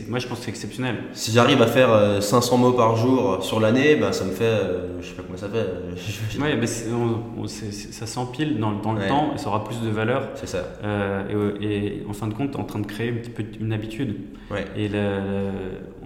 Moi, 0.09 0.17
je 0.17 0.25
pense 0.27 0.39
que 0.39 0.45
c'est 0.45 0.49
exceptionnel. 0.49 0.95
Si 1.13 1.31
j'arrive 1.31 1.61
à 1.61 1.67
faire 1.67 1.91
euh, 1.93 2.19
500 2.19 2.57
mots 2.57 2.71
par 2.71 2.95
jour 2.95 3.43
sur 3.43 3.59
l'année, 3.59 3.95
bah 3.95 4.11
ça 4.11 4.25
me 4.25 4.31
fait, 4.31 4.43
euh, 4.43 4.99
je 4.99 5.07
sais 5.09 5.13
pas 5.13 5.21
comment 5.21 5.37
ça 5.37 5.47
fait, 5.49 5.57
euh, 5.59 5.91
Ouais, 6.41 6.57
mais 6.57 6.65
on- 6.91 7.43
on- 7.43 7.47
ça 7.47 8.07
s'empile 8.07 8.57
dans, 8.59 8.71
dans 8.71 8.93
le 8.93 9.01
Ouais. 9.01 9.07
temps 9.07 9.33
et 9.35 9.37
ça 9.37 9.49
aura 9.49 9.63
plus 9.63 9.79
de 9.81 9.89
valeur. 9.89 10.29
c'est 10.33 10.47
ça. 10.47 10.63
Euh, 10.83 11.53
et, 11.61 11.65
et 11.99 12.05
en 12.09 12.13
fin 12.13 12.27
de 12.27 12.33
compte, 12.33 12.55
es 12.55 12.57
en 12.59 12.63
train 12.63 12.79
de 12.79 12.87
créer 12.87 13.11
un 13.11 13.17
petit 13.17 13.29
peu 13.29 13.43
une 13.59 13.71
habitude. 13.71 14.15
Ouais. 14.49 14.65
Et 14.75 14.87
le- 14.87 15.19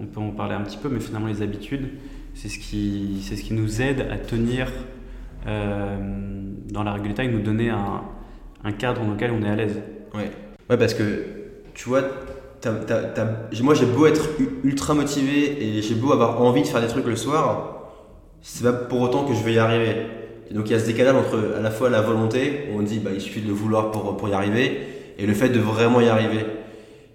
on 0.01 0.05
peut 0.05 0.19
en 0.19 0.31
parler 0.31 0.53
un 0.55 0.61
petit 0.61 0.77
peu, 0.77 0.89
mais 0.89 0.99
finalement, 0.99 1.27
les 1.27 1.41
habitudes, 1.41 1.87
c'est 2.33 2.49
ce 2.49 2.59
qui, 2.59 3.19
c'est 3.23 3.37
ce 3.37 3.43
qui 3.43 3.53
nous 3.53 3.81
aide 3.81 4.05
à 4.11 4.17
tenir 4.17 4.67
euh, 4.67 4.71
dans 5.45 6.83
la 6.83 6.93
régularité 6.93 7.23
et 7.23 7.27
nous 7.27 7.41
donner 7.41 7.69
un, 7.69 8.71
cadre 8.73 9.01
dans 9.03 9.11
lequel 9.11 9.31
on 9.31 9.43
est 9.43 9.49
à 9.49 9.55
l'aise. 9.55 9.81
Ouais. 10.13 10.31
Ouais, 10.69 10.77
parce 10.77 10.93
que 10.93 11.23
tu 11.73 11.89
vois, 11.89 12.01
moi 13.61 13.73
j'ai 13.73 13.85
beau 13.85 14.07
être 14.07 14.29
ultra 14.63 14.93
motivé 14.93 15.63
et 15.63 15.81
j'ai 15.81 15.95
beau 15.95 16.11
avoir 16.11 16.41
envie 16.41 16.61
de 16.61 16.67
faire 16.67 16.81
des 16.81 16.87
trucs 16.87 17.05
le 17.05 17.15
soir, 17.15 17.91
c'est 18.41 18.63
pas 18.63 18.73
pour 18.73 19.01
autant 19.01 19.25
que 19.25 19.33
je 19.33 19.43
vais 19.43 19.53
y 19.53 19.59
arriver. 19.59 19.95
Donc 20.51 20.69
il 20.69 20.73
y 20.73 20.75
a 20.75 20.79
ce 20.79 20.85
décalage 20.85 21.15
entre 21.15 21.55
à 21.57 21.61
la 21.61 21.71
fois 21.71 21.89
la 21.89 22.01
volonté, 22.01 22.69
où 22.71 22.79
on 22.79 22.83
dit 22.83 22.99
bah, 22.99 23.11
il 23.13 23.21
suffit 23.21 23.41
de 23.41 23.47
le 23.47 23.53
vouloir 23.53 23.91
pour, 23.91 24.15
pour 24.17 24.29
y 24.29 24.33
arriver, 24.33 24.79
et 25.17 25.25
le 25.25 25.33
fait 25.33 25.49
de 25.49 25.59
vraiment 25.59 26.01
y 26.01 26.07
arriver. 26.07 26.45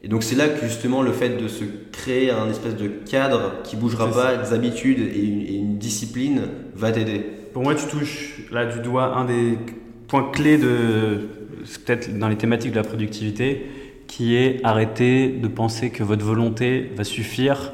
Et 0.03 0.09
donc 0.09 0.23
c'est 0.23 0.37
là 0.37 0.49
que 0.49 0.67
justement 0.67 1.03
le 1.03 1.13
fait 1.13 1.37
de 1.41 1.47
se 1.47 1.65
créer 1.93 2.31
un 2.31 2.49
espèce 2.49 2.77
de 2.77 2.89
cadre 2.89 3.63
qui 3.65 3.77
bougera 3.77 4.11
pas, 4.11 4.37
des 4.37 4.53
habitudes 4.55 4.99
et 4.99 5.25
une, 5.25 5.43
et 5.43 5.57
une 5.57 5.79
discipline 5.79 6.43
va 6.75 6.91
t'aider. 6.91 7.25
Pour 7.53 7.63
moi, 7.63 7.75
tu 7.75 7.87
touches 7.87 8.43
là 8.51 8.65
du 8.65 8.81
doigt 8.81 9.17
un 9.17 9.25
des 9.25 9.59
points 10.09 10.31
clés 10.31 10.57
de 10.57 11.29
c'est 11.65 11.85
peut-être 11.85 12.19
dans 12.19 12.29
les 12.29 12.37
thématiques 12.37 12.73
de 12.73 12.77
la 12.77 12.85
productivité, 12.85 13.67
qui 14.07 14.35
est 14.35 14.61
arrêter 14.65 15.29
de 15.29 15.49
penser 15.49 15.91
que 15.91 16.03
votre 16.03 16.25
volonté 16.25 16.91
va 16.97 17.05
suffire 17.05 17.73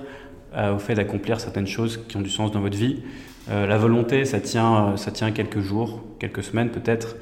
euh, 0.54 0.74
au 0.74 0.78
fait 0.78 0.94
d'accomplir 0.94 1.40
certaines 1.40 1.66
choses 1.66 2.04
qui 2.08 2.16
ont 2.16 2.20
du 2.20 2.30
sens 2.30 2.52
dans 2.52 2.60
votre 2.60 2.76
vie. 2.76 3.02
Euh, 3.48 3.66
la 3.66 3.78
volonté, 3.78 4.24
ça 4.24 4.40
tient, 4.40 4.96
ça 4.96 5.10
tient 5.10 5.30
quelques 5.30 5.60
jours, 5.60 6.02
quelques 6.18 6.42
semaines 6.42 6.70
peut-être. 6.70 7.16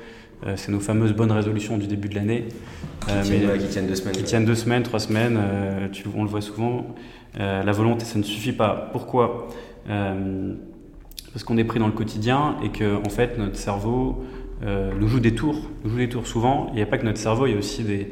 Euh, 0.47 0.55
c'est 0.57 0.73
nos 0.73 0.81
fameuses 0.81 1.13
bonnes 1.15 1.33
résolutions 1.33 1.79
du 1.79 1.87
début 1.87 2.09
de 2.09 2.15
l'année. 2.15 2.45
Qui, 3.07 3.13
Euh, 3.13 3.23
tiennent, 3.23 3.47
mais- 3.53 3.59
qui 3.59 3.69
tiennent 3.69 3.87
deux 3.87 3.95
semaines. 3.95 4.15
qui 4.15 4.23
tiennent 4.25 4.45
deux 4.45 4.55
semaines, 4.55 4.83
trois 4.83 4.99
semaines, 5.01 5.39
euh, 5.39 5.89
tu- 5.91 6.05
on 6.15 6.23
le 6.23 6.29
voit 6.29 6.41
souvent. 6.41 6.95
Euh, 7.41 7.63
la 7.63 7.73
volonté, 7.73 8.05
ça 8.05 8.19
ne 8.19 8.23
suffit 8.25 8.53
pas. 8.53 8.89
Pourquoi? 8.93 9.49
Parce 9.87 11.43
qu'on 11.45 11.57
est 11.59 11.65
pris 11.65 11.79
dans 11.81 11.87
le 11.87 11.93
quotidien 11.93 12.57
et 12.63 12.69
que 12.71 12.97
en 13.05 13.09
fait 13.11 13.39
notre 13.39 13.57
cerveau 13.57 14.25
nous 14.99 15.09
joue 15.09 15.21
des 15.21 15.35
tours, 15.35 15.69
nous 15.83 15.91
joue 15.91 15.97
des 15.99 16.09
tours 16.09 16.27
souvent. 16.27 16.69
Il 16.71 16.77
n'y 16.77 16.83
a 16.83 16.87
pas 16.87 16.97
que 16.97 17.05
notre 17.05 17.19
cerveau, 17.19 17.47
il 17.47 17.53
y 17.53 17.55
a 17.55 17.59
aussi 17.59 17.83
des, 17.83 18.11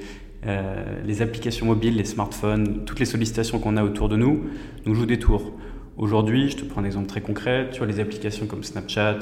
les 1.06 1.22
applications 1.22 1.64
mobiles, 1.66 1.96
les 1.96 2.04
smartphones, 2.04 2.84
toutes 2.84 2.98
les 2.98 3.06
sollicitations 3.06 3.58
qu'on 3.60 3.76
a 3.76 3.84
autour 3.84 4.08
de 4.08 4.16
nous 4.16 4.42
nous 4.84 4.94
jouent 4.94 5.06
des 5.06 5.18
tours. 5.20 5.52
Aujourd'hui, 5.96 6.50
je 6.50 6.56
te 6.56 6.64
prends 6.64 6.80
un 6.80 6.84
exemple 6.84 7.06
très 7.06 7.20
concret, 7.20 7.68
tu 7.72 7.78
vois 7.78 7.86
les 7.86 8.00
applications 8.00 8.46
comme 8.46 8.64
Snapchat, 8.64 9.18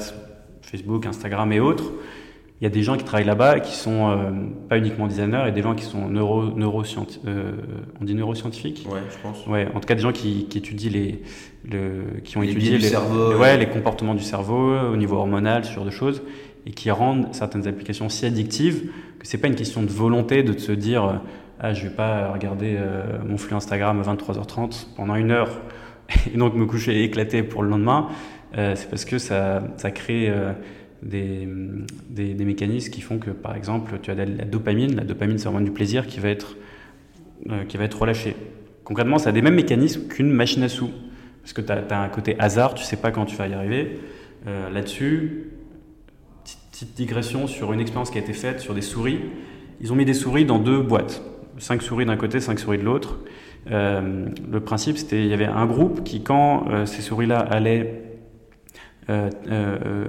Facebook, 0.62 1.04
Instagram 1.06 1.52
et 1.52 1.60
autres. 1.60 1.92
Il 2.60 2.64
y 2.64 2.66
a 2.66 2.70
des 2.70 2.82
gens 2.82 2.96
qui 2.98 3.04
travaillent 3.04 3.24
là-bas 3.26 3.56
et 3.56 3.60
qui 3.62 3.74
sont 3.74 4.10
euh, 4.10 4.30
pas 4.68 4.76
uniquement 4.76 5.06
designers, 5.06 5.36
a 5.36 5.50
des 5.50 5.62
gens 5.62 5.74
qui 5.74 5.84
sont 5.84 6.08
neuro, 6.10 6.50
neuroscienti- 6.50 7.20
euh, 7.26 7.52
on 8.00 8.04
dit 8.04 8.14
neuroscientifiques? 8.14 8.86
Ouais, 8.90 9.00
je 9.10 9.16
pense. 9.22 9.46
Ouais, 9.46 9.66
en 9.74 9.80
tout 9.80 9.86
cas 9.86 9.94
des 9.94 10.02
gens 10.02 10.12
qui, 10.12 10.44
qui 10.46 10.58
étudient 10.58 10.90
les, 10.90 11.22
le, 11.70 12.20
qui 12.22 12.36
ont 12.36 12.42
Les 12.42 12.50
étudié 12.50 12.76
les, 12.76 12.88
cerveau, 12.88 13.30
les- 13.30 13.34
ouais. 13.36 13.40
ouais, 13.40 13.56
les 13.56 13.66
comportements 13.66 14.14
du 14.14 14.22
cerveau 14.22 14.74
au 14.92 14.96
niveau 14.96 15.16
hormonal, 15.16 15.64
ce 15.64 15.72
genre 15.72 15.86
de 15.86 15.90
choses, 15.90 16.22
et 16.66 16.72
qui 16.72 16.90
rendent 16.90 17.28
certaines 17.32 17.66
applications 17.66 18.10
si 18.10 18.26
addictives 18.26 18.90
que 19.18 19.26
c'est 19.26 19.38
pas 19.38 19.48
une 19.48 19.54
question 19.54 19.82
de 19.82 19.88
volonté 19.88 20.42
de 20.42 20.56
se 20.58 20.72
dire 20.72 21.22
ah, 21.60 21.72
je 21.72 21.84
vais 21.84 21.94
pas 21.94 22.30
regarder 22.30 22.76
mon 23.26 23.38
flux 23.38 23.54
Instagram 23.56 23.98
à 24.00 24.14
23h30 24.14 24.88
pendant 24.96 25.14
une 25.14 25.30
heure 25.30 25.60
et 26.34 26.36
donc 26.36 26.54
me 26.54 26.66
coucher 26.66 27.02
éclaté 27.04 27.42
pour 27.42 27.62
le 27.62 27.70
lendemain. 27.70 28.08
c'est 28.54 28.90
parce 28.90 29.06
que 29.06 29.16
ça, 29.18 29.62
ça 29.78 29.90
crée 29.90 30.30
des, 31.02 31.46
mécanismes 32.44 32.90
qui 32.90 33.00
font 33.00 33.18
que, 33.18 33.30
par 33.30 33.56
exemple, 33.56 33.98
tu 34.02 34.10
as 34.10 34.14
la, 34.14 34.26
dopamine. 34.26 34.96
La 34.96 35.04
dopamine, 35.04 35.38
c'est 35.38 35.48
vraiment 35.48 35.64
du 35.64 35.70
plaisir 35.70 36.06
qui 36.06 36.20
va 36.20 36.28
être, 36.28 36.56
euh, 37.50 37.64
qui 37.64 37.76
va 37.76 37.84
être 37.84 38.00
relâché. 38.00 38.36
Concrètement, 38.84 39.18
ça 39.18 39.30
a 39.30 39.32
des 39.32 39.42
mêmes 39.42 39.54
mécanismes 39.54 40.08
qu'une 40.08 40.30
machine 40.30 40.62
à 40.62 40.68
sous. 40.68 40.90
Parce 41.42 41.52
que 41.52 41.60
tu 41.60 41.72
as, 41.72 42.02
un 42.02 42.08
côté 42.08 42.36
hasard, 42.38 42.74
tu 42.74 42.84
sais 42.84 42.96
pas 42.96 43.10
quand 43.10 43.24
tu 43.24 43.36
vas 43.36 43.48
y 43.48 43.54
arriver. 43.54 43.98
Euh, 44.46 44.70
Là-dessus, 44.70 45.50
petite, 46.72 46.94
digression 46.96 47.46
sur 47.46 47.72
une 47.72 47.80
expérience 47.80 48.10
qui 48.10 48.18
a 48.18 48.20
été 48.20 48.32
faite 48.32 48.60
sur 48.60 48.74
des 48.74 48.82
souris. 48.82 49.20
Ils 49.80 49.92
ont 49.92 49.96
mis 49.96 50.04
des 50.04 50.14
souris 50.14 50.44
dans 50.44 50.58
deux 50.58 50.80
boîtes. 50.80 51.22
Cinq 51.58 51.82
souris 51.82 52.06
d'un 52.06 52.16
côté, 52.16 52.40
cinq 52.40 52.58
souris 52.58 52.78
de 52.78 52.84
l'autre. 52.84 53.18
Euh, 53.70 54.26
le 54.50 54.60
principe, 54.60 54.96
c'était 54.96 55.20
il 55.20 55.28
y 55.28 55.34
avait 55.34 55.46
un 55.46 55.66
groupe 55.66 56.02
qui, 56.04 56.22
quand 56.22 56.66
euh, 56.70 56.86
ces 56.86 57.02
souris-là 57.02 57.38
allaient 57.38 58.09
euh, 59.08 59.30
euh, 59.50 60.04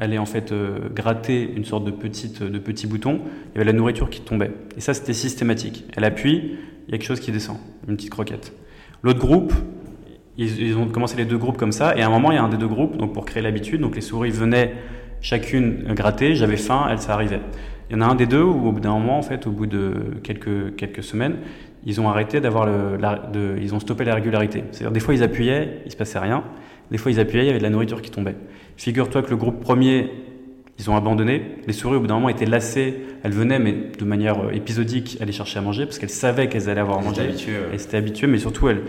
est 0.00 0.18
en 0.18 0.26
fait 0.26 0.52
euh, 0.52 0.88
gratter 0.92 1.50
une 1.54 1.64
sorte 1.64 1.84
de, 1.84 1.90
petite, 1.90 2.42
de 2.42 2.58
petit 2.58 2.86
bouton, 2.86 3.20
il 3.22 3.58
y 3.58 3.60
avait 3.60 3.72
la 3.72 3.72
nourriture 3.72 4.10
qui 4.10 4.20
tombait. 4.20 4.50
Et 4.76 4.80
ça, 4.80 4.94
c'était 4.94 5.12
systématique. 5.12 5.84
Elle 5.96 6.04
appuie, 6.04 6.56
il 6.86 6.90
y 6.90 6.94
a 6.94 6.98
quelque 6.98 7.06
chose 7.06 7.20
qui 7.20 7.32
descend, 7.32 7.58
une 7.88 7.96
petite 7.96 8.10
croquette. 8.10 8.52
L'autre 9.02 9.20
groupe, 9.20 9.54
ils, 10.36 10.76
ont 10.76 10.86
commencé 10.88 11.16
les 11.16 11.24
deux 11.24 11.38
groupes 11.38 11.56
comme 11.56 11.72
ça, 11.72 11.96
et 11.96 12.02
à 12.02 12.06
un 12.06 12.10
moment, 12.10 12.32
il 12.32 12.34
y 12.34 12.38
a 12.38 12.42
un 12.42 12.48
des 12.48 12.56
deux 12.56 12.68
groupes, 12.68 12.96
donc 12.96 13.12
pour 13.12 13.24
créer 13.24 13.42
l'habitude, 13.42 13.80
donc 13.80 13.94
les 13.94 14.00
souris 14.00 14.30
venaient 14.30 14.74
chacune 15.20 15.92
gratter, 15.94 16.34
j'avais 16.34 16.56
faim, 16.56 16.86
elle, 16.90 16.98
ça 16.98 17.12
arrivait. 17.12 17.40
Il 17.90 17.94
y 17.94 17.96
en 17.96 18.02
a 18.02 18.06
un 18.06 18.14
des 18.14 18.26
deux 18.26 18.42
où, 18.42 18.68
au 18.68 18.72
bout 18.72 18.80
d'un 18.80 18.92
moment, 18.92 19.18
en 19.18 19.22
fait, 19.22 19.46
au 19.46 19.50
bout 19.50 19.66
de 19.66 19.94
quelques, 20.22 20.76
quelques 20.76 21.02
semaines, 21.02 21.36
ils 21.84 22.00
ont 22.00 22.08
arrêté 22.08 22.40
d'avoir 22.40 22.66
le, 22.66 23.58
ils 23.60 23.74
ont 23.74 23.80
stoppé 23.80 24.04
la 24.04 24.14
régularité. 24.14 24.64
C'est-à-dire, 24.70 24.92
des 24.92 25.00
fois, 25.00 25.14
ils 25.14 25.22
appuyaient, 25.22 25.82
il 25.86 25.90
se 25.90 25.96
passait 25.96 26.18
rien. 26.18 26.44
Des 26.90 26.98
fois, 26.98 27.10
ils 27.10 27.20
appuyaient, 27.20 27.44
il 27.44 27.46
y 27.46 27.50
avait 27.50 27.58
de 27.58 27.64
la 27.64 27.70
nourriture 27.70 28.02
qui 28.02 28.10
tombait. 28.10 28.36
Figure-toi 28.76 29.22
que 29.22 29.30
le 29.30 29.36
groupe 29.36 29.60
premier, 29.60 30.10
ils 30.78 30.90
ont 30.90 30.96
abandonné. 30.96 31.42
Les 31.66 31.72
souris, 31.72 31.96
au 31.96 32.00
bout 32.00 32.06
d'un 32.06 32.14
moment, 32.14 32.28
étaient 32.28 32.46
lassées. 32.46 32.94
Elles 33.22 33.32
venaient, 33.32 33.58
mais 33.58 33.74
de 33.98 34.04
manière 34.04 34.40
euh, 34.40 34.52
épisodique, 34.52 35.18
aller 35.20 35.32
chercher 35.32 35.58
à 35.58 35.62
manger 35.62 35.84
parce 35.84 35.98
qu'elles 35.98 36.10
savaient 36.10 36.48
qu'elles 36.48 36.68
allaient 36.68 36.80
avoir 36.80 36.98
à 36.98 37.02
manger. 37.02 37.22
Elles 37.72 37.80
étaient 37.80 37.96
habituées, 37.96 38.26
mais 38.26 38.38
surtout, 38.38 38.68
elles, 38.68 38.82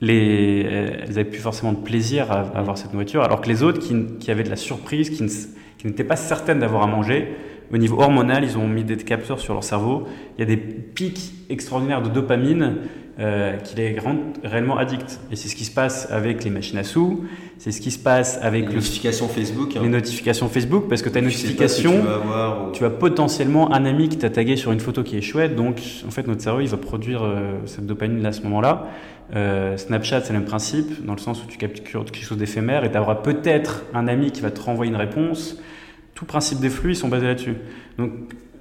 les, 0.00 0.60
elles 0.60 1.10
avaient 1.10 1.24
plus 1.24 1.40
forcément 1.40 1.72
de 1.72 1.78
plaisir 1.78 2.30
à, 2.30 2.40
avoir 2.40 2.78
cette 2.78 2.92
nourriture, 2.92 3.22
alors 3.22 3.40
que 3.40 3.48
les 3.48 3.62
autres, 3.62 3.80
qui, 3.80 3.94
qui 4.20 4.30
avaient 4.30 4.44
de 4.44 4.50
la 4.50 4.56
surprise, 4.56 5.10
qui 5.10 5.86
n'étaient 5.86 6.04
pas 6.04 6.16
certaines 6.16 6.60
d'avoir 6.60 6.82
à 6.82 6.86
manger, 6.86 7.28
au 7.72 7.78
niveau 7.78 8.00
hormonal, 8.00 8.44
ils 8.44 8.56
ont 8.58 8.68
mis 8.68 8.84
des 8.84 8.96
capteurs 8.96 9.40
sur 9.40 9.52
leur 9.52 9.64
cerveau. 9.64 10.06
Il 10.36 10.40
y 10.40 10.42
a 10.42 10.46
des 10.46 10.56
pics 10.56 11.32
extraordinaires 11.50 12.02
de 12.02 12.08
dopamine 12.08 12.76
euh, 13.18 13.56
qui 13.56 13.76
les 13.76 13.98
rendent 13.98 14.36
réellement 14.44 14.76
addicts. 14.76 15.20
Et 15.30 15.36
c'est 15.36 15.48
ce 15.48 15.56
qui 15.56 15.64
se 15.64 15.70
passe 15.70 16.10
avec 16.10 16.44
les 16.44 16.50
machines 16.50 16.78
à 16.78 16.84
sous, 16.84 17.24
c'est 17.58 17.72
ce 17.72 17.80
qui 17.80 17.90
se 17.90 17.98
passe 17.98 18.38
avec 18.42 18.68
les 18.68 18.74
notifications 18.74 19.28
Facebook. 19.28 19.76
Hein. 19.76 19.80
Les 19.82 19.88
notifications 19.88 20.48
Facebook, 20.48 20.84
parce 20.88 21.00
que 21.00 21.08
tu 21.08 21.16
as 21.16 21.20
une 21.20 21.26
notification, 21.26 22.04
tu, 22.74 22.84
as 22.84 22.90
potentiellement 22.90 23.72
un 23.72 23.86
ami 23.86 24.08
qui 24.08 24.18
t'a 24.18 24.28
tagué 24.28 24.56
sur 24.56 24.72
une 24.72 24.80
photo 24.80 25.02
qui 25.02 25.16
est 25.16 25.22
chouette, 25.22 25.56
donc 25.56 25.80
en 26.06 26.10
fait 26.10 26.26
notre 26.26 26.42
cerveau 26.42 26.60
il 26.60 26.68
va 26.68 26.76
produire 26.76 27.22
euh, 27.24 27.58
cette 27.64 27.86
dopamine 27.86 28.24
à 28.26 28.32
ce 28.32 28.42
moment-là. 28.42 28.88
Euh, 29.34 29.76
Snapchat, 29.76 30.20
c'est 30.20 30.32
le 30.32 30.40
même 30.40 30.48
principe, 30.48 31.04
dans 31.04 31.14
le 31.14 31.18
sens 31.18 31.42
où 31.42 31.46
tu 31.46 31.58
captures 31.58 32.04
quelque 32.04 32.24
chose 32.24 32.38
d'éphémère 32.38 32.84
et 32.84 32.92
tu 32.92 32.98
auras 32.98 33.16
peut-être 33.16 33.84
un 33.94 34.06
ami 34.06 34.30
qui 34.30 34.40
va 34.40 34.50
te 34.50 34.60
renvoyer 34.60 34.90
une 34.90 34.98
réponse. 34.98 35.60
Tout 36.14 36.26
principe 36.26 36.60
des 36.60 36.70
flux, 36.70 36.92
ils 36.92 36.96
sont 36.96 37.08
basés 37.08 37.26
là-dessus. 37.26 37.54
Donc, 37.98 38.12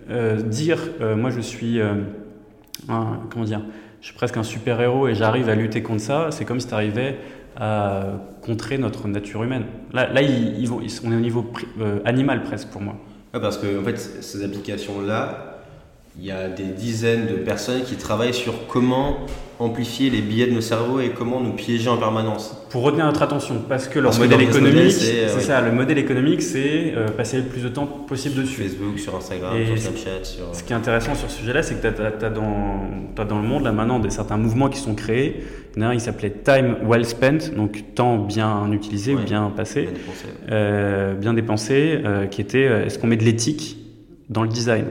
euh, 0.09 0.41
dire, 0.41 0.79
euh, 1.01 1.15
moi 1.15 1.29
je 1.29 1.39
suis, 1.39 1.79
un, 1.81 3.19
comment 3.29 3.45
dire, 3.45 3.61
je 4.05 4.09
suis 4.11 4.17
presque 4.17 4.37
un 4.37 4.43
super-héros 4.43 5.07
et 5.07 5.15
j'arrive 5.15 5.49
à 5.49 5.55
lutter 5.55 5.81
contre 5.81 6.01
ça, 6.01 6.27
c'est 6.29 6.45
comme 6.45 6.59
si 6.59 6.67
tu 6.67 6.75
arrivais 6.75 7.17
à 7.55 8.03
contrer 8.43 8.77
notre 8.77 9.07
nature 9.07 9.41
humaine. 9.41 9.63
Là, 9.93 10.13
là 10.13 10.21
ils, 10.21 10.67
vont, 10.67 10.77
on 10.77 11.11
est 11.11 11.15
au 11.15 11.19
niveau 11.19 11.51
euh, 11.81 12.01
animal 12.05 12.43
presque 12.43 12.67
pour 12.67 12.81
moi. 12.81 12.97
parce 13.31 13.57
que 13.57 13.81
en 13.81 13.83
fait, 13.83 13.97
ces 13.97 14.43
applications-là, 14.43 15.54
il 16.19 16.25
y 16.25 16.31
a 16.31 16.47
des 16.47 16.63
dizaines 16.63 17.27
de 17.27 17.33
personnes 17.33 17.83
qui 17.83 17.95
travaillent 17.95 18.33
sur 18.33 18.67
comment 18.67 19.17
amplifier 19.59 20.09
les 20.09 20.21
billets 20.21 20.47
de 20.47 20.51
nos 20.51 20.61
cerveaux 20.61 20.99
et 20.99 21.09
comment 21.09 21.39
nous 21.41 21.53
piéger 21.53 21.89
en 21.89 21.97
permanence. 21.97 22.57
Pour 22.69 22.83
retenir 22.83 23.05
notre 23.05 23.21
attention, 23.21 23.55
parce 23.67 23.87
que 23.87 23.99
leur 23.99 24.17
modèle 24.17 24.41
économique, 24.41 24.91
c'est 24.91 25.25
euh, 25.25 25.39
ça, 25.39 25.61
le 25.61 25.71
modèle 25.71 25.97
économique, 25.97 26.41
c'est 26.41 26.93
euh, 26.95 27.07
passer 27.07 27.37
le 27.37 27.43
plus 27.43 27.63
de 27.63 27.69
temps 27.69 27.85
possible 27.85 28.41
dessus. 28.41 28.63
Facebook, 28.63 28.99
sur 28.99 29.15
Instagram, 29.15 29.53
sur 29.65 29.77
Snapchat. 29.77 30.23
Sur... 30.23 30.53
Ce 30.53 30.63
qui 30.63 30.73
est 30.73 30.75
intéressant 30.75 31.15
sur 31.15 31.29
ce 31.29 31.37
sujet-là, 31.37 31.63
c'est 31.63 31.75
que 31.75 31.87
tu 31.87 32.25
as, 32.25 32.29
dans, 32.29 32.89
as 33.17 33.25
dans 33.25 33.39
le 33.39 33.47
monde 33.47 33.63
là 33.63 33.71
maintenant 33.71 33.99
des, 33.99 34.09
certains 34.09 34.37
mouvements 34.37 34.69
qui 34.69 34.79
sont 34.79 34.95
créés. 34.95 35.43
Il 35.75 35.81
y 35.81 35.85
en 35.85 35.87
a 35.87 35.91
un, 35.91 35.93
il 35.93 36.01
s'appelait 36.01 36.31
Time 36.31 36.77
Well 36.85 37.05
Spent, 37.05 37.55
donc 37.55 37.83
temps 37.95 38.17
bien 38.17 38.71
utilisé 38.71 39.13
ou 39.13 39.19
bien 39.19 39.51
passé, 39.55 39.83
bien 39.83 39.91
dépensé, 39.91 40.25
euh, 40.51 41.13
bien 41.13 41.33
dépensé 41.33 42.01
qui 42.31 42.41
était 42.41 42.63
est-ce 42.63 42.99
qu'on 42.99 43.07
met 43.07 43.17
de 43.17 43.23
l'éthique 43.23 43.77
dans 44.29 44.43
le 44.43 44.49
design? 44.49 44.85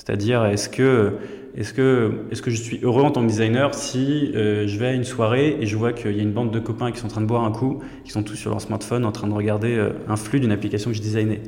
C'est-à-dire, 0.00 0.46
est-ce 0.46 0.70
que, 0.70 1.12
est-ce, 1.54 1.74
que, 1.74 2.22
est-ce 2.30 2.40
que 2.40 2.50
je 2.50 2.56
suis 2.56 2.80
heureux 2.82 3.02
en 3.02 3.10
tant 3.10 3.20
que 3.20 3.26
designer 3.26 3.74
si 3.74 4.32
euh, 4.34 4.66
je 4.66 4.78
vais 4.78 4.86
à 4.86 4.92
une 4.94 5.04
soirée 5.04 5.58
et 5.60 5.66
je 5.66 5.76
vois 5.76 5.92
qu'il 5.92 6.16
y 6.16 6.20
a 6.20 6.22
une 6.22 6.32
bande 6.32 6.50
de 6.50 6.58
copains 6.58 6.90
qui 6.90 6.98
sont 6.98 7.04
en 7.04 7.10
train 7.10 7.20
de 7.20 7.26
boire 7.26 7.44
un 7.44 7.52
coup, 7.52 7.82
qui 8.02 8.10
sont 8.10 8.22
tous 8.22 8.34
sur 8.34 8.48
leur 8.48 8.62
smartphone 8.62 9.04
en 9.04 9.12
train 9.12 9.28
de 9.28 9.34
regarder 9.34 9.76
euh, 9.76 9.90
un 10.08 10.16
flux 10.16 10.40
d'une 10.40 10.52
application 10.52 10.90
que 10.90 10.96
je 10.96 11.02
designais 11.02 11.42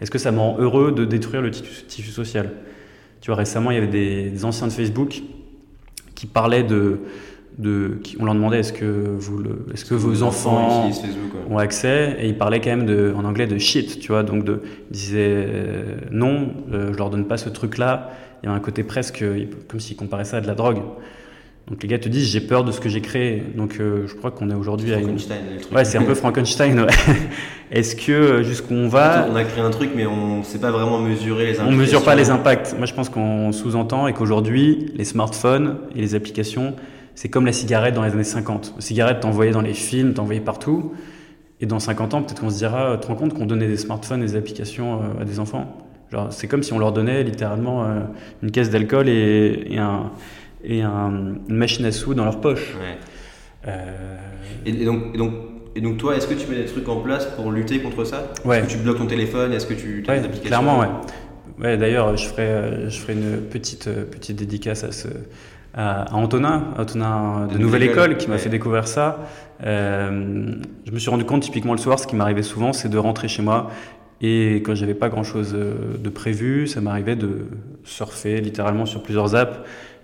Est-ce 0.00 0.12
que 0.12 0.18
ça 0.18 0.30
me 0.30 0.38
rend 0.38 0.56
heureux 0.60 0.92
de 0.92 1.04
détruire 1.04 1.42
le 1.42 1.50
tissu 1.50 2.12
social? 2.12 2.52
Tu 3.20 3.26
vois, 3.26 3.38
récemment, 3.38 3.72
il 3.72 3.74
y 3.74 3.78
avait 3.78 3.88
des 3.88 4.44
anciens 4.44 4.68
de 4.68 4.72
Facebook 4.72 5.22
qui 6.14 6.26
parlaient 6.28 6.62
de, 6.62 7.00
de, 7.58 7.98
on 8.20 8.24
leur 8.24 8.34
demandait 8.34 8.58
est-ce 8.58 8.72
que 8.72 8.84
vous 9.18 9.38
le, 9.38 9.66
est-ce 9.72 9.84
que 9.84 9.94
vos 9.94 10.22
enfants 10.22 10.90
ont 11.48 11.58
accès? 11.58 12.16
Et 12.20 12.28
ils 12.28 12.36
parlaient 12.36 12.60
quand 12.60 12.70
même 12.70 12.86
de, 12.86 13.14
en 13.16 13.24
anglais 13.24 13.46
de 13.46 13.58
shit, 13.58 13.98
tu 13.98 14.08
vois, 14.08 14.22
donc 14.22 14.44
de, 14.44 14.60
ils 14.90 14.94
disaient 14.94 15.46
euh, 15.48 15.96
non, 16.10 16.50
euh, 16.72 16.92
je 16.92 16.98
leur 16.98 17.10
donne 17.10 17.26
pas 17.26 17.38
ce 17.38 17.48
truc-là. 17.48 18.10
Il 18.42 18.46
y 18.46 18.52
a 18.52 18.54
un 18.54 18.60
côté 18.60 18.82
presque 18.82 19.24
comme 19.68 19.80
s'ils 19.80 19.96
comparaient 19.96 20.24
ça 20.24 20.36
à 20.38 20.40
de 20.40 20.46
la 20.46 20.54
drogue. 20.54 20.82
Donc 21.68 21.82
les 21.82 21.88
gars 21.88 21.98
te 21.98 22.08
disent 22.08 22.28
j'ai 22.28 22.40
peur 22.40 22.62
de 22.62 22.70
ce 22.70 22.80
que 22.80 22.88
j'ai 22.88 23.00
créé. 23.00 23.42
Donc 23.56 23.78
euh, 23.80 24.06
je 24.06 24.14
crois 24.14 24.30
qu'on 24.30 24.50
est 24.50 24.54
aujourd'hui 24.54 24.92
à 24.92 24.98
une. 24.98 25.16
Ouais, 25.72 25.84
c'est 25.84 25.98
un 25.98 26.04
peu 26.04 26.14
Frankenstein. 26.14 26.80
Ouais. 26.80 26.86
Est-ce 27.72 27.96
que 27.96 28.42
jusqu'où 28.44 28.74
on 28.74 28.86
va? 28.86 29.26
On 29.28 29.34
a 29.34 29.42
créé 29.42 29.64
un 29.64 29.70
truc, 29.70 29.90
mais 29.96 30.06
on 30.06 30.38
ne 30.38 30.44
sait 30.44 30.60
pas 30.60 30.70
vraiment 30.70 31.00
mesurer 31.00 31.46
les 31.46 31.58
impacts. 31.58 31.72
On 31.72 31.76
mesure 31.76 32.04
pas 32.04 32.14
les 32.14 32.30
impacts. 32.30 32.74
Moi, 32.76 32.86
je 32.86 32.94
pense 32.94 33.08
qu'on 33.08 33.50
sous-entend 33.50 34.06
et 34.06 34.12
qu'aujourd'hui, 34.12 34.92
les 34.94 35.04
smartphones 35.04 35.78
et 35.96 36.00
les 36.00 36.14
applications 36.14 36.76
c'est 37.16 37.30
comme 37.30 37.46
la 37.46 37.52
cigarette 37.52 37.94
dans 37.94 38.04
les 38.04 38.12
années 38.12 38.22
50. 38.22 38.74
La 38.76 38.82
cigarette, 38.82 39.20
t'envoyais 39.20 39.50
dans 39.50 39.62
les 39.62 39.72
films, 39.72 40.12
t'envoyais 40.12 40.40
partout. 40.40 40.92
Et 41.60 41.66
dans 41.66 41.78
50 41.78 42.12
ans, 42.12 42.22
peut-être 42.22 42.40
qu'on 42.40 42.50
se 42.50 42.58
dira, 42.58 42.92
tu 42.96 43.00
te 43.00 43.06
rends 43.06 43.14
compte 43.16 43.32
qu'on 43.32 43.46
donnait 43.46 43.66
des 43.66 43.78
smartphones 43.78 44.22
et 44.22 44.26
des 44.26 44.36
applications 44.36 45.00
euh, 45.00 45.22
à 45.22 45.24
des 45.24 45.40
enfants? 45.40 45.78
Genre, 46.12 46.30
c'est 46.30 46.46
comme 46.46 46.62
si 46.62 46.74
on 46.74 46.78
leur 46.78 46.92
donnait 46.92 47.24
littéralement 47.24 47.84
euh, 47.84 48.00
une 48.42 48.50
caisse 48.50 48.68
d'alcool 48.68 49.08
et, 49.08 49.66
et, 49.70 49.78
un, 49.78 50.12
et 50.62 50.82
un, 50.82 51.36
une 51.48 51.56
machine 51.56 51.86
à 51.86 51.90
sous 51.90 52.12
dans 52.12 52.24
leur 52.24 52.42
poche. 52.42 52.76
Ouais. 52.78 52.98
Euh... 53.68 54.16
Et, 54.66 54.84
donc, 54.84 55.16
donc, 55.16 55.32
et 55.74 55.80
donc, 55.80 55.96
toi, 55.96 56.16
est-ce 56.16 56.26
que 56.26 56.34
tu 56.34 56.46
mets 56.48 56.56
des 56.56 56.66
trucs 56.66 56.88
en 56.90 57.00
place 57.00 57.24
pour 57.24 57.50
lutter 57.50 57.80
contre 57.80 58.04
ça? 58.04 58.30
Ouais. 58.44 58.58
Est-ce 58.58 58.66
que 58.66 58.72
tu 58.72 58.78
bloques 58.78 58.98
ton 58.98 59.06
téléphone? 59.06 59.54
Est-ce 59.54 59.66
que 59.66 59.74
tu 59.74 60.04
as 60.06 60.18
des 60.18 60.24
applications? 60.26 60.48
Clairement, 60.48 60.80
ouais. 60.80 60.88
ouais 61.60 61.76
D'ailleurs, 61.78 62.14
je 62.18 62.28
ferai, 62.28 62.90
je 62.90 63.00
ferai 63.00 63.14
une 63.14 63.40
petite, 63.40 63.88
petite 64.10 64.36
dédicace 64.36 64.84
à 64.84 64.92
ce, 64.92 65.08
à 65.76 66.14
Antonin, 66.14 66.72
Antonin 66.78 67.46
de 67.52 67.58
Nouvelle 67.58 67.82
École, 67.82 68.16
qui 68.16 68.28
m'a 68.28 68.38
fait 68.38 68.48
découvrir 68.48 68.88
ça. 68.88 69.18
Euh, 69.64 70.52
je 70.86 70.90
me 70.90 70.98
suis 70.98 71.10
rendu 71.10 71.24
compte 71.24 71.42
typiquement 71.42 71.72
le 71.72 71.78
soir, 71.78 71.98
ce 71.98 72.06
qui 72.06 72.16
m'arrivait 72.16 72.42
souvent, 72.42 72.72
c'est 72.72 72.88
de 72.88 72.98
rentrer 72.98 73.28
chez 73.28 73.42
moi. 73.42 73.70
Et 74.22 74.56
quand 74.56 74.74
j'avais 74.74 74.94
pas 74.94 75.10
grand 75.10 75.24
chose 75.24 75.52
euh, 75.54 75.98
de 75.98 76.08
prévu, 76.08 76.66
ça 76.66 76.80
m'arrivait 76.80 77.16
de 77.16 77.46
surfer 77.84 78.40
littéralement 78.40 78.86
sur 78.86 79.02
plusieurs 79.02 79.34
apps 79.34 79.58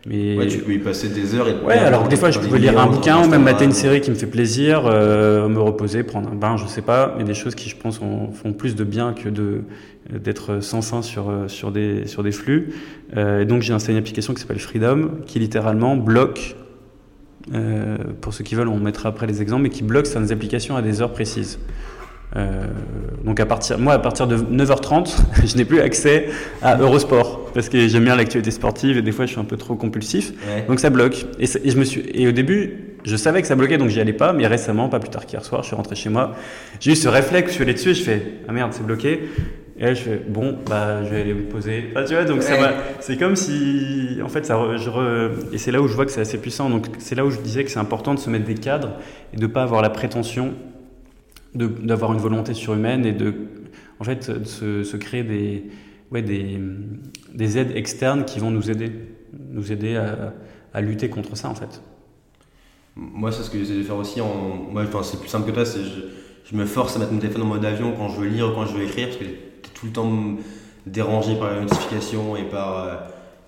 mais... 0.06 0.36
Ouais, 0.36 0.46
tu 0.48 0.58
peux 0.58 0.72
y 0.72 0.78
passer 0.78 1.08
des 1.08 1.34
heures 1.34 1.48
et 1.48 1.54
Ouais, 1.64 1.78
alors 1.78 2.08
des 2.08 2.16
fois 2.16 2.30
je 2.30 2.38
peux 2.38 2.56
lire 2.56 2.78
un 2.78 2.86
bouquin 2.88 3.24
ou 3.24 3.28
même 3.28 3.42
mater 3.42 3.64
une 3.64 3.72
série 3.72 4.00
qui 4.00 4.10
me 4.10 4.16
fait 4.16 4.26
plaisir, 4.26 4.84
euh, 4.86 5.48
me 5.48 5.60
reposer, 5.60 6.02
prendre 6.02 6.28
un 6.30 6.34
bain, 6.34 6.56
je 6.56 6.66
sais 6.66 6.82
pas, 6.82 7.14
mais 7.16 7.24
des 7.24 7.34
choses 7.34 7.54
qui 7.54 7.68
je 7.68 7.76
pense 7.76 7.98
font 7.98 8.52
plus 8.52 8.74
de 8.74 8.84
bien 8.84 9.12
que 9.12 9.28
de 9.28 9.62
d'être 10.12 10.60
sans 10.60 10.82
fin 10.82 11.00
sur 11.00 11.32
sur 11.46 11.70
des 11.70 12.06
sur 12.06 12.22
des 12.22 12.32
flux. 12.32 12.72
Euh, 13.16 13.42
et 13.42 13.44
donc 13.44 13.62
j'ai 13.62 13.72
installé 13.72 13.94
une 13.94 14.00
application 14.00 14.34
qui 14.34 14.40
s'appelle 14.40 14.58
Freedom 14.58 15.10
qui 15.26 15.38
littéralement 15.38 15.96
bloque 15.96 16.56
euh, 17.54 17.96
pour 18.20 18.32
ceux 18.32 18.44
qui 18.44 18.54
veulent, 18.54 18.68
on 18.68 18.78
mettra 18.78 19.08
après 19.08 19.26
les 19.26 19.42
exemples, 19.42 19.64
mais 19.64 19.70
qui 19.70 19.82
bloque 19.82 20.06
certaines 20.06 20.32
applications 20.32 20.76
à 20.76 20.82
des 20.82 21.02
heures 21.02 21.12
précises. 21.12 21.58
Euh, 22.36 22.66
donc 23.24 23.40
à 23.40 23.46
partir, 23.46 23.78
moi, 23.78 23.92
à 23.92 23.98
partir 23.98 24.26
de 24.26 24.36
9h30, 24.36 25.16
je 25.44 25.56
n'ai 25.56 25.64
plus 25.64 25.80
accès 25.80 26.28
à 26.62 26.76
Eurosport 26.78 27.50
parce 27.52 27.68
que 27.68 27.86
j'aime 27.88 28.04
bien 28.04 28.16
l'actualité 28.16 28.50
sportive 28.50 28.96
et 28.96 29.02
des 29.02 29.12
fois 29.12 29.26
je 29.26 29.32
suis 29.32 29.40
un 29.40 29.44
peu 29.44 29.56
trop 29.58 29.74
compulsif. 29.74 30.32
Donc 30.66 30.80
ça 30.80 30.90
bloque. 30.90 31.26
Et, 31.38 31.46
je 31.46 31.76
me 31.76 31.84
suis, 31.84 32.02
et 32.14 32.26
au 32.26 32.32
début, 32.32 32.94
je 33.04 33.16
savais 33.16 33.42
que 33.42 33.48
ça 33.48 33.54
bloquait 33.56 33.76
donc 33.78 33.88
j'y 33.90 34.00
allais 34.00 34.12
pas. 34.14 34.32
Mais 34.32 34.46
récemment, 34.46 34.88
pas 34.88 34.98
plus 35.00 35.10
tard 35.10 35.26
qu'hier 35.26 35.44
soir, 35.44 35.62
je 35.62 35.66
suis 35.68 35.76
rentré 35.76 35.94
chez 35.94 36.08
moi. 36.08 36.34
J'ai 36.80 36.92
eu 36.92 36.96
ce 36.96 37.08
réflexe, 37.08 37.50
je 37.50 37.54
suis 37.56 37.62
allé 37.64 37.74
dessus 37.74 37.90
et 37.90 37.94
je 37.94 38.02
fais 38.02 38.22
ah 38.48 38.52
merde, 38.52 38.72
c'est 38.72 38.84
bloqué. 38.86 39.28
Et 39.78 39.84
là, 39.86 39.94
je 39.94 40.02
fais, 40.02 40.20
bon, 40.28 40.58
bah, 40.68 41.02
je 41.02 41.08
vais 41.08 41.22
aller 41.22 41.34
me 41.34 41.42
poser. 41.42 41.92
Tu 42.06 42.14
vois, 42.14 42.24
donc 42.24 42.42
ça 42.42 42.52
Ouais. 42.54 42.60
va. 42.60 42.72
C'est 43.00 43.16
comme 43.16 43.34
si, 43.36 44.18
en 44.22 44.28
fait, 44.28 44.44
ça, 44.46 44.54
re- 44.54 44.76
je 44.78 44.88
re- 44.90 45.30
et 45.52 45.58
c'est 45.58 45.72
là 45.72 45.80
où 45.80 45.88
je 45.88 45.94
vois 45.94 46.04
que 46.04 46.12
c'est 46.12 46.20
assez 46.20 46.36
puissant. 46.38 46.68
Donc, 46.70 46.86
c'est 46.98 47.14
là 47.14 47.24
où 47.24 47.30
je 47.30 47.40
disais 47.40 47.64
que 47.64 47.70
c'est 47.70 47.78
important 47.80 48.14
de 48.14 48.18
se 48.20 48.28
mettre 48.30 48.44
des 48.44 48.54
cadres 48.54 48.90
et 49.34 49.38
de 49.38 49.46
pas 49.46 49.62
avoir 49.62 49.80
la 49.82 49.88
prétention 49.90 50.52
d'avoir 51.54 52.12
une 52.12 52.18
volonté 52.18 52.54
surhumaine 52.54 53.04
et 53.04 53.12
de, 53.12 53.34
en 54.00 54.04
fait, 54.04 54.30
de 54.30 54.44
se, 54.44 54.82
se 54.84 54.96
créer 54.96 55.22
des, 55.22 55.64
ouais, 56.10 56.22
des, 56.22 56.58
des 57.34 57.58
aides 57.58 57.72
externes 57.76 58.24
qui 58.24 58.38
vont 58.40 58.50
nous 58.50 58.70
aider, 58.70 58.90
nous 59.50 59.72
aider 59.72 59.96
à, 59.96 60.34
à 60.72 60.80
lutter 60.80 61.08
contre 61.08 61.36
ça, 61.36 61.48
en 61.48 61.54
fait. 61.54 61.82
Moi, 62.96 63.32
c'est 63.32 63.42
ce 63.42 63.50
que 63.50 63.58
j'essaie 63.58 63.76
de 63.78 63.82
faire 63.82 63.96
aussi. 63.96 64.20
En... 64.20 64.68
Moi, 64.70 64.82
enfin, 64.82 65.02
c'est 65.02 65.18
plus 65.18 65.28
simple 65.28 65.46
que 65.46 65.54
toi. 65.54 65.64
C'est 65.64 65.82
je, 65.82 66.00
je 66.50 66.56
me 66.56 66.66
force 66.66 66.96
à 66.96 66.98
mettre 66.98 67.12
mon 67.12 67.18
téléphone 67.18 67.42
en 67.42 67.46
mode 67.46 67.64
avion 67.64 67.92
quand 67.96 68.08
je 68.10 68.20
veux 68.20 68.28
lire 68.28 68.52
quand 68.54 68.66
je 68.66 68.76
veux 68.76 68.82
écrire 68.84 69.08
parce 69.08 69.18
que 69.18 69.24
t'es 69.24 69.70
tout 69.74 69.86
le 69.86 69.92
temps 69.92 70.36
dérangé 70.86 71.36
par 71.36 71.54
les 71.54 71.60
notifications 71.60 72.36
et 72.36 72.42
par. 72.44 72.84
euh, 72.84 72.94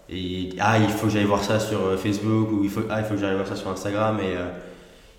et 0.09 0.51
ah, 0.61 0.79
il 0.79 0.89
faut 0.89 1.07
que 1.07 1.13
j'aille 1.13 1.25
voir 1.25 1.43
ça 1.43 1.59
sur 1.59 1.81
euh, 1.81 1.97
Facebook 1.97 2.53
ou 2.53 2.63
il 2.65 2.71
faut, 2.71 2.83
ah, 2.91 3.01
il 3.01 3.05
faut 3.05 3.15
que 3.15 3.21
j'aille 3.21 3.35
voir 3.35 3.47
ça 3.47 3.57
sur 3.57 3.69
Instagram. 3.71 4.19
Euh, 4.23 4.51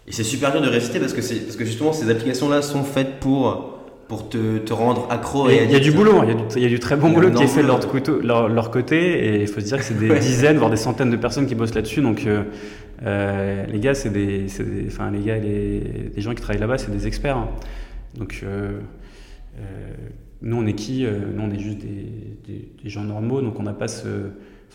et 0.08 0.12
c'est 0.12 0.24
super 0.24 0.52
dur 0.52 0.62
de 0.62 0.68
résister 0.68 1.00
parce 1.00 1.14
que, 1.14 1.22
parce 1.22 1.56
que 1.56 1.66
justement, 1.66 1.92
ces 1.94 2.10
applications-là 2.10 2.62
sont 2.62 2.84
faites 2.84 3.20
pour, 3.20 3.80
pour 4.08 4.30
te, 4.30 4.60
te 4.60 4.72
rendre 4.74 5.08
accro. 5.10 5.50
Et 5.50 5.56
et 5.56 5.64
Il 5.66 5.72
y 5.72 5.76
a 5.76 5.80
du 5.80 5.92
boulot, 5.92 6.18
hein, 6.20 6.26
il 6.26 6.30
y, 6.30 6.32
a 6.32 6.36
du- 6.36 6.44
il 6.58 6.62
y 6.64 6.66
a 6.66 6.70
du 6.70 6.80
très 6.80 6.96
bon 6.96 7.10
boulot 7.10 7.32
qui 7.32 7.44
est 7.44 7.48
fait 7.48 7.64
de 7.64 7.68
leur, 7.68 7.80
couteau- 7.88 8.22
leur, 8.22 8.48
leur 8.50 8.70
côté, 8.70 8.98
et 9.26 9.42
il 9.42 9.48
faut 9.48 9.60
se 9.62 9.66
dire 9.66 9.78
que 9.78 9.84
c'est 9.84 9.98
des 9.98 10.10
Ouais. 10.12 10.20
dizaines, 10.20 10.58
voire 10.58 10.70
des 10.70 10.78
centaines 10.78 11.10
de 11.10 11.18
personnes 11.18 11.48
qui 11.48 11.56
bossent 11.56 11.74
là-dessus. 11.74 12.02
Donc, 12.02 12.26
euh, 12.28 12.44
euh, 13.04 13.66
les 13.66 13.80
gars, 13.80 13.96
c'est 13.96 14.12
des, 14.12 14.44
des- 14.44 14.86
enfin, 14.88 15.10
les 15.10 15.20
gars, 15.22 15.38
les, 15.38 15.82
les 16.16 16.22
gens 16.22 16.34
qui 16.36 16.42
travaillent 16.42 16.62
là-bas, 16.62 16.78
c'est 16.78 16.92
des 16.96 17.08
experts. 17.08 17.38
hein. 17.38 17.50
Donc, 18.16 18.42
euh, 18.44 18.80
nous, 20.42 20.58
on 20.58 20.66
est 20.68 20.74
qui 20.74 21.04
Nous, 21.06 21.42
on 21.44 21.50
est 21.52 21.60
juste 21.60 21.80
des, 21.80 22.06
des- 22.48 22.70
des 22.84 22.90
gens 22.90 23.04
normaux, 23.04 23.42
donc 23.42 23.60
on 23.60 23.64
n'a 23.64 23.74
pas 23.74 23.88
ce. 23.88 24.08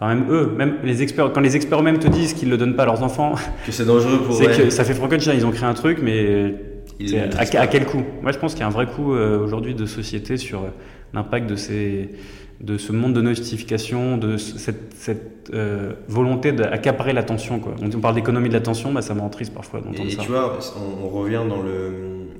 Enfin, 0.00 0.14
même 0.14 0.24
eux, 0.30 0.50
même 0.56 0.76
les 0.82 1.02
experts, 1.02 1.30
quand 1.32 1.40
les 1.40 1.56
experts 1.56 1.80
eux-mêmes 1.80 1.98
te 1.98 2.08
disent 2.08 2.32
qu'ils 2.32 2.48
ne 2.48 2.52
le 2.52 2.58
donnent 2.58 2.74
pas 2.76 2.84
à 2.84 2.86
leurs 2.86 3.02
enfants, 3.02 3.34
Que 3.66 3.72
c'est 3.72 3.84
dangereux 3.84 4.18
pour 4.24 4.34
c'est 4.34 4.46
ouais, 4.46 4.56
que 4.56 4.70
ça 4.70 4.84
fait 4.84 4.94
Frankenstein. 4.94 5.34
Ils 5.36 5.44
ont 5.44 5.50
créé 5.50 5.68
un 5.68 5.74
truc, 5.74 5.98
mais 6.02 6.54
c'est 7.06 7.56
à, 7.56 7.66
quel 7.66 7.84
coût? 7.86 8.02
Moi, 8.22 8.32
je 8.32 8.38
pense 8.38 8.52
qu'il 8.54 8.60
y 8.60 8.64
a 8.64 8.66
un 8.66 8.70
vrai 8.70 8.86
coût 8.86 9.14
euh, 9.14 9.38
aujourd'hui 9.42 9.74
de 9.74 9.84
société 9.86 10.36
sur 10.38 10.60
euh, 10.60 10.68
l'impact 11.12 11.48
de, 11.50 11.56
ces, 11.56 12.10
de 12.62 12.78
ce 12.78 12.92
monde 12.92 13.12
de 13.12 13.20
notification, 13.20 14.16
de 14.16 14.36
ce- 14.38 14.58
cette, 14.58 14.94
cette, 14.94 15.50
euh, 15.52 15.92
volonté 16.08 16.52
d'accaparer 16.52 17.12
l'attention. 17.12 17.58
quoi. 17.58 17.74
On, 17.82 17.88
parle 18.00 18.14
d'économie 18.14 18.48
de 18.48 18.54
l'attention, 18.54 18.92
bah, 18.92 19.02
ça 19.02 19.14
me 19.14 19.20
rend 19.20 19.28
triste 19.30 19.52
parfois 19.52 19.80
d'entendre 19.80 20.08
Et 20.08 20.12
ça. 20.12 20.22
tu 20.22 20.28
vois, 20.30 20.58
on, 21.02 21.06
on 21.06 21.08
revient 21.08 21.42
dans 21.48 21.60
le. 21.62 21.92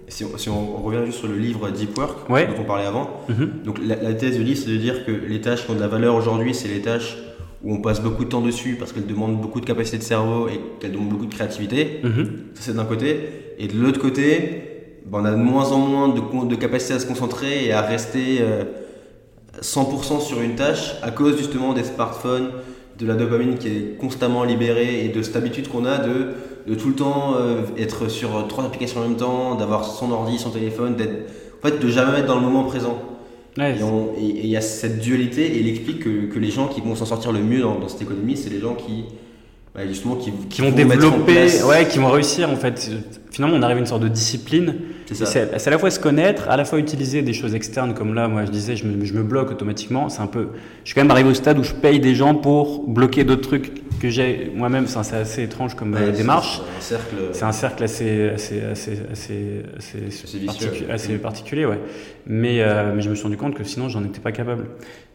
Si 0.09 0.25
on, 0.25 0.37
si 0.39 0.49
on 0.49 0.77
revient 0.83 1.05
juste 1.07 1.19
sur 1.19 1.29
le 1.29 1.37
livre 1.37 1.71
Deep 1.71 1.97
Work 1.97 2.29
Ouais. 2.31 2.47
dont 2.47 2.55
on 2.63 2.65
parlait 2.65 2.87
avant, 2.87 3.21
Mhm. 3.29 3.51
donc 3.65 3.79
la, 3.87 3.97
la 3.97 4.15
thèse 4.15 4.37
du 4.37 4.43
livre 4.45 4.59
c'est 4.59 4.71
de 4.71 4.77
dire 4.77 5.05
que 5.07 5.13
les 5.13 5.41
tâches 5.41 5.65
qui 5.65 5.71
ont 5.71 5.75
de 5.75 5.81
la 5.81 5.87
valeur 5.89 6.15
aujourd'hui, 6.17 6.53
c'est 6.55 6.69
les 6.69 6.81
tâches 6.81 7.17
où 7.63 7.75
on 7.75 7.81
passe 7.81 8.01
beaucoup 8.01 8.25
de 8.25 8.31
temps 8.31 8.41
dessus 8.41 8.77
parce 8.79 8.93
qu'elles 8.93 9.07
demandent 9.07 9.41
beaucoup 9.41 9.61
de 9.61 9.67
capacité 9.67 9.99
de 9.99 10.03
cerveau 10.03 10.49
et 10.49 10.61
qu'elles 10.81 10.93
demandent 10.93 11.11
beaucoup 11.11 11.27
de 11.27 11.35
créativité. 11.35 12.01
Mhm. 12.03 12.27
Ça 12.55 12.63
c'est 12.63 12.77
d'un 12.77 12.85
côté. 12.85 13.21
Et 13.59 13.69
de 13.69 13.77
l'autre 13.77 14.01
côté, 14.01 14.63
ben, 15.07 15.21
on 15.21 15.25
a 15.25 15.33
de 15.33 15.37
moins 15.37 15.71
en 15.73 15.79
moins 15.79 16.09
de, 16.09 16.57
capacité 16.57 16.95
à 16.95 16.99
se 16.99 17.07
concentrer 17.07 17.67
et 17.67 17.73
à 17.73 17.83
rester 17.83 18.39
euh, 18.41 18.65
100% 19.61 20.21
sur 20.21 20.41
une 20.41 20.55
tâche 20.55 20.95
à 21.03 21.11
cause 21.11 21.37
justement 21.37 21.75
des 21.75 21.85
smartphones, 21.85 22.51
de 22.99 23.07
la 23.07 23.15
dopamine 23.15 23.59
qui 23.59 23.69
est 23.69 23.99
constamment 23.99 24.45
libérée 24.45 25.05
et 25.05 25.09
de 25.09 25.23
cette 25.23 25.37
habitude 25.37 25.69
qu'on 25.69 25.85
a 25.85 25.99
de, 25.99 26.29
de 26.67 26.75
tout 26.75 26.89
le 26.89 26.95
temps 26.95 27.35
euh, 27.37 27.63
être 27.79 28.09
sur 28.09 28.47
trois 28.49 28.65
applications 28.65 29.01
en 29.01 29.09
même 29.09 29.17
temps, 29.17 29.55
d'avoir 29.55 29.85
son 29.85 30.11
ordi, 30.13 30.39
son 30.39 30.51
téléphone, 30.51 30.97
d'être, 30.97 31.31
en 31.63 31.69
fait, 31.69 31.79
de 31.79 31.89
jamais 31.89 32.19
être 32.21 32.27
dans 32.27 32.37
le 32.37 32.43
moment 32.43 32.65
présent. 32.65 33.10
Ouais, 33.59 33.77
Et 34.19 34.25
il 34.25 34.47
y 34.47 34.57
a 34.57 34.61
cette 34.61 35.01
dualité 35.01 35.47
et 35.47 35.61
il 35.61 35.69
explique 35.69 36.01
que, 36.01 36.27
que 36.27 36.39
les 36.39 36.51
gens 36.51 36.69
qui 36.69 36.81
vont 36.81 36.95
s'en 36.95 37.07
sortir 37.07 37.33
le 37.33 37.41
mieux 37.41 37.61
dans, 37.61 37.79
dans 37.79 37.89
cette 37.89 38.03
économie, 38.03 38.37
c'est 38.37 38.51
les 38.51 38.61
gens 38.61 38.75
qui, 38.75 39.05
bah, 39.75 39.87
justement, 39.87 40.17
qui, 40.17 40.33
qui 40.49 40.63
vont 40.63 40.71
développer, 40.73 41.63
ouais, 41.65 41.87
qui 41.89 41.99
vont 41.99 42.11
réussir 42.11 42.51
en 42.51 42.57
fait. 42.57 42.91
Finalement, 43.31 43.57
on 43.57 43.63
arrive 43.63 43.77
à 43.77 43.81
une 43.81 43.87
sorte 43.87 44.03
de 44.03 44.09
discipline. 44.09 44.75
C'est 45.13 45.67
à 45.67 45.71
la 45.71 45.79
fois 45.79 45.91
se 45.91 45.99
connaître, 46.01 46.49
à 46.49 46.57
la 46.57 46.65
fois 46.65 46.79
utiliser 46.79 47.23
des 47.23 47.33
choses 47.33 47.55
externes 47.55 47.95
comme 47.95 48.15
là, 48.15 48.29
moi 48.29 48.45
je 48.45 48.51
disais, 48.51 48.77
je 48.77 48.85
me, 48.87 49.05
je 49.05 49.13
me 49.15 49.23
bloque 49.23 49.51
automatiquement. 49.51 50.09
C'est 50.09 50.21
un 50.21 50.27
peu, 50.29 50.49
je 50.85 50.89
suis 50.91 50.95
quand 50.95 51.01
même 51.03 51.11
arrivé 51.11 51.29
au 51.31 51.35
stade 51.35 51.59
où 51.59 51.63
je 51.65 51.75
paye 51.75 51.99
des 52.01 52.15
gens 52.15 52.35
pour 52.35 52.87
bloquer 52.89 53.25
d'autres 53.25 53.43
trucs 53.49 53.73
que 54.01 54.09
j'ai 54.09 54.51
moi-même. 54.55 54.85
Enfin, 54.85 55.03
c'est 55.03 55.17
assez 55.17 55.43
étrange 55.45 55.75
comme 55.75 55.95
euh, 55.95 56.07
Ouais, 56.07 56.13
démarche. 56.13 56.61
c'est 56.81 56.95
un 56.95 56.99
cercle. 56.99 57.17
C'est 57.33 57.45
un 57.45 57.53
cercle 57.53 57.85
assez, 57.85 58.29
assez, 58.31 58.61
assez, 58.63 58.99
assez, 59.13 59.63
assez, 59.77 59.99
Assez 60.25 60.39
vicieux, 60.39 60.69
particu- 60.71 60.87
ouais. 60.87 60.93
assez 60.93 61.19
particulier, 61.19 61.67
ouais. 61.67 61.81
Mais, 62.27 62.61
euh, 62.61 62.93
mais 62.95 63.03
je 63.03 63.11
me 63.11 63.15
suis 63.15 63.25
rendu 63.25 63.37
compte 63.37 63.55
que 63.55 63.65
sinon, 63.65 63.89
j'en 63.89 64.05
étais 64.05 64.21
pas 64.21 64.33
capable. 64.33 64.67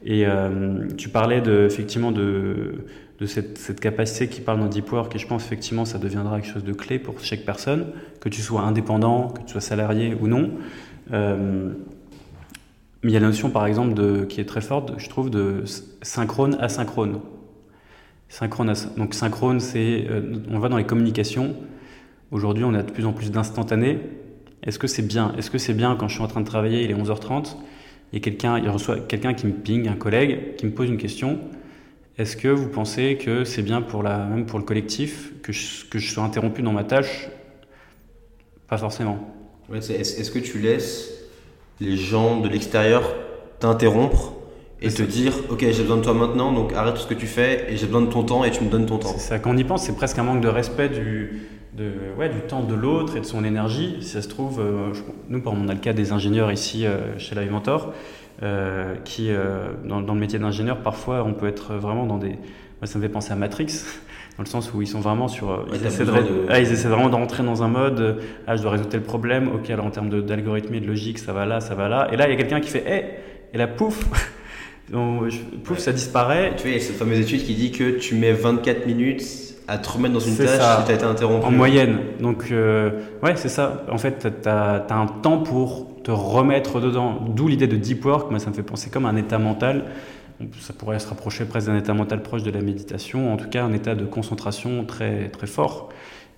Et 0.05 0.25
euh, 0.25 0.87
tu 0.97 1.09
parlais 1.09 1.41
de, 1.41 1.65
effectivement 1.65 2.11
de, 2.11 2.85
de 3.19 3.25
cette, 3.25 3.79
capacité 3.79 4.27
qui 4.27 4.41
parle 4.41 4.59
dans 4.59 4.67
Deep 4.67 4.91
Work, 4.91 5.15
et 5.15 5.19
je 5.19 5.27
pense 5.27 5.45
effectivement 5.45 5.85
ça 5.85 5.97
deviendra 5.97 6.41
quelque 6.41 6.51
chose 6.51 6.63
de 6.63 6.73
clé 6.73 6.99
pour 6.99 7.19
chaque 7.21 7.45
personne, 7.45 7.87
que 8.19 8.29
tu 8.29 8.41
sois 8.41 8.61
indépendant, 8.61 9.29
que 9.29 9.41
tu 9.41 9.51
sois 9.53 9.61
salarié 9.61 10.15
ou 10.19 10.27
non. 10.27 10.51
Euh, 11.13 11.71
mais 13.03 13.11
il 13.11 13.13
y 13.13 13.17
a 13.17 13.19
la 13.19 13.27
notion, 13.27 13.51
par 13.51 13.67
exemple, 13.67 13.93
de, 13.93 14.25
qui 14.25 14.41
est 14.41 14.45
très 14.45 14.61
forte, 14.61 14.93
je 14.97 15.07
trouve, 15.09 15.29
de 15.29 15.63
synchrone 16.01 16.57
asynchrone. 16.59 17.21
Synchrone, 18.27 18.73
donc 18.97 19.13
synchrone, 19.13 19.59
c'est, 19.59 20.07
euh, 20.09 20.37
on 20.49 20.59
va 20.59 20.69
dans 20.69 20.77
les 20.77 20.85
communications. 20.85 21.55
Aujourd'hui, 22.31 22.63
on 22.63 22.73
a 22.73 22.81
de 22.81 22.91
plus 22.91 23.05
en 23.05 23.13
plus 23.13 23.31
d'instantanés. 23.31 23.99
Est-ce 24.63 24.79
que 24.79 24.87
c'est 24.87 25.03
bien? 25.03 25.33
Est-ce 25.37 25.51
que 25.51 25.59
c'est 25.59 25.75
bien 25.75 25.95
quand 25.95 26.07
je 26.07 26.15
suis 26.15 26.23
en 26.23 26.27
train 26.27 26.41
de 26.41 26.47
travailler, 26.47 26.83
il 26.83 26.89
est 26.89 26.95
11h30, 26.95 27.55
et 28.11 28.19
quelqu'un, 28.19 28.57
il 28.57 28.69
reçoit 28.69 28.99
quelqu'un 28.99 29.33
qui 29.33 29.45
me 29.45 29.53
ping, 29.53 29.87
un 29.87 29.95
collègue, 29.95 30.55
qui 30.57 30.65
me 30.65 30.71
pose 30.71 30.89
une 30.89 30.97
question. 30.97 31.39
Est-ce 32.17 32.37
que 32.37 32.47
vous 32.47 32.69
pensez 32.69 33.17
que 33.17 33.43
c'est 33.43 33.61
bien 33.61 33.81
pour 33.81 34.01
la, 34.03 34.19
même 34.25 34.45
pour 34.45 34.59
le 34.59 34.65
collectif 34.65 35.33
que 35.41 35.51
je, 35.51 35.85
que 35.85 35.99
je 35.99 36.11
sois 36.11 36.23
interrompu 36.23 36.61
dans 36.61 36.71
ma 36.71 36.83
tâche? 36.83 37.29
Pas 38.67 38.77
forcément. 38.77 39.19
Ouais, 39.69 39.77
est-ce, 39.79 39.91
est-ce 40.19 40.31
que 40.31 40.39
tu 40.39 40.59
laisses 40.59 41.09
les 41.79 41.97
gens 41.97 42.39
de 42.39 42.47
l'extérieur 42.47 43.03
t'interrompre 43.59 44.33
et 44.81 44.89
te 44.89 45.03
dire 45.03 45.33
Ok, 45.49 45.59
j'ai 45.61 45.81
besoin 45.81 45.97
de 45.97 46.03
toi 46.03 46.13
maintenant, 46.13 46.51
donc 46.51 46.73
arrête 46.73 46.95
tout 46.95 47.01
ce 47.01 47.07
que 47.07 47.13
tu 47.13 47.27
fais 47.27 47.65
et 47.71 47.77
j'ai 47.77 47.85
besoin 47.85 48.01
de 48.01 48.09
ton 48.11 48.23
temps 48.23 48.43
et 48.43 48.51
tu 48.51 48.63
me 48.63 48.69
donnes 48.69 48.85
ton 48.85 48.97
temps. 48.97 49.09
C'est 49.09 49.19
ça, 49.19 49.39
quand 49.39 49.51
on 49.53 49.57
y 49.57 49.63
pense, 49.63 49.85
c'est 49.85 49.95
presque 49.95 50.17
un 50.17 50.23
manque 50.23 50.41
de 50.41 50.47
respect 50.47 50.89
du, 50.89 51.41
de, 51.77 51.91
ouais, 52.17 52.29
du 52.29 52.39
temps 52.41 52.63
de 52.63 52.73
l'autre 52.75 53.17
et 53.17 53.19
de 53.19 53.25
son 53.25 53.43
énergie. 53.43 53.97
Si 54.01 54.09
ça 54.09 54.21
se 54.21 54.27
trouve, 54.29 54.59
euh, 54.59 54.93
je- 54.93 55.01
nous, 55.29 55.41
par 55.41 55.53
exemple, 55.53 55.67
on 55.67 55.71
a 55.71 55.73
le 55.75 55.79
cas 55.79 55.93
des 55.93 56.11
ingénieurs 56.11 56.51
ici 56.51 56.85
euh, 56.85 57.17
chez 57.19 57.35
Live 57.35 57.51
Mentor, 57.51 57.93
euh, 58.43 58.95
qui, 59.05 59.27
euh, 59.31 59.67
dans, 59.85 60.01
dans 60.01 60.13
le 60.13 60.19
métier 60.19 60.39
d'ingénieur, 60.39 60.77
parfois, 60.77 61.23
on 61.25 61.33
peut 61.33 61.47
être 61.47 61.73
vraiment 61.75 62.05
dans 62.05 62.17
des. 62.17 62.29
Moi, 62.29 62.85
ça 62.85 62.97
me 62.99 63.03
fait 63.03 63.09
penser 63.09 63.31
à 63.31 63.35
Matrix, 63.35 63.67
dans 64.37 64.43
le 64.43 64.49
sens 64.49 64.73
où 64.73 64.81
ils 64.81 64.87
sont 64.87 64.99
vraiment 64.99 65.27
sur. 65.27 65.49
euh, 65.51 65.57
Ouais, 65.71 65.77
ils, 65.79 65.85
essaient 65.85 66.05
de, 66.05 66.11
de- 66.11 66.45
ah, 66.49 66.59
ils 66.59 66.71
essaient 66.71 66.87
vraiment 66.89 67.09
de 67.09 67.15
rentrer 67.15 67.43
dans 67.43 67.63
un 67.63 67.67
mode 67.69 68.17
Ah, 68.47 68.55
je 68.57 68.61
dois 68.61 68.71
résoudre 68.71 68.89
tel 68.89 69.01
problème, 69.01 69.49
ok, 69.53 69.69
alors 69.69 69.85
en 69.85 69.91
termes 69.91 70.09
de- 70.09 70.21
d'algorithmie 70.21 70.77
et 70.77 70.81
de 70.81 70.87
logique, 70.87 71.19
ça 71.19 71.31
va 71.33 71.45
là, 71.45 71.59
ça 71.61 71.75
va 71.75 71.87
là. 71.87 72.09
Et 72.11 72.17
là, 72.17 72.27
il 72.27 72.31
y 72.31 72.33
a 72.33 72.37
quelqu'un 72.37 72.59
qui 72.59 72.69
fait 72.69 72.83
Hé 72.85 73.03
Et 73.53 73.57
là, 73.57 73.67
pouf 73.67 74.03
je- 74.91 74.95
Pouf, 75.63 75.77
Ouais. 75.77 75.79
ça 75.79 75.93
disparaît. 75.93 76.51
Tu 76.57 76.63
vois, 76.63 76.71
il 76.71 76.73
y 76.73 76.77
a 76.77 76.79
cette 76.83 76.97
fameuse 76.97 77.19
étude 77.19 77.43
qui 77.43 77.55
dit 77.55 77.71
que 77.71 77.97
tu 77.97 78.15
mets 78.15 78.33
24 78.33 78.85
minutes 78.85 79.23
à 79.67 79.77
te 79.79 79.89
remettre 79.89 80.13
dans 80.13 80.19
une 80.19 80.35
tâche 80.37 80.47
ça. 80.59 80.77
si 80.81 80.85
tu 80.85 80.91
as 80.91 80.95
été 80.95 81.05
interrompu. 81.05 81.45
En 81.45 81.51
moyenne. 81.51 81.97
Donc, 82.19 82.49
euh, 82.51 82.91
ouais, 83.23 83.35
c'est 83.35 83.49
ça. 83.49 83.83
En 83.89 83.97
fait, 83.97 84.27
tu 84.43 84.47
as, 84.49 84.85
un 84.91 85.07
temps 85.07 85.39
pour 85.39 85.94
te 86.05 86.11
remettre 86.11 86.79
dedans. 86.79 87.19
D'où 87.35 87.47
l'idée 87.47 87.67
de 87.67 87.75
deep 87.77 88.05
work. 88.05 88.29
Moi, 88.29 88.39
ça 88.39 88.51
me 88.51 88.55
fait 88.55 88.63
penser 88.63 88.91
comme 88.91 89.07
un 89.07 89.15
état 89.15 89.39
mental. 89.39 89.85
Ça 90.59 90.71
pourrait 90.73 90.99
se 90.99 91.07
rapprocher 91.09 91.45
presque 91.45 91.67
d'un 91.67 91.77
état 91.77 91.93
mental 91.95 92.21
proche 92.21 92.43
de 92.43 92.51
la 92.51 92.61
méditation. 92.61 93.33
En 93.33 93.37
tout 93.37 93.49
cas, 93.49 93.63
un 93.65 93.73
état 93.73 93.95
de 93.95 94.05
concentration 94.05 94.85
très, 94.85 95.29
très 95.29 95.47
fort. 95.47 95.89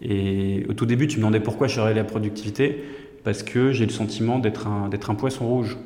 Et 0.01 0.65
au 0.69 0.73
tout 0.73 0.85
début, 0.85 1.07
tu 1.07 1.17
me 1.17 1.21
demandais 1.21 1.41
pourquoi 1.41 1.67
je 1.67 1.75
cherchais 1.75 1.93
la 1.93 2.05
productivité. 2.05 2.83
Parce 3.25 3.43
que 3.43 3.73
j'ai 3.73 3.85
le 3.85 3.91
sentiment 3.91 4.39
d'être 4.39 4.67
un, 4.67 4.87
d'être 4.87 5.09
un 5.09 5.15
poisson 5.15 5.45
rouge. 5.45 5.77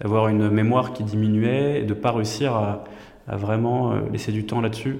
D'avoir 0.00 0.28
une 0.28 0.48
mémoire 0.48 0.94
qui 0.94 1.04
diminuait 1.04 1.80
et 1.80 1.82
de 1.82 1.94
ne 1.94 2.00
pas 2.00 2.12
réussir 2.12 2.54
à, 2.54 2.84
vraiment 3.28 3.92
euh, 3.92 4.00
laisser 4.12 4.32
du 4.32 4.44
temps 4.46 4.62
là-dessus. 4.62 4.96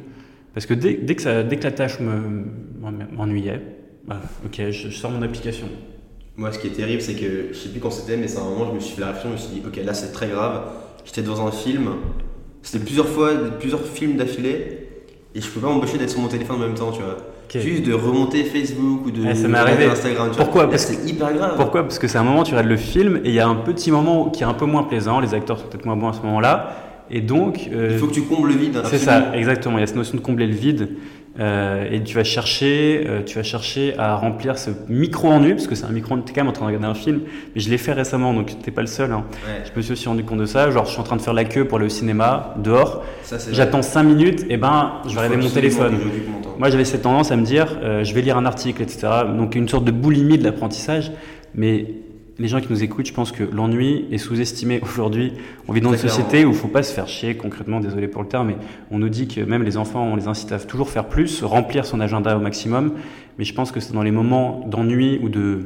Parce 0.53 0.67
que 0.67 0.75
dès, 0.75 0.95
dès 0.95 1.15
que, 1.17 1.23
ça, 1.23 1.43
la 1.43 1.73
tâche 1.73 2.01
me- 2.01 2.45
m'ennuyait, 3.13 3.63
bah, 4.07 4.21
ok, 4.45 4.57
je, 4.57 4.71
je 4.71 4.91
sors 4.91 5.11
mon 5.11 5.23
application. 5.23 5.69
Moi, 6.37 6.53
ce 6.53 6.59
qui 6.59 6.67
est 6.67 6.71
terrible, 6.71 7.01
c'est 7.01 7.15
que 7.15 7.49
je 7.53 7.57
sais 7.57 7.69
plus 7.71 7.81
quand 7.81 7.91
c'était, 7.91 8.17
mais 8.17 8.29
c'est 8.29 8.39
un 8.39 8.45
moment, 8.45 8.67
je 8.71 8.75
me 8.75 8.81
suis 8.81 8.95
fait 8.95 9.01
la 9.01 9.09
réflexion, 9.09 9.31
je 9.31 9.35
me 9.35 9.39
suis 9.39 9.61
dit 9.61 9.63
Ok, 9.67 9.85
là 9.85 9.95
c'est 9.95 10.13
très 10.13 10.29
grave. 10.29 10.63
J'étais 11.05 11.23
dans 11.23 11.47
un 11.47 11.51
film, 11.51 11.89
c'était 12.63 12.85
plusieurs 12.85 13.09
fois, 13.09 13.31
plusieurs 13.59 13.81
films 13.83 14.17
d'affilée, 14.17 14.79
et 15.35 15.41
je 15.41 15.49
peux 15.49 15.61
pas 15.61 15.69
m'empêcher 15.69 15.99
d'être 15.99 16.11
sur 16.11 16.21
mon 16.21 16.29
téléphone 16.29 16.57
en 16.57 16.67
même 16.67 16.75
temps, 16.75 16.91
tu 16.91 17.01
vois. 17.01 17.17
Ok. 17.49 17.61
Juste 17.61 17.85
de 17.85 17.93
remonter 17.95 18.43
Facebook 18.45 19.07
ou 19.07 19.11
de 19.13 19.23
Ouais, 19.23 19.35
ça 19.35 19.47
m'est 19.47 19.59
regarder 19.61 19.73
arrivé. 19.85 19.93
Instagram. 19.93 20.29
Tu 20.33 20.37
Pourquoi? 20.37 20.53
Vois. 20.53 20.63
Là, 20.65 20.69
Parce 20.71 20.83
c'est 20.87 21.09
hyper 21.09 21.33
grave. 21.33 21.53
Pourquoi? 21.57 21.83
Parce 21.85 21.99
que 22.01 22.09
c'est 22.09 22.19
un 22.19 22.25
moment, 22.25 22.43
tu 22.43 22.51
regardes 22.53 22.69
le 22.69 22.77
film 22.77 23.19
et 23.25 23.29
il 23.29 23.35
y 23.35 23.39
a 23.41 23.47
un 23.47 23.55
petit 23.55 23.91
moment 23.93 24.31
qui 24.31 24.43
est 24.43 24.47
un 24.47 24.55
peu 24.55 24.67
moins 24.67 24.83
plaisant. 24.83 25.21
Les 25.21 25.33
acteurs 25.33 25.59
sont 25.61 25.67
peut-être 25.69 25.85
moins 25.87 25.95
bons 25.97 26.09
à 26.09 26.13
ce 26.13 26.23
moment-là. 26.23 26.77
Et 27.09 27.21
donc. 27.21 27.69
euh, 27.73 27.91
Il 27.93 27.99
faut 27.99 28.09
que 28.09 28.15
tu 28.15 28.23
combles 28.23 28.49
le 28.49 28.55
vide. 28.57 28.83
C'est 28.87 28.99
ça, 28.99 29.31
exactement. 29.37 29.79
Il 29.79 29.81
y 29.81 29.85
a 29.85 29.87
cette 29.87 29.95
notion 29.97 30.17
de 30.19 30.23
combler 30.23 30.49
le 30.49 30.55
vide. 30.55 30.89
Euh, 31.39 31.89
et 31.91 32.03
tu 32.03 32.15
vas 32.15 32.25
chercher, 32.25 33.05
euh, 33.07 33.23
tu 33.23 33.37
vas 33.37 33.43
chercher 33.43 33.95
à 33.99 34.17
remplir 34.17 34.59
ce 34.59 34.71
micro 34.89 35.29
ennui, 35.29 35.53
parce 35.53 35.67
que 35.67 35.75
c'est 35.75 35.85
un 35.85 35.91
micro, 35.91 36.17
t'es 36.19 36.33
quand 36.33 36.41
même 36.41 36.49
en 36.49 36.53
train 36.53 36.65
de 36.65 36.75
regarder 36.75 36.87
un 36.87 36.95
film, 36.95 37.21
mais 37.55 37.61
je 37.61 37.69
l'ai 37.69 37.79
fait 37.79 37.93
récemment, 37.93 38.33
donc 38.33 38.57
t'es 38.63 38.71
pas 38.71 38.81
le 38.81 38.87
seul. 38.87 39.13
Hein. 39.13 39.25
Je 39.65 39.77
me 39.77 39.83
suis 39.83 39.93
aussi 39.93 40.09
rendu 40.09 40.25
compte 40.25 40.39
de 40.39 40.47
ça. 40.47 40.71
Genre, 40.71 40.87
je 40.87 40.93
suis 40.93 41.01
en 41.01 41.05
train 41.05 41.17
de 41.17 41.23
faire 41.23 41.35
la 41.35 41.45
queue 41.45 41.67
pour 41.67 41.79
aller 41.79 41.87
au 41.87 41.91
cinéma 41.91 42.55
dehors. 42.63 43.05
J'attends 43.53 43.83
5 43.83 44.03
minutes, 44.03 44.47
et 44.49 44.57
ben, 44.57 44.93
je 45.07 45.15
vais 45.15 45.21
regarder 45.21 45.43
mon 45.43 45.51
téléphone. 45.51 45.99
Moi, 46.59 46.71
j'avais 46.71 46.85
cette 46.85 47.03
tendance 47.03 47.31
à 47.31 47.37
me 47.37 47.45
dire, 47.45 47.79
euh, 47.83 48.03
je 48.03 48.15
vais 48.15 48.23
lire 48.23 48.39
un 48.39 48.47
article, 48.47 48.83
etc. 48.83 49.09
Donc, 49.37 49.55
une 49.55 49.69
sorte 49.69 49.85
de 49.85 49.91
boulimie 49.91 50.39
de 50.39 50.45
l'apprentissage, 50.45 51.13
mais 51.55 51.87
les 52.39 52.49
gens 52.49 52.61
qui 52.61 52.69
nous 52.71 52.83
écoutent, 52.83 53.07
je 53.07 53.15
pense 53.15 53.33
que 53.33 53.45
l'ennui 53.45 54.07
est 54.11 54.19
sous-estimé 54.19 54.81
aujourd'hui. 54.83 55.33
On 55.69 55.73
vit 55.73 55.81
dans 55.81 55.93
une 55.93 55.99
société 55.99 56.45
où 56.45 56.51
il 56.51 56.53
ne 56.53 56.59
faut 56.59 56.69
pas 56.69 56.83
se 56.83 56.93
faire 56.93 57.09
chier, 57.09 57.37
concrètement, 57.37 57.81
désolé 57.81 58.09
pour 58.09 58.23
le 58.23 58.29
terme, 58.29 58.49
mais 58.49 58.57
on 58.91 58.99
nous 58.99 59.09
dit 59.09 59.27
que 59.27 59.41
même 59.41 59.63
les 59.63 59.77
enfants, 59.77 60.05
on 60.05 60.17
les 60.17 60.29
incite 60.29 60.53
à 60.53 60.59
toujours 60.59 60.91
faire 60.91 61.07
plus, 61.07 61.43
remplir 61.43 61.87
son 61.87 62.01
agenda 62.01 62.37
au 62.37 62.41
maximum. 62.41 62.93
Mais 63.39 63.45
je 63.45 63.55
pense 63.55 63.73
que 63.73 63.81
c'est 63.81 63.93
dans 63.93 64.03
les 64.03 64.11
moments 64.11 64.65
d'ennui 64.67 65.19
ou 65.23 65.29
de, 65.29 65.61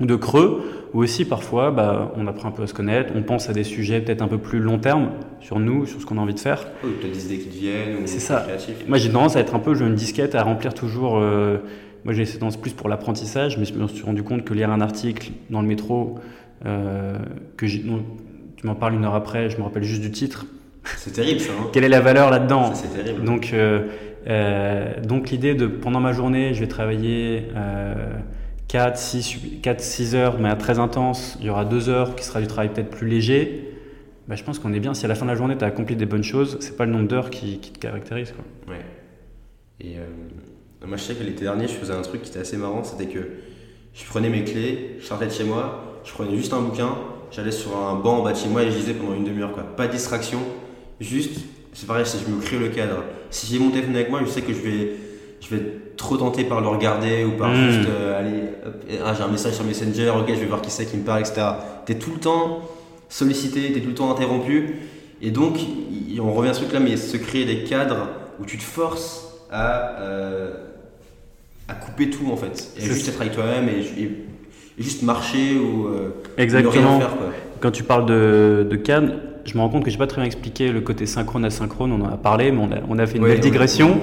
ou 0.00 0.06
de 0.06 0.16
creux 0.16 0.62
où 0.92 1.02
aussi 1.02 1.24
parfois 1.24 1.70
bah, 1.70 2.12
on 2.16 2.26
apprend 2.26 2.48
un 2.48 2.52
peu 2.52 2.62
à 2.62 2.66
se 2.66 2.74
connaître, 2.74 3.12
on 3.16 3.22
pense 3.22 3.48
à 3.48 3.52
des 3.52 3.64
sujets 3.64 4.00
peut-être 4.00 4.22
un 4.22 4.28
peu 4.28 4.38
plus 4.38 4.58
long 4.58 4.78
terme 4.78 5.10
sur 5.40 5.58
nous, 5.58 5.86
sur 5.86 6.00
ce 6.00 6.06
qu'on 6.06 6.18
a 6.18 6.20
envie 6.20 6.34
de 6.34 6.40
faire. 6.40 6.66
ou 6.84 6.88
des 7.02 7.26
idées 7.26 7.38
qui 7.38 7.48
viennent. 7.48 8.06
C'est 8.06 8.20
ça. 8.20 8.46
Moi 8.88 8.98
j'ai 8.98 9.10
tendance 9.10 9.36
à 9.36 9.40
être 9.40 9.54
un 9.54 9.58
peu, 9.58 9.74
je 9.74 9.84
une 9.84 9.94
disquette, 9.94 10.34
à 10.34 10.42
remplir 10.42 10.74
toujours. 10.74 11.18
Euh, 11.18 11.58
moi, 12.04 12.14
j'ai 12.14 12.24
cette 12.24 12.40
tendance 12.40 12.56
plus 12.56 12.72
pour 12.72 12.88
l'apprentissage, 12.88 13.58
mais 13.58 13.64
je 13.64 13.74
me 13.74 13.86
suis 13.86 14.02
rendu 14.02 14.22
compte 14.22 14.44
que 14.44 14.54
lire 14.54 14.70
un 14.70 14.80
article 14.80 15.30
dans 15.50 15.62
le 15.62 15.68
métro, 15.68 16.18
euh, 16.66 17.16
que 17.56 17.66
tu 17.66 18.66
m'en 18.66 18.74
parles 18.74 18.94
une 18.94 19.04
heure 19.04 19.14
après, 19.14 19.50
je 19.50 19.58
me 19.58 19.62
rappelle 19.62 19.84
juste 19.84 20.02
du 20.02 20.10
titre. 20.10 20.46
C'est 20.96 21.12
terrible, 21.12 21.40
ça. 21.40 21.52
Hein 21.52 21.70
Quelle 21.72 21.84
est 21.84 21.88
la 21.88 22.00
valeur 22.00 22.30
là-dedans 22.30 22.74
C'est 22.74 22.88
terrible. 22.88 23.24
Donc, 23.24 23.50
euh, 23.52 23.86
euh, 24.26 25.00
donc 25.00 25.30
l'idée 25.30 25.54
de 25.54 25.66
pendant 25.66 26.00
ma 26.00 26.12
journée, 26.12 26.54
je 26.54 26.60
vais 26.60 26.68
travailler 26.68 27.48
4, 28.66 28.96
6, 28.96 29.60
4, 29.62 29.80
6 29.80 30.14
heures, 30.16 30.38
mais 30.40 30.54
très 30.56 30.80
intense. 30.80 31.38
Il 31.40 31.46
y 31.46 31.50
aura 31.50 31.64
2 31.64 31.88
heures 31.88 32.16
qui 32.16 32.24
sera 32.24 32.40
du 32.40 32.48
travail 32.48 32.70
peut-être 32.70 32.90
plus 32.90 33.06
léger. 33.06 33.68
Bah, 34.26 34.34
je 34.34 34.42
pense 34.42 34.58
qu'on 34.58 34.72
est 34.72 34.80
bien. 34.80 34.94
Si 34.94 35.04
à 35.04 35.08
la 35.08 35.14
fin 35.14 35.24
de 35.24 35.30
la 35.30 35.36
journée, 35.36 35.56
tu 35.56 35.64
as 35.64 35.68
accompli 35.68 35.94
des 35.94 36.06
bonnes 36.06 36.24
choses, 36.24 36.56
c'est 36.60 36.76
pas 36.76 36.84
le 36.84 36.92
nombre 36.92 37.06
d'heures 37.06 37.30
qui, 37.30 37.58
qui, 37.58 37.70
te 37.70 37.78
caractérise. 37.78 38.32
Quoi. 38.32 38.74
Ouais. 38.74 38.80
Et 39.80 39.96
moi, 40.86 40.96
je 40.96 41.02
sais 41.02 41.14
que 41.14 41.22
l'été 41.22 41.44
dernier, 41.44 41.68
je 41.68 41.74
faisais 41.74 41.92
un 41.92 42.02
truc 42.02 42.22
qui 42.22 42.30
était 42.30 42.40
assez 42.40 42.56
marrant, 42.56 42.82
c'était 42.84 43.06
que 43.06 43.20
je 43.94 44.04
prenais 44.06 44.28
mes 44.28 44.44
clés, 44.44 44.96
je 45.00 45.06
sortais 45.06 45.26
de 45.26 45.32
chez 45.32 45.44
moi, 45.44 46.00
je 46.04 46.12
prenais 46.12 46.36
juste 46.36 46.52
un 46.52 46.60
bouquin, 46.60 46.90
j'allais 47.30 47.52
sur 47.52 47.76
un 47.76 47.94
banc 47.94 48.18
en 48.18 48.22
bas 48.22 48.32
de 48.32 48.38
chez 48.38 48.48
moi 48.48 48.62
et 48.62 48.70
je 48.70 48.76
lisais 48.76 48.94
pendant 48.94 49.14
une 49.14 49.24
demi-heure. 49.24 49.52
Quoi. 49.52 49.62
Pas 49.62 49.86
de 49.86 49.92
distraction, 49.92 50.40
juste, 51.00 51.40
c'est 51.72 51.86
pareil, 51.86 52.04
je 52.04 52.30
me 52.30 52.40
crée 52.40 52.58
le 52.58 52.68
cadre. 52.68 53.04
Si 53.30 53.46
j'ai 53.46 53.58
mon 53.58 53.70
téléphone 53.70 53.94
avec 53.94 54.10
moi, 54.10 54.20
je 54.24 54.30
sais 54.30 54.42
que 54.42 54.52
je 54.52 54.60
vais, 54.60 54.92
je 55.40 55.54
vais 55.54 55.56
être 55.56 55.96
trop 55.96 56.16
tenté 56.16 56.44
par 56.44 56.60
le 56.60 56.68
regarder 56.68 57.24
ou 57.24 57.32
par 57.32 57.50
hmm. 57.50 57.70
juste 57.70 57.88
euh, 57.88 58.18
aller, 58.18 58.98
ah, 59.04 59.14
j'ai 59.14 59.22
un 59.22 59.28
message 59.28 59.54
sur 59.54 59.64
Messenger, 59.64 60.12
ok, 60.18 60.28
je 60.28 60.40
vais 60.40 60.46
voir 60.46 60.62
qui 60.62 60.70
c'est 60.70 60.86
qui 60.86 60.96
me 60.96 61.04
parle, 61.04 61.20
etc. 61.20 61.42
T'es 61.86 61.94
tout 61.94 62.12
le 62.14 62.20
temps 62.20 62.62
sollicité, 63.08 63.72
t'es 63.72 63.80
tout 63.80 63.88
le 63.88 63.94
temps 63.94 64.10
interrompu. 64.10 64.76
Et 65.20 65.30
donc, 65.30 65.58
on 66.18 66.32
revient 66.32 66.50
à 66.50 66.54
ce 66.54 66.60
truc 66.60 66.72
là, 66.72 66.80
mais 66.80 66.96
se 66.96 67.16
créer 67.16 67.44
des 67.44 67.62
cadres 67.64 68.08
où 68.40 68.46
tu 68.46 68.58
te 68.58 68.62
forces 68.62 69.28
à. 69.50 70.00
Euh, 70.00 70.71
à 71.68 71.74
couper 71.74 72.10
tout 72.10 72.30
en 72.30 72.36
fait. 72.36 72.72
Et 72.78 72.82
juste 72.82 73.08
être 73.08 73.20
avec 73.20 73.32
toi-même 73.32 73.68
et, 73.68 74.10
juste 74.78 75.02
marcher 75.02 75.56
ou 75.58 75.86
euh, 75.86 76.10
Exactement. 76.38 76.98
rien 76.98 77.08
faire. 77.08 77.16
Quand 77.60 77.70
tu 77.70 77.82
parles 77.82 78.06
de, 78.06 78.66
de 78.68 78.76
Cannes, 78.76 79.20
je 79.44 79.54
me 79.56 79.60
rends 79.60 79.68
compte 79.68 79.84
que 79.84 79.90
je 79.90 79.96
n'ai 79.96 79.98
pas 79.98 80.06
très 80.06 80.20
bien 80.20 80.26
expliqué 80.26 80.70
le 80.70 80.80
côté 80.80 81.06
synchrone 81.06 81.44
asynchrone. 81.44 81.92
On 81.92 82.00
en 82.00 82.12
a 82.12 82.16
parlé, 82.16 82.52
mais 82.52 82.60
on 82.60 82.72
a, 82.72 82.80
on 82.88 82.98
a 82.98 83.06
fait 83.06 83.18
une 83.18 83.24
belle 83.24 83.40
digression. 83.40 83.98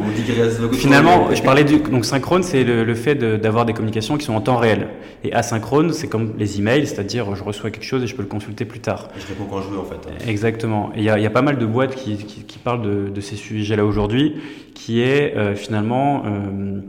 Finalement, 0.74 1.34
je 1.34 1.42
parlais 1.42 1.64
du 1.64 1.80
donc 1.80 2.06
synchrone, 2.06 2.44
c'est 2.44 2.64
le, 2.64 2.84
le, 2.84 2.96
fait 2.96 3.16
d'avoir 3.16 3.66
des 3.66 3.74
communications 3.74 4.18
qui 4.18 4.26
sont 4.26 4.34
en 4.34 4.42
temps 4.42 4.58
réel. 4.58 4.88
Et 5.24 5.34
asynchrone, 5.34 5.94
c'est 5.94 6.08
comme 6.08 6.34
les 6.38 6.60
emails, 6.60 6.88
c'est-à-dire 6.88 7.36
je 7.36 7.44
reçois 7.44 7.72
quelque 7.72 7.86
chose 7.86 8.04
et 8.04 8.08
je 8.08 8.16
peux 8.16 8.22
le 8.22 8.28
consulter 8.28 8.66
plus 8.66 8.80
tard. 8.80 9.10
Et 9.18 9.22
je 9.22 9.28
réponds 9.28 9.46
quand 9.50 9.62
je 9.62 9.70
veux 9.70 9.80
en 9.80 9.86
fait. 9.86 10.30
Exactement. 10.30 10.92
Et 10.96 11.00
il 11.00 11.04
y, 11.04 11.08
y, 11.08 11.26
a 11.26 11.30
pas 11.30 11.42
mal 11.42 11.58
de 11.58 11.66
boîtes 11.66 11.96
qui, 11.96 12.18
qui, 12.18 12.44
qui 12.44 12.60
parlent 12.60 12.82
de, 12.82 13.10
de, 13.10 13.22
ces 13.22 13.36
sujets-là 13.36 13.86
aujourd'hui, 13.86 14.36
qui 14.74 15.02
est 15.02 15.36
euh, 15.36 15.56
finalement 15.56 16.24
euh, 16.26 16.82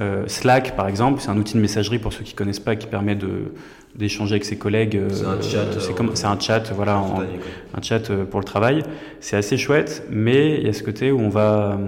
euh, 0.00 0.24
Slack, 0.26 0.76
par 0.76 0.88
exemple, 0.88 1.20
c'est 1.20 1.30
un 1.30 1.36
outil 1.36 1.54
de 1.54 1.60
messagerie 1.60 1.98
pour 1.98 2.12
ceux 2.12 2.22
qui 2.22 2.34
connaissent 2.34 2.60
pas, 2.60 2.76
qui 2.76 2.86
permet 2.86 3.14
de 3.14 3.52
d'échanger 3.96 4.34
avec 4.34 4.44
ses 4.44 4.56
collègues. 4.56 4.96
Euh, 4.96 5.08
c'est 5.10 5.24
un 5.24 5.40
chat. 5.42 5.80
C'est 5.80 5.94
comme 5.94 6.14
c'est 6.14 6.26
un 6.26 6.38
chat, 6.38 6.70
voilà, 6.72 7.02
un 7.74 7.82
chat 7.82 8.10
euh, 8.10 8.24
pour 8.24 8.38
le 8.38 8.44
travail. 8.44 8.84
C'est 9.18 9.36
assez 9.36 9.56
chouette, 9.56 10.04
mais 10.10 10.58
il 10.58 10.66
y 10.66 10.68
a 10.68 10.72
ce 10.72 10.82
côté 10.82 11.10
où 11.10 11.18
on 11.18 11.28
va. 11.28 11.78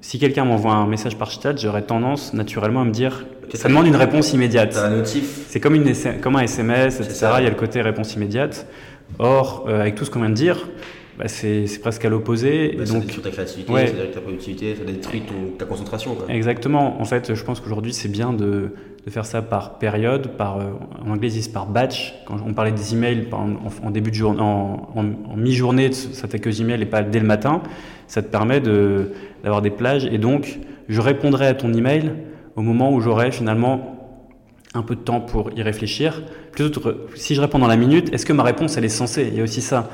Si 0.00 0.18
quelqu'un 0.18 0.46
m'envoie 0.46 0.72
un 0.72 0.86
message 0.86 1.18
par 1.18 1.30
chat, 1.30 1.54
j'aurais 1.58 1.82
tendance 1.82 2.32
naturellement 2.32 2.80
à 2.80 2.84
me 2.84 2.92
dire 2.92 3.26
ça 3.52 3.68
demande 3.68 3.86
une 3.86 3.96
réponse 3.96 4.32
immédiate. 4.32 4.76
un 4.76 4.90
notif. 4.90 5.44
C'est 5.48 5.60
comme, 5.60 5.74
une, 5.74 5.92
comme 6.22 6.36
un 6.36 6.42
SMS, 6.42 7.00
etc. 7.00 7.32
Il 7.38 7.44
y 7.44 7.46
a 7.46 7.50
le 7.50 7.56
côté 7.56 7.82
réponse 7.82 8.14
immédiate. 8.14 8.66
Or, 9.18 9.68
avec 9.68 9.96
tout 9.96 10.04
ce 10.04 10.10
qu'on 10.10 10.20
vient 10.20 10.30
de 10.30 10.34
dire, 10.34 10.68
bah, 11.20 11.28
c'est 11.28 11.66
presque 11.82 12.02
à 12.06 12.08
l'opposé. 12.08 12.74
Bah, 12.78 12.86
ça 12.86 12.94
donc, 12.94 13.02
détruit 13.02 13.22
ta 13.22 13.30
créativité, 13.30 13.72
ça 13.74 13.92
détruit 13.92 14.10
ta 14.10 14.20
productivité, 14.22 14.74
ça 14.74 14.84
détruit 14.84 15.22
ta 15.58 15.66
concentration. 15.66 16.16
Exactement. 16.30 16.98
En 16.98 17.04
fait, 17.04 17.34
je 17.34 17.44
pense 17.44 17.60
qu'aujourd'hui, 17.60 17.92
c'est 17.92 18.08
bien 18.08 18.32
de, 18.32 18.72
de, 19.04 19.10
faire 19.10 19.26
ça 19.26 19.42
par 19.42 19.78
période, 19.78 20.28
par, 20.38 20.56
euh, 20.56 20.70
en 21.04 21.10
anglais, 21.10 21.30
ils 21.30 21.52
par 21.52 21.66
batch. 21.66 22.14
Quand 22.24 22.38
on 22.46 22.54
parlait 22.54 22.72
des 22.72 22.94
emails 22.94 23.28
en, 23.32 23.56
en 23.86 23.90
début 23.90 24.10
de 24.10 24.16
journée, 24.16 24.40
en, 24.40 24.88
en, 24.96 25.36
mi-journée, 25.36 25.92
ça 25.92 26.26
fait 26.26 26.38
que 26.38 26.48
aux 26.48 26.52
emails 26.52 26.80
et 26.80 26.86
pas 26.86 27.02
dès 27.02 27.20
le 27.20 27.26
matin, 27.26 27.62
ça 28.06 28.22
te 28.22 28.28
permet 28.28 28.60
d'avoir 28.60 29.60
des 29.60 29.70
plages. 29.70 30.06
Et 30.06 30.16
donc, 30.16 30.58
je 30.88 31.02
répondrai 31.02 31.48
à 31.48 31.54
ton 31.54 31.74
email 31.74 32.12
au 32.56 32.62
moment 32.62 32.94
où 32.94 33.00
j'aurai 33.02 33.30
finalement 33.30 34.22
un 34.72 34.82
peu 34.82 34.94
de 34.94 35.00
temps 35.00 35.20
pour 35.20 35.50
y 35.52 35.60
réfléchir. 35.60 36.22
Plutôt, 36.52 36.80
si 37.14 37.34
je 37.34 37.40
réponds 37.40 37.58
dans 37.58 37.68
la 37.68 37.76
minute, 37.76 38.12
est-ce 38.12 38.26
que 38.26 38.32
ma 38.32 38.42
réponse, 38.42 38.76
elle 38.76 38.84
est 38.84 38.88
censée 38.88 39.28
Il 39.30 39.38
y 39.38 39.40
a 39.40 39.44
aussi 39.44 39.60
ça. 39.60 39.90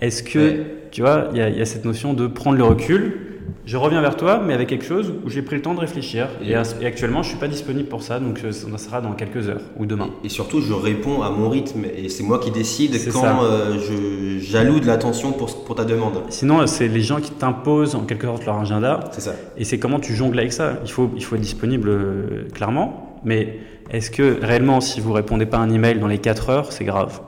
Est-ce 0.00 0.22
que, 0.22 0.62
tu 0.90 1.02
vois, 1.02 1.28
il 1.32 1.38
y, 1.38 1.40
a, 1.40 1.48
il 1.48 1.58
y, 1.58 1.62
a, 1.62 1.66
cette 1.66 1.84
notion 1.84 2.12
de 2.14 2.26
prendre 2.26 2.58
le 2.58 2.64
recul. 2.64 3.24
Je 3.66 3.78
reviens 3.78 4.02
vers 4.02 4.16
toi, 4.16 4.42
mais 4.44 4.52
avec 4.52 4.68
quelque 4.68 4.84
chose 4.84 5.14
où 5.24 5.30
j'ai 5.30 5.40
pris 5.40 5.56
le 5.56 5.62
temps 5.62 5.72
de 5.72 5.80
réfléchir. 5.80 6.28
Et, 6.42 6.54
actuellement, 6.54 7.22
je 7.22 7.30
suis 7.30 7.38
pas 7.38 7.48
disponible 7.48 7.88
pour 7.88 8.02
ça, 8.02 8.20
donc 8.20 8.40
euh, 8.44 8.52
ça 8.52 8.66
sera 8.76 9.00
dans 9.00 9.12
quelques 9.12 9.48
heures 9.48 9.62
ou 9.78 9.86
demain. 9.86 10.10
Et, 10.22 10.28
surtout, 10.28 10.60
je 10.60 10.74
réponds 10.74 11.22
à 11.22 11.30
mon 11.30 11.48
rythme, 11.48 11.84
et 11.96 12.10
c'est 12.10 12.22
moi 12.22 12.38
qui 12.38 12.50
décide 12.50 12.94
quand 13.10 13.42
euh, 13.42 13.78
je 13.78 14.38
j'alloue 14.38 14.80
de 14.80 14.86
l'attention 14.86 15.32
pour, 15.32 15.64
pour 15.64 15.74
ta 15.74 15.84
demande. 15.84 16.22
Sinon, 16.28 16.66
c'est 16.66 16.88
les 16.88 17.00
gens 17.00 17.20
qui 17.20 17.30
t'imposent 17.30 17.94
en 17.94 18.00
quelque 18.00 18.26
sorte 18.26 18.44
leur 18.44 18.58
agenda. 18.58 19.00
C'est 19.12 19.22
ça. 19.22 19.34
Et 19.56 19.64
c'est 19.64 19.78
comment 19.78 19.98
tu 19.98 20.14
jongles 20.14 20.38
avec 20.38 20.52
ça. 20.52 20.78
Il 20.84 20.90
faut, 20.90 21.10
il 21.16 21.24
faut 21.24 21.36
être 21.36 21.42
disponible 21.42 21.88
euh, 21.88 22.48
clairement, 22.52 23.18
mais 23.24 23.58
est-ce 23.90 24.10
que 24.10 24.40
réellement, 24.44 24.80
si 24.80 25.00
vous 25.00 25.12
répondez 25.12 25.46
pas 25.46 25.58
à 25.58 25.60
un 25.60 25.70
email 25.70 25.98
dans 25.98 26.06
les 26.06 26.18
4 26.18 26.50
heures, 26.50 26.72
c'est 26.72 26.84
grave? 26.84 27.20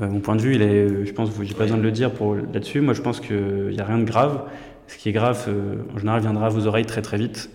Euh, 0.00 0.08
Mon 0.08 0.20
point 0.20 0.36
de 0.36 0.42
vue, 0.42 0.54
il 0.54 0.62
est, 0.62 1.06
je 1.06 1.12
pense, 1.12 1.30
j'ai 1.42 1.54
pas 1.54 1.64
besoin 1.64 1.78
de 1.78 1.82
le 1.82 1.92
dire 1.92 2.12
pour 2.12 2.34
là-dessus. 2.34 2.80
Moi, 2.80 2.94
je 2.94 3.02
pense 3.02 3.20
qu'il 3.20 3.70
n'y 3.70 3.80
a 3.80 3.84
rien 3.84 3.98
de 3.98 4.04
grave. 4.04 4.42
Ce 4.88 4.96
qui 4.96 5.08
est 5.08 5.12
grave, 5.12 5.44
euh, 5.48 5.76
en 5.94 5.98
général, 5.98 6.20
viendra 6.20 6.46
à 6.46 6.48
vos 6.48 6.66
oreilles 6.66 6.86
très 6.86 7.02
très 7.02 7.16
vite. 7.16 7.50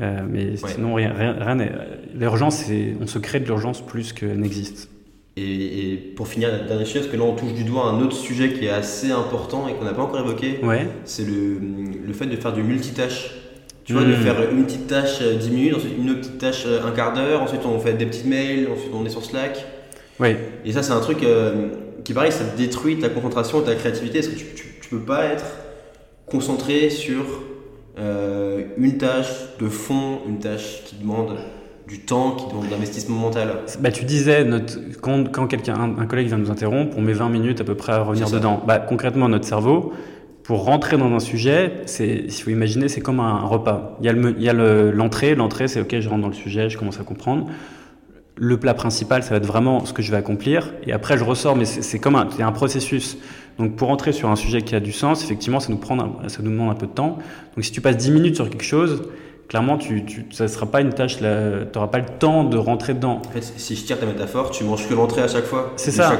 Euh, 0.00 0.20
mais 0.28 0.56
sinon, 0.56 0.94
rien, 0.94 1.12
rien, 1.12 1.54
n'est. 1.56 1.72
L'urgence, 2.14 2.64
on 3.00 3.06
se 3.06 3.18
crée 3.18 3.40
de 3.40 3.46
l'urgence 3.46 3.84
plus 3.84 4.12
qu'elle 4.12 4.38
n'existe. 4.38 4.90
Et, 5.36 6.12
pour 6.16 6.28
finir, 6.28 6.50
la 6.50 6.58
dernière 6.58 6.86
chose, 6.86 7.02
parce 7.02 7.08
que 7.08 7.16
là 7.16 7.22
on 7.22 7.34
touche 7.34 7.52
du 7.52 7.62
doigt 7.62 7.86
un 7.86 8.00
autre 8.00 8.16
sujet 8.16 8.52
qui 8.52 8.66
est 8.66 8.70
assez 8.70 9.12
important 9.12 9.68
et 9.68 9.74
qu'on 9.74 9.84
n'a 9.84 9.94
pas 9.94 10.02
encore 10.02 10.18
évoqué, 10.18 10.58
ouais. 10.64 10.88
c'est 11.04 11.24
le, 11.24 11.60
le, 12.04 12.12
fait 12.12 12.26
de 12.26 12.34
faire 12.34 12.52
du 12.52 12.64
multitâche. 12.64 13.34
Tu 13.88 13.94
vois, 13.94 14.04
de 14.04 14.12
hmm. 14.12 14.16
faire 14.16 14.50
une 14.52 14.66
petite 14.66 14.86
tâche 14.86 15.22
10 15.22 15.48
euh, 15.48 15.50
minutes, 15.50 15.76
ensuite 15.76 15.96
une 15.96 16.10
autre 16.10 16.20
petite 16.20 16.36
tâche 16.36 16.64
euh, 16.66 16.86
un 16.86 16.90
quart 16.90 17.14
d'heure, 17.14 17.40
ensuite 17.40 17.62
on 17.64 17.80
fait 17.80 17.94
des 17.94 18.04
petites 18.04 18.26
mails, 18.26 18.68
ensuite 18.70 18.92
on 18.92 19.02
est 19.06 19.08
sur 19.08 19.24
Slack. 19.24 19.64
Oui. 20.20 20.36
Et 20.66 20.72
ça, 20.72 20.82
c'est 20.82 20.92
un 20.92 21.00
truc 21.00 21.22
euh, 21.22 21.68
qui, 22.04 22.12
pareil, 22.12 22.30
ça 22.30 22.44
détruit 22.44 22.98
ta 22.98 23.08
concentration, 23.08 23.62
ta 23.62 23.74
créativité. 23.74 24.18
Est-ce 24.18 24.28
que 24.28 24.34
tu, 24.34 24.44
tu, 24.82 24.88
peux 24.90 24.98
pas 24.98 25.24
être 25.24 25.46
concentré 26.26 26.90
sur 26.90 27.24
une 28.76 28.98
tâche 28.98 29.32
de 29.58 29.68
fond, 29.68 30.18
une 30.28 30.38
tâche 30.38 30.84
qui 30.84 30.96
demande 30.96 31.38
du 31.88 32.00
temps, 32.00 32.32
qui 32.32 32.46
demande 32.46 32.66
de 32.66 32.70
l'investissement 32.70 33.16
mental 33.16 33.48
bah, 33.80 33.90
Tu 33.90 34.04
disais, 34.04 34.44
notre, 34.44 34.78
quand, 35.00 35.32
quand 35.32 35.46
quelqu'un, 35.46 35.94
un, 35.98 36.06
collègue 36.06 36.26
vient 36.26 36.36
nous 36.36 36.50
interrompre, 36.50 36.94
on 36.98 37.00
met 37.00 37.14
20 37.14 37.30
minutes 37.30 37.62
à 37.62 37.64
peu 37.64 37.74
près 37.74 37.92
à 37.92 38.02
revenir 38.02 38.30
dedans. 38.30 38.62
Bah, 38.66 38.78
concrètement, 38.78 39.30
notre 39.30 39.46
cerveau, 39.46 39.94
pour 40.48 40.64
rentrer 40.64 40.96
dans 40.96 41.12
un 41.12 41.20
sujet, 41.20 41.82
c'est, 41.84 42.24
il 42.24 42.32
faut 42.32 42.48
imaginer, 42.48 42.88
c'est 42.88 43.02
comme 43.02 43.20
un 43.20 43.40
repas. 43.40 43.98
Il 44.00 44.06
y 44.06 44.08
a, 44.08 44.14
le, 44.14 44.34
il 44.38 44.42
y 44.42 44.48
a 44.48 44.54
l'entrée, 44.54 45.34
l'entrée 45.34 45.68
c'est 45.68 45.78
ok, 45.78 46.00
je 46.00 46.08
rentre 46.08 46.22
dans 46.22 46.28
le 46.28 46.32
sujet, 46.32 46.70
je 46.70 46.78
commence 46.78 46.98
à 46.98 47.02
comprendre. 47.02 47.48
Le 48.34 48.58
plat 48.58 48.72
principal, 48.72 49.22
ça 49.22 49.28
va 49.32 49.36
être 49.36 49.46
vraiment 49.46 49.84
ce 49.84 49.92
que 49.92 50.00
je 50.00 50.10
vais 50.10 50.16
accomplir, 50.16 50.72
et 50.86 50.94
après 50.94 51.18
je 51.18 51.24
ressors, 51.24 51.54
mais 51.54 51.66
c'est, 51.66 51.98
comme 51.98 52.16
un, 52.16 52.28
c'est 52.34 52.42
un 52.42 52.52
processus. 52.52 53.18
Donc 53.58 53.76
pour 53.76 53.88
rentrer 53.88 54.12
sur 54.12 54.30
un 54.30 54.36
sujet 54.36 54.62
qui 54.62 54.74
a 54.74 54.80
du 54.80 54.90
sens, 54.90 55.22
effectivement, 55.22 55.60
ça 55.60 55.68
nous, 55.68 55.76
prend, 55.76 55.98
ça 56.28 56.42
nous 56.42 56.50
demande 56.50 56.70
un 56.70 56.76
peu 56.76 56.86
de 56.86 56.92
temps. 56.92 57.18
Donc 57.54 57.62
si 57.62 57.70
tu 57.70 57.82
passes 57.82 57.98
10 57.98 58.10
minutes 58.10 58.36
sur 58.36 58.48
quelque 58.48 58.64
chose, 58.64 59.02
clairement, 59.48 59.76
tu, 59.76 60.06
tu, 60.06 60.24
ça 60.30 60.44
ne 60.44 60.48
sera 60.48 60.64
pas 60.64 60.80
une 60.80 60.94
tâche, 60.94 61.18
tu 61.18 61.24
n'auras 61.24 61.88
pas 61.88 61.98
le 61.98 62.06
temps 62.18 62.44
de 62.44 62.56
rentrer 62.56 62.94
dedans. 62.94 63.20
En 63.22 63.30
fait, 63.30 63.42
si 63.42 63.76
je 63.76 63.84
tire 63.84 64.00
ta 64.00 64.06
métaphore, 64.06 64.50
tu 64.50 64.64
manges 64.64 64.88
que 64.88 64.94
l'entrée 64.94 65.20
à 65.20 65.28
chaque 65.28 65.44
fois. 65.44 65.74
C'est 65.76 65.90
ça. 65.90 66.10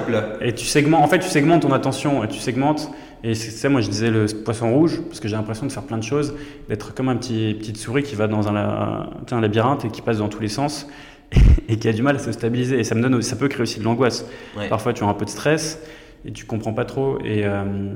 Et 0.42 0.52
tu 0.52 0.66
segmentes, 0.66 1.02
en 1.02 1.08
fait, 1.08 1.20
tu 1.20 1.30
segmentes 1.30 1.62
ton 1.62 1.72
attention, 1.72 2.22
et 2.24 2.28
tu 2.28 2.38
segmentes 2.38 2.90
Et 3.24 3.34
c'est 3.34 3.50
ça, 3.50 3.68
moi 3.68 3.80
je 3.80 3.88
disais 3.88 4.10
le 4.10 4.26
poisson 4.26 4.72
rouge, 4.72 5.00
parce 5.08 5.20
que 5.20 5.28
j'ai 5.28 5.36
l'impression 5.36 5.66
de 5.66 5.72
faire 5.72 5.82
plein 5.82 5.98
de 5.98 6.04
choses, 6.04 6.34
d'être 6.68 6.94
comme 6.94 7.08
un 7.08 7.16
petit 7.16 7.54
petite 7.58 7.76
souris 7.76 8.02
qui 8.02 8.14
va 8.14 8.28
dans 8.28 8.48
un, 8.48 9.10
un, 9.30 9.40
labyrinthe 9.40 9.84
et 9.84 9.88
qui 9.88 10.02
passe 10.02 10.18
dans 10.18 10.28
tous 10.28 10.40
les 10.40 10.48
sens 10.48 10.86
et 11.68 11.78
qui 11.78 11.88
a 11.88 11.92
du 11.92 12.02
mal 12.02 12.16
à 12.16 12.18
se 12.18 12.30
stabiliser. 12.30 12.78
Et 12.78 12.84
ça 12.84 12.94
me 12.94 13.02
donne, 13.02 13.20
ça 13.22 13.36
peut 13.36 13.48
créer 13.48 13.62
aussi 13.62 13.80
de 13.80 13.84
l'angoisse. 13.84 14.26
Parfois, 14.68 14.92
tu 14.92 15.02
as 15.02 15.06
un 15.06 15.14
peu 15.14 15.24
de 15.24 15.30
stress 15.30 15.82
et 16.24 16.32
tu 16.32 16.44
comprends 16.46 16.72
pas 16.72 16.84
trop. 16.84 17.18
Et, 17.24 17.44
euh, 17.44 17.94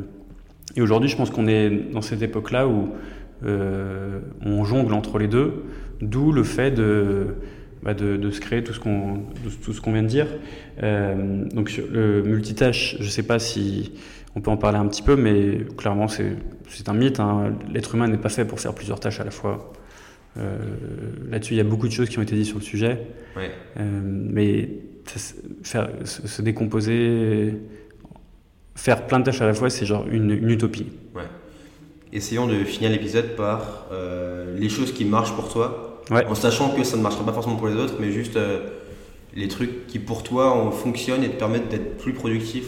et 0.76 0.82
aujourd'hui, 0.82 1.08
je 1.08 1.16
pense 1.16 1.30
qu'on 1.30 1.46
est 1.46 1.70
dans 1.70 2.02
cette 2.02 2.22
époque-là 2.22 2.66
où 2.66 2.90
euh, 3.44 4.20
on 4.44 4.64
jongle 4.64 4.94
entre 4.94 5.18
les 5.18 5.28
deux, 5.28 5.64
d'où 6.00 6.32
le 6.32 6.44
fait 6.44 6.70
de, 6.70 7.36
bah 7.82 7.94
de, 7.94 8.16
de, 8.16 8.30
se 8.30 8.40
créer 8.40 8.62
tout 8.62 8.72
ce 8.72 8.78
qu'on 8.78 9.24
tout 9.62 9.72
ce 9.72 9.80
qu'on 9.80 9.92
vient 9.92 10.02
de 10.02 10.08
dire. 10.08 10.28
Euh, 10.82 11.44
donc 11.52 11.80
le 11.92 12.22
multitâche, 12.22 12.96
je 13.00 13.08
sais 13.08 13.24
pas 13.24 13.38
si 13.38 13.92
on 14.34 14.40
peut 14.40 14.50
en 14.50 14.56
parler 14.56 14.78
un 14.78 14.86
petit 14.86 15.02
peu, 15.02 15.16
mais 15.16 15.58
clairement 15.76 16.08
c'est 16.08 16.88
un 16.88 16.94
mythe. 16.94 17.20
Hein. 17.20 17.54
L'être 17.70 17.94
humain 17.94 18.08
n'est 18.08 18.16
pas 18.16 18.28
fait 18.28 18.44
pour 18.44 18.60
faire 18.60 18.74
plusieurs 18.74 19.00
tâches 19.00 19.20
à 19.20 19.24
la 19.24 19.30
fois. 19.30 19.72
Euh, 20.38 20.58
Là-dessus, 21.30 21.54
il 21.54 21.58
y 21.58 21.60
a 21.60 21.64
beaucoup 21.64 21.86
de 21.86 21.92
choses 21.92 22.08
qui 22.08 22.18
ont 22.18 22.22
été 22.22 22.34
dites 22.34 22.46
sur 22.46 22.58
le 22.58 22.62
sujet. 22.62 23.06
Ouais. 23.36 23.50
Euh, 23.78 24.00
mais 24.02 24.70
faire, 25.62 25.90
se, 26.04 26.42
décomposer, 26.42 27.54
faire 28.74 29.06
plein 29.06 29.20
de 29.20 29.24
tâches 29.24 29.42
à 29.42 29.46
la 29.46 29.54
fois, 29.54 29.68
c'est 29.68 29.84
genre 29.84 30.06
une, 30.10 30.30
une 30.30 30.50
utopie. 30.50 30.86
Ouais. 31.14 31.22
Essayons 32.12 32.46
de 32.46 32.64
finir 32.64 32.90
l'épisode 32.90 33.36
par 33.36 33.86
euh, 33.92 34.56
les 34.58 34.68
choses 34.68 34.92
qui 34.92 35.04
marchent 35.04 35.34
pour 35.34 35.50
toi, 35.50 36.02
ouais. 36.10 36.24
en 36.26 36.34
sachant 36.34 36.70
que 36.70 36.84
ça 36.84 36.96
ne 36.96 37.02
marchera 37.02 37.24
pas 37.24 37.32
forcément 37.32 37.56
pour 37.56 37.68
les 37.68 37.76
autres, 37.76 37.94
mais 38.00 38.10
juste 38.10 38.38
les 39.34 39.48
trucs 39.48 39.86
qui 39.86 39.98
pour 39.98 40.22
toi 40.22 40.70
fonctionnent 40.72 41.24
et 41.24 41.30
te 41.30 41.38
permettent 41.38 41.68
d'être 41.68 41.96
plus 41.96 42.12
productif. 42.12 42.64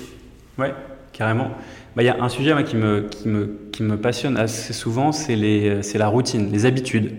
Ouais, 0.59 0.73
carrément. 1.15 1.51
Bah, 1.97 2.03
il 2.03 2.07
y 2.07 2.11
a 2.11 2.23
un 2.23 2.29
sujet 2.29 2.53
qui, 2.65 2.77
me, 2.77 3.97
passionne 3.97 4.37
assez 4.37 4.75
souvent, 4.75 5.13
c'est 5.13 5.37
la 5.37 6.09
routine, 6.09 6.51
les 6.53 6.67
habitudes. 6.67 7.13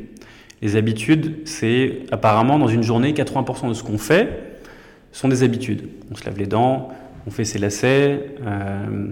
Les 0.61 0.75
habitudes, 0.75 1.37
c'est 1.45 2.03
apparemment 2.11 2.59
dans 2.59 2.67
une 2.67 2.83
journée, 2.83 3.13
80% 3.13 3.69
de 3.69 3.73
ce 3.73 3.83
qu'on 3.83 3.97
fait 3.97 4.59
sont 5.11 5.29
des 5.29 5.43
habitudes. 5.43 5.87
On 6.11 6.15
se 6.15 6.25
lave 6.25 6.37
les 6.37 6.45
dents, 6.45 6.89
on 7.25 7.31
fait 7.31 7.45
ses 7.45 7.57
lacets, 7.57 8.25
euh, 8.45 9.07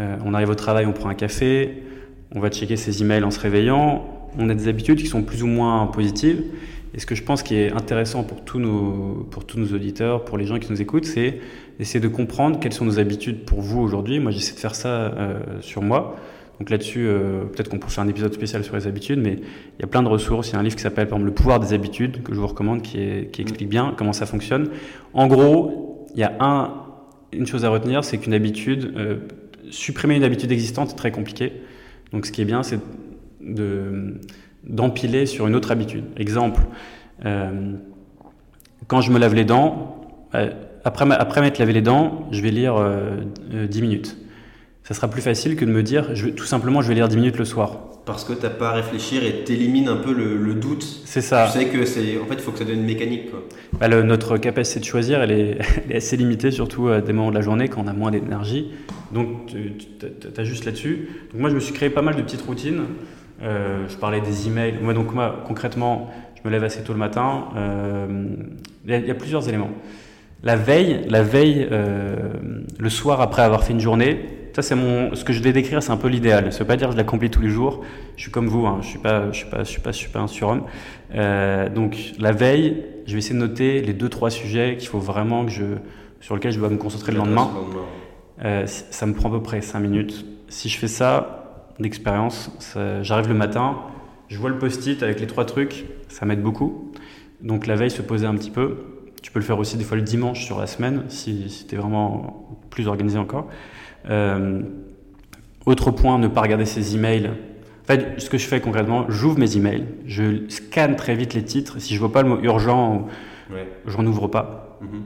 euh, 0.00 0.16
on 0.24 0.34
arrive 0.34 0.50
au 0.50 0.54
travail, 0.54 0.86
on 0.86 0.92
prend 0.92 1.08
un 1.08 1.14
café, 1.14 1.82
on 2.34 2.40
va 2.40 2.50
checker 2.50 2.76
ses 2.76 3.02
emails 3.02 3.22
en 3.22 3.30
se 3.30 3.38
réveillant. 3.38 4.06
On 4.38 4.48
a 4.48 4.54
des 4.54 4.68
habitudes 4.68 4.98
qui 4.98 5.06
sont 5.06 5.22
plus 5.22 5.42
ou 5.42 5.46
moins 5.46 5.86
positives. 5.86 6.42
Et 6.94 7.00
ce 7.00 7.06
que 7.06 7.14
je 7.14 7.22
pense 7.22 7.42
qui 7.42 7.56
est 7.56 7.72
intéressant 7.72 8.24
pour 8.24 8.42
tous 8.44 8.58
nos 8.58 9.26
auditeurs, 9.72 10.24
pour 10.24 10.36
les 10.36 10.46
gens 10.46 10.58
qui 10.58 10.70
nous 10.70 10.80
écoutent, 10.82 11.04
c'est 11.04 11.38
d'essayer 11.78 12.00
de 12.00 12.08
comprendre 12.08 12.58
quelles 12.58 12.72
sont 12.72 12.84
nos 12.84 12.98
habitudes 12.98 13.44
pour 13.44 13.60
vous 13.60 13.80
aujourd'hui. 13.80 14.18
Moi, 14.20 14.30
j'essaie 14.30 14.54
de 14.54 14.58
faire 14.58 14.74
ça 14.74 14.88
euh, 14.88 15.40
sur 15.60 15.82
moi. 15.82 16.16
Donc 16.58 16.70
là-dessus, 16.70 17.06
euh, 17.06 17.44
peut-être 17.44 17.68
qu'on 17.68 17.78
peut 17.78 17.88
faire 17.88 18.04
un 18.04 18.08
épisode 18.08 18.32
spécial 18.32 18.64
sur 18.64 18.76
les 18.76 18.86
habitudes, 18.86 19.18
mais 19.18 19.34
il 19.34 19.80
y 19.80 19.84
a 19.84 19.86
plein 19.86 20.02
de 20.02 20.08
ressources. 20.08 20.48
Il 20.50 20.52
y 20.54 20.56
a 20.56 20.58
un 20.58 20.62
livre 20.62 20.76
qui 20.76 20.82
s'appelle, 20.82 21.06
par 21.06 21.18
exemple, 21.18 21.30
Le 21.30 21.34
pouvoir 21.34 21.60
des 21.60 21.74
habitudes, 21.74 22.22
que 22.22 22.34
je 22.34 22.40
vous 22.40 22.46
recommande, 22.46 22.82
qui, 22.82 22.98
est, 22.98 23.38
explique 23.38 23.68
bien 23.68 23.94
comment 23.96 24.14
ça 24.14 24.24
fonctionne. 24.24 24.70
En 25.12 25.26
gros, 25.26 26.06
il 26.14 26.20
y 26.20 26.24
a 26.24 26.32
un, 26.40 26.72
une 27.32 27.46
chose 27.46 27.66
à 27.66 27.68
retenir, 27.68 28.04
c'est 28.04 28.16
qu'une 28.16 28.32
habitude, 28.32 28.94
euh, 28.96 29.18
supprimer 29.70 30.16
une 30.16 30.24
habitude 30.24 30.50
existante, 30.50 30.90
c'est 30.90 30.96
très 30.96 31.12
compliqué. 31.12 31.52
Donc 32.12 32.24
ce 32.24 32.32
qui 32.32 32.40
est 32.40 32.46
bien, 32.46 32.62
c'est 32.62 32.80
d'empiler 34.64 35.26
sur 35.26 35.46
une 35.46 35.54
autre 35.54 35.70
habitude. 35.70 36.04
Exemple, 36.16 36.62
quand 37.22 39.00
je 39.00 39.12
me 39.12 39.18
lave 39.18 39.34
les 39.34 39.44
dents, 39.44 40.00
après, 40.86 41.04
après 41.10 41.40
m'être 41.40 41.58
lavé 41.58 41.72
les 41.72 41.82
dents, 41.82 42.28
je 42.30 42.40
vais 42.40 42.50
lire 42.50 42.76
euh, 42.76 43.16
10 43.50 43.82
minutes. 43.82 44.16
Ça 44.84 44.94
sera 44.94 45.08
plus 45.08 45.20
facile 45.20 45.56
que 45.56 45.64
de 45.64 45.72
me 45.72 45.82
dire, 45.82 46.14
je, 46.14 46.28
tout 46.28 46.44
simplement, 46.44 46.80
je 46.80 46.88
vais 46.88 46.94
lire 46.94 47.08
10 47.08 47.16
minutes 47.16 47.38
le 47.38 47.44
soir. 47.44 47.80
Parce 48.04 48.22
que 48.22 48.32
tu 48.32 48.42
n'as 48.42 48.50
pas 48.50 48.68
à 48.68 48.72
réfléchir 48.74 49.24
et 49.24 49.42
t'élimines 49.42 49.88
un 49.88 49.96
peu 49.96 50.12
le, 50.12 50.54
doute. 50.54 50.84
C'est 51.04 51.22
ça. 51.22 51.48
Tu 51.52 51.58
sais 51.58 51.64
que 51.66 51.84
c'est, 51.84 52.20
en 52.20 52.26
fait, 52.26 52.34
il 52.34 52.40
faut 52.40 52.52
que 52.52 52.58
ça 52.58 52.64
devienne 52.64 52.84
mécanique. 52.84 53.32
Quoi. 53.32 53.42
Bah, 53.80 53.88
notre 53.88 54.36
capacité 54.36 54.78
de 54.78 54.84
choisir, 54.84 55.20
elle 55.22 55.32
est, 55.32 55.58
elle 55.86 55.92
est, 55.92 55.96
assez 55.96 56.16
limitée, 56.16 56.52
surtout 56.52 56.86
à 56.86 57.00
des 57.00 57.12
moments 57.12 57.30
de 57.30 57.34
la 57.34 57.42
journée 57.42 57.66
quand 57.66 57.82
on 57.84 57.88
a 57.88 57.92
moins 57.92 58.12
d'énergie. 58.12 58.70
Donc, 59.10 59.46
tu, 59.46 59.74
as 60.36 60.44
juste 60.44 60.66
là-dessus. 60.66 61.08
Donc, 61.32 61.40
moi, 61.40 61.50
je 61.50 61.56
me 61.56 61.60
suis 61.60 61.74
créé 61.74 61.90
pas 61.90 62.02
mal 62.02 62.14
de 62.14 62.22
petites 62.22 62.42
routines. 62.42 62.82
Euh, 63.42 63.88
je 63.88 63.96
parlais 63.96 64.20
des 64.20 64.46
emails. 64.46 64.74
Moi, 64.80 64.94
donc, 64.94 65.12
moi, 65.12 65.42
concrètement, 65.48 66.12
je 66.36 66.48
me 66.48 66.52
lève 66.52 66.62
assez 66.62 66.84
tôt 66.84 66.92
le 66.92 67.00
matin. 67.00 67.46
Euh, 67.56 68.06
il, 68.86 68.92
y 68.92 69.10
a, 69.10 69.14
plusieurs 69.16 69.48
éléments. 69.48 69.70
La 70.42 70.56
veille, 70.56 71.06
la 71.08 71.22
veille, 71.22 71.66
euh, 71.70 72.16
le 72.78 72.90
soir 72.90 73.20
après 73.20 73.42
avoir 73.42 73.64
fait 73.64 73.72
une 73.72 73.80
journée, 73.80 74.36
ça, 74.56 74.62
c'est 74.62 74.74
mon, 74.74 75.14
ce 75.14 75.22
que 75.22 75.34
je 75.34 75.42
vais 75.42 75.52
décrire, 75.52 75.82
c'est 75.82 75.90
un 75.90 75.98
peu 75.98 76.08
l'idéal. 76.08 76.50
Ça 76.50 76.60
veut 76.60 76.64
pas 76.64 76.78
dire 76.78 76.88
que 76.88 76.92
je 76.94 76.96
l'accomplis 76.96 77.28
tous 77.28 77.42
les 77.42 77.50
jours. 77.50 77.84
Je 78.16 78.22
suis 78.22 78.30
comme 78.30 78.46
vous, 78.48 78.66
hein. 78.66 78.78
je 78.80 78.86
suis 78.86 78.98
pas, 78.98 79.30
je 79.30 79.36
suis 79.36 79.50
pas, 79.50 79.64
je 79.64 79.68
suis 79.68 79.80
pas, 79.82 79.92
je 79.92 79.98
suis 79.98 80.08
pas 80.08 80.20
un 80.20 80.26
surhomme. 80.26 80.62
Euh, 81.14 81.68
donc, 81.68 82.12
la 82.18 82.32
veille, 82.32 82.82
je 83.04 83.12
vais 83.12 83.18
essayer 83.18 83.34
de 83.34 83.40
noter 83.40 83.82
les 83.82 83.92
deux, 83.92 84.08
trois 84.08 84.30
sujets 84.30 84.76
qu'il 84.78 84.88
faut 84.88 84.98
vraiment 84.98 85.44
que 85.44 85.50
je, 85.50 85.64
sur 86.20 86.34
lesquels 86.34 86.52
je 86.52 86.58
dois 86.58 86.70
me 86.70 86.78
concentrer 86.78 87.12
le 87.12 87.18
lendemain. 87.18 87.50
Euh, 88.44 88.66
ça 88.66 89.04
me 89.04 89.12
prend 89.12 89.28
à 89.28 89.32
peu 89.32 89.42
près 89.42 89.60
5 89.60 89.78
minutes. 89.78 90.24
Si 90.48 90.70
je 90.70 90.78
fais 90.78 90.88
ça 90.88 91.66
d'expérience, 91.78 92.50
j'arrive 93.02 93.28
le 93.28 93.34
matin, 93.34 93.76
je 94.28 94.38
vois 94.38 94.48
le 94.48 94.58
post-it 94.58 95.02
avec 95.02 95.20
les 95.20 95.26
trois 95.26 95.44
trucs, 95.44 95.84
ça 96.08 96.24
m'aide 96.24 96.40
beaucoup. 96.40 96.92
Donc, 97.42 97.66
la 97.66 97.76
veille, 97.76 97.90
se 97.90 98.00
poser 98.00 98.24
un 98.24 98.34
petit 98.34 98.50
peu. 98.50 98.78
Tu 99.26 99.32
peux 99.32 99.40
le 99.40 99.44
faire 99.44 99.58
aussi 99.58 99.76
des 99.76 99.82
fois 99.82 99.96
le 99.96 100.04
dimanche 100.04 100.44
sur 100.44 100.60
la 100.60 100.68
semaine, 100.68 101.02
si, 101.08 101.50
si 101.50 101.66
tu 101.66 101.74
es 101.74 101.78
vraiment 101.78 102.48
plus 102.70 102.86
organisé 102.86 103.18
encore. 103.18 103.48
Euh, 104.08 104.62
autre 105.66 105.90
point, 105.90 106.16
ne 106.20 106.28
pas 106.28 106.42
regarder 106.42 106.64
ses 106.64 106.94
emails. 106.94 107.26
En 107.26 107.86
fait, 107.86 108.20
ce 108.20 108.30
que 108.30 108.38
je 108.38 108.46
fais 108.46 108.60
concrètement, 108.60 109.06
j'ouvre 109.08 109.40
mes 109.40 109.56
emails, 109.56 109.84
je 110.06 110.48
scanne 110.48 110.94
très 110.94 111.16
vite 111.16 111.34
les 111.34 111.42
titres. 111.42 111.80
Si 111.80 111.92
je 111.92 111.98
vois 111.98 112.12
pas 112.12 112.22
le 112.22 112.28
mot 112.28 112.38
urgent, 112.40 113.08
ouais. 113.50 113.66
j'en 113.86 114.06
ouvre 114.06 114.28
pas. 114.28 114.78
Mhm. 114.80 115.02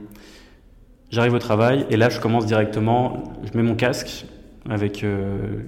J'arrive 1.09 1.33
au 1.33 1.39
travail 1.39 1.87
et 1.89 1.97
là, 1.97 2.09
je 2.09 2.19
commence 2.19 2.45
directement. 2.45 3.23
Je 3.51 3.57
mets 3.57 3.63
mon 3.63 3.73
casque 3.73 4.27
avec 4.69 5.03
euh, 5.03 5.63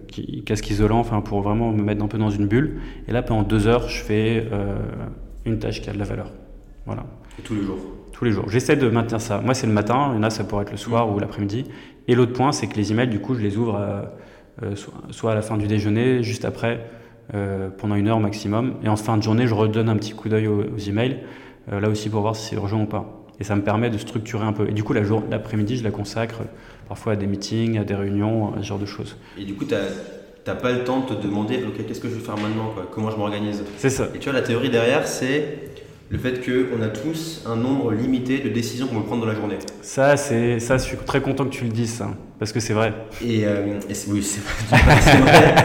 casque 0.45 0.70
isolant, 0.70 0.99
enfin 0.99 1.22
pour 1.22 1.41
vraiment 1.41 1.72
me 1.72 1.82
mettre 1.82 2.04
un 2.04 2.08
peu 2.08 2.20
dans 2.20 2.30
une 2.30 2.45
bulle. 2.45 2.82
Et 3.08 3.14
là, 3.14 3.24
pendant 3.24 3.41
deux 3.41 3.66
heures, 3.66 3.89
je 3.89 4.04
fais 4.04 4.45
euh, 4.51 4.78
une 5.43 5.58
tâche 5.58 5.82
qui 5.82 5.89
a 5.89 5.93
de 5.93 5.97
la 5.97 6.06
valeur. 6.06 6.32
Voilà. 6.86 7.06
Et 7.40 7.42
tous 7.42 7.56
les 7.56 7.64
jours. 7.64 7.78
Tous 8.12 8.26
les 8.26 8.32
jours. 8.32 8.46
J'essaie 8.50 8.76
de 8.76 8.90
maintenir 8.90 9.22
ça. 9.22 9.40
Moi, 9.40 9.54
c'est 9.54 9.68
le 9.68 9.74
matin. 9.74 10.10
Il 10.12 10.16
y 10.16 10.20
en 10.20 10.24
a, 10.24 10.30
ça 10.30 10.44
pourrait 10.44 10.64
être 10.64 10.72
le 10.72 10.78
soir 10.78 11.08
mhm. 11.08 11.16
ou 11.16 11.20
l'après-midi. 11.20 11.66
Et 12.08 12.16
l'autre 12.16 12.34
point, 12.34 12.52
c'est 12.52 12.68
que 12.68 12.76
les 12.76 12.92
emails, 12.92 13.08
du 13.08 13.20
coup, 13.20 13.36
je 13.36 13.42
les 13.42 13.58
ouvre 13.58 14.10
euh, 14.62 14.76
soit, 15.10 15.32
à 15.32 15.36
la 15.36 15.42
fin 15.42 15.58
du 15.58 15.68
déjeuner, 15.68 16.22
juste 16.22 16.46
après, 16.46 16.86
euh, 17.34 17.70
pendant 17.70 17.96
une 17.96 18.08
heure 18.08 18.20
maximum. 18.20 18.76
Et 18.84 18.90
en 18.90 18.96
fin 18.96 19.18
de 19.18 19.24
journée, 19.24 19.48
je 19.48 19.54
redonne 19.54 19.90
un 19.90 19.96
petit 19.96 20.14
coup 20.14 20.30
d'œil 20.30 20.48
aux, 20.48 20.78
emails, 20.78 21.20
euh, 21.72 21.80
là 21.80 21.90
aussi 21.90 22.10
pour 22.10 22.22
voir 22.22 22.36
si 22.36 22.50
c'est 22.50 22.56
urgent 22.56 22.82
ou 22.82 22.86
pas. 22.86 23.24
Et 23.40 23.44
ça 23.44 23.56
me 23.56 23.64
permet 23.64 23.90
de 23.90 23.98
structurer 23.98 24.46
un 24.46 24.54
peu. 24.54 24.70
Et 24.70 24.74
du 24.74 24.84
coup, 24.84 24.94
l'après-midi, 24.94 25.78
je 25.78 25.84
la 25.84 25.92
consacre 25.92 26.42
parfois 26.88 27.14
à 27.14 27.16
des 27.16 27.26
meetings, 27.26 27.80
à 27.80 27.84
des 27.84 27.96
réunions, 27.96 28.54
à 28.54 28.58
ce 28.58 28.68
genre 28.68 28.78
de 28.78 28.86
choses. 28.86 29.18
Et 29.40 29.44
du 29.44 29.56
coup, 29.56 29.66
tu 29.66 29.74
n'as 29.74 30.56
pas 30.56 30.72
le 30.72 30.84
temps 30.84 31.00
de 31.00 31.16
te 31.16 31.22
demander, 31.22 31.64
ok, 31.64 31.86
qu'est-ce 31.88 32.00
que 32.00 32.10
je 32.10 32.16
vais 32.16 32.24
faire 32.24 32.38
maintenant 32.38 32.70
quoi? 32.76 32.88
Comment 32.92 33.10
je 33.10 33.18
m'organise? 33.18 33.64
C'est 33.78 33.90
ça. 33.90 34.10
Et 34.14 34.20
tu 34.20 34.30
vois, 34.30 34.40
la 34.40 34.46
théorie 34.46 34.70
derrière, 34.70 35.08
c'est 35.08 35.73
le 36.14 36.20
fait 36.20 36.45
qu'on 36.45 36.82
a 36.84 36.89
tous 36.89 37.41
un 37.47 37.55
nombre 37.55 37.91
limité 37.91 38.38
de 38.38 38.49
décisions 38.49 38.86
qu'on 38.86 38.99
veut 38.99 39.03
prendre 39.03 39.22
dans 39.22 39.28
la 39.28 39.36
journée. 39.36 39.57
Ça, 39.82 40.16
c'est 40.16 40.59
ça, 40.59 40.78
je 40.78 40.84
suis 40.84 40.97
très 40.97 41.22
content 41.22 41.43
que 41.43 41.49
tu 41.49 41.64
le 41.64 41.72
dises, 41.72 41.95
ça, 41.95 42.14
parce 42.38 42.51
que 42.53 42.59
c'est 42.59 42.74
vrai. 42.74 42.93
Et, 43.26 43.47
euh, 43.47 43.80
oui, 44.09 44.22
c'est 44.22 44.41
vrai. 44.41 45.55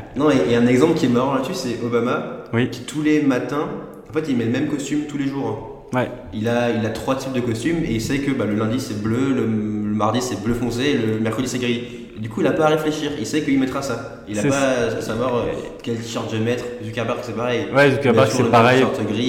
non, 0.16 0.30
et, 0.30 0.56
un 0.56 0.66
exemple 0.66 0.94
qui 0.94 1.04
est 1.04 1.10
marrant 1.10 1.34
là-dessus, 1.34 1.52
c'est 1.52 1.84
Obama, 1.84 2.44
oui. 2.54 2.70
qui 2.70 2.84
tous 2.84 3.02
les 3.02 3.20
matins, 3.20 3.68
en 4.08 4.12
fait, 4.14 4.24
il 4.30 4.36
met 4.38 4.46
le 4.46 4.50
même 4.50 4.68
costume 4.68 5.00
tous 5.06 5.18
les 5.18 5.26
jours. 5.26 5.46
Hein. 5.92 5.98
Ouais. 5.98 6.10
Il 6.32 6.48
a, 6.48 6.70
il 6.70 6.86
a 6.86 6.90
trois 6.90 7.16
types 7.16 7.34
de 7.34 7.40
costumes 7.40 7.84
et 7.84 7.92
il 7.92 8.00
sait 8.00 8.20
que 8.20 8.30
bah, 8.30 8.46
le 8.46 8.54
lundi 8.54 8.80
c'est 8.80 9.02
bleu, 9.02 9.34
le, 9.34 9.44
le 9.44 9.94
mardi 9.94 10.22
c'est 10.22 10.42
bleu 10.42 10.54
foncé, 10.54 10.84
et 10.84 10.94
le 10.94 11.20
mercredi 11.20 11.48
c'est 11.48 11.58
gris 11.58 12.07
du 12.20 12.28
coup, 12.28 12.40
il 12.40 12.44
n'a 12.44 12.52
pas 12.52 12.64
à 12.64 12.68
réfléchir. 12.70 13.12
Il 13.18 13.26
sait 13.26 13.42
qu'il 13.42 13.58
mettra 13.60 13.80
ça. 13.80 14.22
Il 14.28 14.34
n'a 14.34 14.42
pas 14.42 14.96
à 14.98 15.00
savoir 15.00 15.36
euh, 15.36 15.42
quel 15.82 15.96
t-shirt 15.96 16.26
je 16.30 16.36
vais 16.36 16.44
mettre. 16.44 16.64
Zuckerberg, 16.84 17.18
c'est 17.22 17.36
pareil. 17.36 17.66
Ouais, 17.74 17.92
Zuckerberg, 17.92 18.28
c'est 18.30 18.50
pareil. 18.50 18.84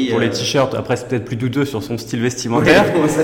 pour 0.09 0.19
les 0.19 0.27
euh, 0.27 0.31
t-shirts, 0.31 0.73
après, 0.73 0.95
c'est 0.95 1.07
peut-être 1.07 1.25
plus 1.25 1.35
douteux 1.35 1.65
sur 1.65 1.83
son 1.83 1.99
style 1.99 2.21
vestimentaire. 2.21 2.85
ça, 3.07 3.23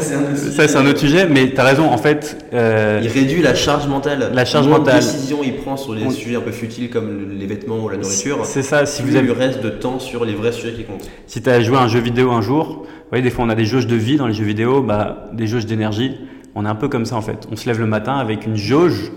c'est 0.68 0.78
un, 0.78 0.86
autre 0.86 1.00
sujet. 1.00 1.28
Mais 1.28 1.50
tu 1.50 1.60
as 1.60 1.64
raison, 1.64 1.90
en 1.90 1.98
fait. 1.98 2.46
Euh, 2.54 3.00
il 3.02 3.10
réduit 3.10 3.42
la 3.42 3.56
charge 3.56 3.88
mentale. 3.88 4.30
La 4.34 4.46
charge 4.46 4.68
mentale. 4.68 5.00
décision 5.00 5.40
il 5.44 5.56
prend 5.56 5.78
sur 5.78 5.96
les 5.96 6.12
sujets 6.12 6.36
un 6.36 6.42
peu 6.42 6.52
futiles 6.52 6.92
comme 6.92 7.32
les 7.38 7.46
vêtements 7.48 7.80
ou 7.80 7.90
la 7.90 7.98
nourriture. 7.98 8.46
C'est 8.46 8.64
ça. 8.64 8.86
Si 8.86 9.02
vous 9.02 9.16
avez. 9.16 9.26
le 9.26 9.34
reste 9.34 9.64
de 9.64 9.70
temps 9.70 10.00
sur 10.00 10.26
les 10.26 10.34
vrais 10.34 10.52
sujets 10.52 10.74
qui 10.74 10.84
comptent. 10.84 11.10
Si 11.26 11.42
tu 11.42 11.50
as 11.50 11.60
joué 11.62 11.78
à 11.78 11.82
un 11.82 11.88
jeu 11.88 12.00
vidéo 12.00 12.32
un 12.32 12.42
jour, 12.42 12.84
vous 12.86 13.10
voyez, 13.10 13.24
des 13.24 13.32
fois, 13.32 13.46
on 13.46 13.50
a 13.50 13.56
des 13.56 13.66
jauges 13.66 13.88
de 13.88 13.96
vie 13.96 14.18
dans 14.18 14.28
les 14.28 14.34
jeux 14.36 14.46
vidéo, 14.46 14.84
bah, 14.84 15.30
des 15.34 15.48
jauges 15.48 15.66
d'énergie 15.66 16.18
on 16.56 16.66
est 16.66 16.70
un 16.70 16.76
peu 16.76 16.88
comme 16.88 17.06
ça 17.06 17.16
en 17.18 17.22
fait. 17.22 17.48
On 17.52 17.58
se 17.58 17.68
lève 17.68 17.80
le 17.80 17.86
matin 17.86 18.16
avec 18.16 18.46
une 18.46 18.56
jauge, 18.56 19.12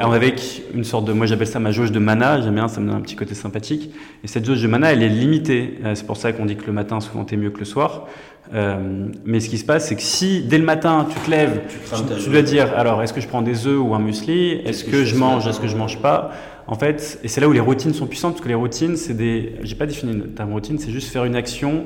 avec 0.00 0.62
une 0.74 0.84
sorte 0.84 1.04
de, 1.04 1.12
moi 1.12 1.26
j'appelle 1.26 1.46
ça 1.46 1.60
ma 1.60 1.70
jauge 1.70 1.92
de 1.92 1.98
mana, 1.98 2.40
j'aime 2.40 2.54
bien, 2.54 2.66
ça 2.66 2.80
me 2.80 2.86
donne 2.88 2.96
un 2.96 3.00
petit 3.02 3.14
côté 3.14 3.34
sympathique. 3.34 3.92
Et 4.24 4.26
cette 4.26 4.46
jauge 4.46 4.62
de 4.62 4.68
mana, 4.68 4.92
elle 4.92 5.02
est 5.02 5.08
limitée. 5.10 5.78
Euh, 5.84 5.94
c'est 5.94 6.06
pour 6.06 6.16
ça 6.16 6.32
qu'on 6.32 6.46
dit 6.46 6.56
que 6.56 6.66
le 6.66 6.72
matin 6.72 7.00
souvent 7.00 7.24
t'es 7.24 7.36
mieux 7.36 7.50
que 7.50 7.58
le 7.58 7.66
soir. 7.66 8.06
Euh, 8.54 9.08
mais 9.26 9.40
ce 9.40 9.50
qui 9.50 9.58
se 9.58 9.66
passe, 9.66 9.88
c'est 9.88 9.96
que 9.96 10.02
si 10.02 10.42
dès 10.42 10.56
le 10.56 10.64
matin 10.64 11.06
tu 11.10 11.18
te 11.20 11.30
lèves, 11.30 11.60
tu, 12.22 12.30
dois 12.30 12.42
dire 12.42 12.72
alors 12.74 13.02
est-ce 13.02 13.12
que 13.12 13.20
je 13.20 13.28
prends 13.28 13.42
des 13.42 13.66
œufs 13.66 13.78
ou 13.78 13.94
un 13.94 13.98
muesli? 13.98 14.52
Est-ce 14.64 14.84
que, 14.84 15.04
je 15.04 15.14
mange? 15.16 15.46
Est-ce 15.46 15.60
que 15.60 15.68
je 15.68 15.76
mange 15.76 16.00
pas? 16.00 16.30
En 16.66 16.74
fait, 16.74 17.20
et 17.22 17.28
c'est 17.28 17.40
là 17.42 17.48
où 17.48 17.52
les 17.52 17.60
routines 17.60 17.94
sont 17.94 18.06
puissantes, 18.06 18.32
parce 18.32 18.42
que 18.42 18.48
les 18.48 18.54
routines, 18.54 18.96
c'est 18.96 19.14
des. 19.14 19.54
J'ai 19.62 19.74
pas 19.74 19.86
défini 19.86 20.14
le 20.14 20.28
terme 20.28 20.52
routine, 20.52 20.78
c'est 20.78 20.90
juste 20.90 21.10
faire 21.10 21.24
une 21.24 21.36
action 21.36 21.84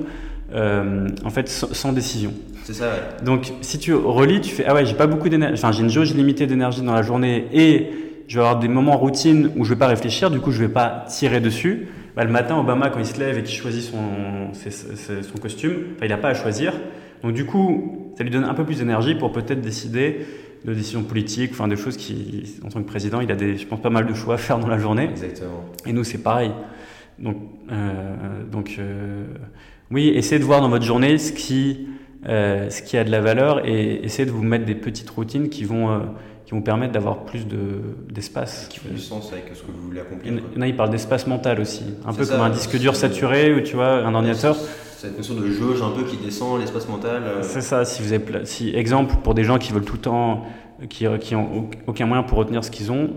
euh, 0.54 1.08
en 1.24 1.30
fait 1.30 1.48
sans, 1.48 1.92
décision. 1.92 2.32
C'est 2.62 2.74
ça. 2.74 2.86
Ouais. 2.86 3.24
Donc 3.24 3.52
si 3.60 3.78
tu 3.78 3.94
relis, 3.94 4.40
tu 4.40 4.54
fais 4.54 4.64
ah 4.66 4.74
ouais, 4.74 4.84
j'ai 4.84 4.94
pas 4.94 5.06
beaucoup 5.06 5.28
d'énergie, 5.28 5.54
enfin 5.54 5.72
j'ai 5.72 5.82
une 5.82 5.90
jauge 5.90 6.14
limitée 6.14 6.46
d'énergie 6.46 6.82
dans 6.82 6.94
la 6.94 7.02
journée 7.02 7.46
et 7.52 7.90
je 8.28 8.36
vais 8.36 8.40
avoir 8.40 8.58
des 8.58 8.68
moments 8.68 8.96
routine 8.96 9.50
où 9.56 9.64
je 9.64 9.70
vais 9.70 9.78
pas 9.78 9.88
réfléchir, 9.88 10.30
du 10.30 10.40
coup 10.40 10.52
je 10.52 10.60
vais 10.60 10.72
pas 10.72 11.04
tirer 11.08 11.40
dessus. 11.40 11.88
Bah, 12.14 12.24
le 12.24 12.30
matin, 12.30 12.58
Obama 12.58 12.90
quand 12.90 13.00
il 13.00 13.06
se 13.06 13.18
lève 13.18 13.38
et 13.38 13.42
qu'il 13.42 13.56
choisit 13.56 13.82
son, 13.82 14.52
son 14.52 15.38
costume, 15.40 15.72
il 16.02 16.08
n'a 16.08 16.18
pas 16.18 16.28
à 16.28 16.34
choisir. 16.34 16.74
Donc 17.22 17.32
du 17.32 17.46
coup, 17.46 18.12
ça 18.16 18.24
lui 18.24 18.30
donne 18.30 18.44
un 18.44 18.54
peu 18.54 18.64
plus 18.64 18.78
d'énergie 18.78 19.14
pour 19.14 19.32
peut-être 19.32 19.60
décider 19.60 20.26
de 20.64 20.74
décisions 20.74 21.02
politiques, 21.02 21.52
enfin 21.52 21.68
des 21.68 21.76
choses 21.76 21.96
qui, 21.96 22.44
en 22.64 22.68
tant 22.68 22.82
que 22.82 22.86
président, 22.86 23.20
il 23.20 23.30
a 23.32 23.34
des, 23.34 23.56
je 23.56 23.66
pense, 23.66 23.80
pas 23.80 23.90
mal 23.90 24.06
de 24.06 24.14
choix 24.14 24.34
à 24.34 24.38
faire 24.38 24.58
dans 24.58 24.68
la 24.68 24.78
journée. 24.78 25.08
Exactement. 25.10 25.64
Et 25.86 25.92
nous, 25.92 26.04
c'est 26.04 26.22
pareil. 26.22 26.52
Donc, 27.18 27.36
euh, 27.70 28.44
donc 28.50 28.76
euh, 28.78 29.24
oui, 29.90 30.08
essayez 30.14 30.38
de 30.38 30.44
voir 30.44 30.60
dans 30.60 30.68
votre 30.68 30.84
journée 30.84 31.18
ce 31.18 31.32
qui, 31.32 31.88
euh, 32.28 32.70
ce 32.70 32.82
qui 32.82 32.96
a 32.96 33.04
de 33.04 33.10
la 33.10 33.20
valeur 33.20 33.66
et 33.66 34.04
essayez 34.04 34.26
de 34.26 34.30
vous 34.30 34.42
mettre 34.42 34.64
des 34.64 34.74
petites 34.74 35.10
routines 35.10 35.48
qui 35.48 35.64
vont, 35.64 35.90
euh, 35.90 35.98
qui 36.46 36.52
vont 36.52 36.62
permettre 36.62 36.92
d'avoir 36.92 37.24
plus 37.24 37.46
d'espace. 38.08 38.68
qui 38.70 38.78
font 38.78 38.90
du 38.90 38.98
sens 38.98 39.32
avec 39.32 39.50
ce 39.54 39.62
que 39.62 39.72
vous 39.72 39.82
voulez 39.86 40.00
accomplir. 40.00 40.34
En 40.56 40.60
a, 40.60 40.66
il 40.66 40.76
parle 40.76 40.90
d'espace 40.90 41.26
mental 41.26 41.60
aussi. 41.60 41.84
Un 42.06 42.12
peu 42.12 42.24
comme 42.26 42.40
un 42.40 42.50
disque 42.50 42.78
dur 42.78 42.94
saturé 42.94 43.52
ou 43.54 43.60
tu 43.60 43.76
vois, 43.76 44.04
un 44.04 44.14
ordinateur 44.14 44.56
cette 45.02 45.16
notion 45.16 45.34
de 45.34 45.50
jauge 45.50 45.82
un 45.82 45.90
peu 45.90 46.04
qui 46.04 46.16
descend 46.16 46.60
l'espace 46.60 46.88
mental. 46.88 47.24
Euh. 47.24 47.42
C'est 47.42 47.60
ça, 47.60 47.84
si 47.84 48.02
vous 48.02 48.12
avez, 48.12 48.22
si, 48.44 48.72
exemple, 48.72 49.16
pour 49.24 49.34
des 49.34 49.42
gens 49.42 49.58
qui 49.58 49.72
veulent 49.72 49.84
tout 49.84 49.96
le 49.96 50.00
temps, 50.00 50.46
qui, 50.88 51.06
qui 51.20 51.34
ont 51.34 51.68
aucun 51.88 52.06
moyen 52.06 52.22
pour 52.22 52.38
retenir 52.38 52.62
ce 52.62 52.70
qu'ils 52.70 52.92
ont, 52.92 53.10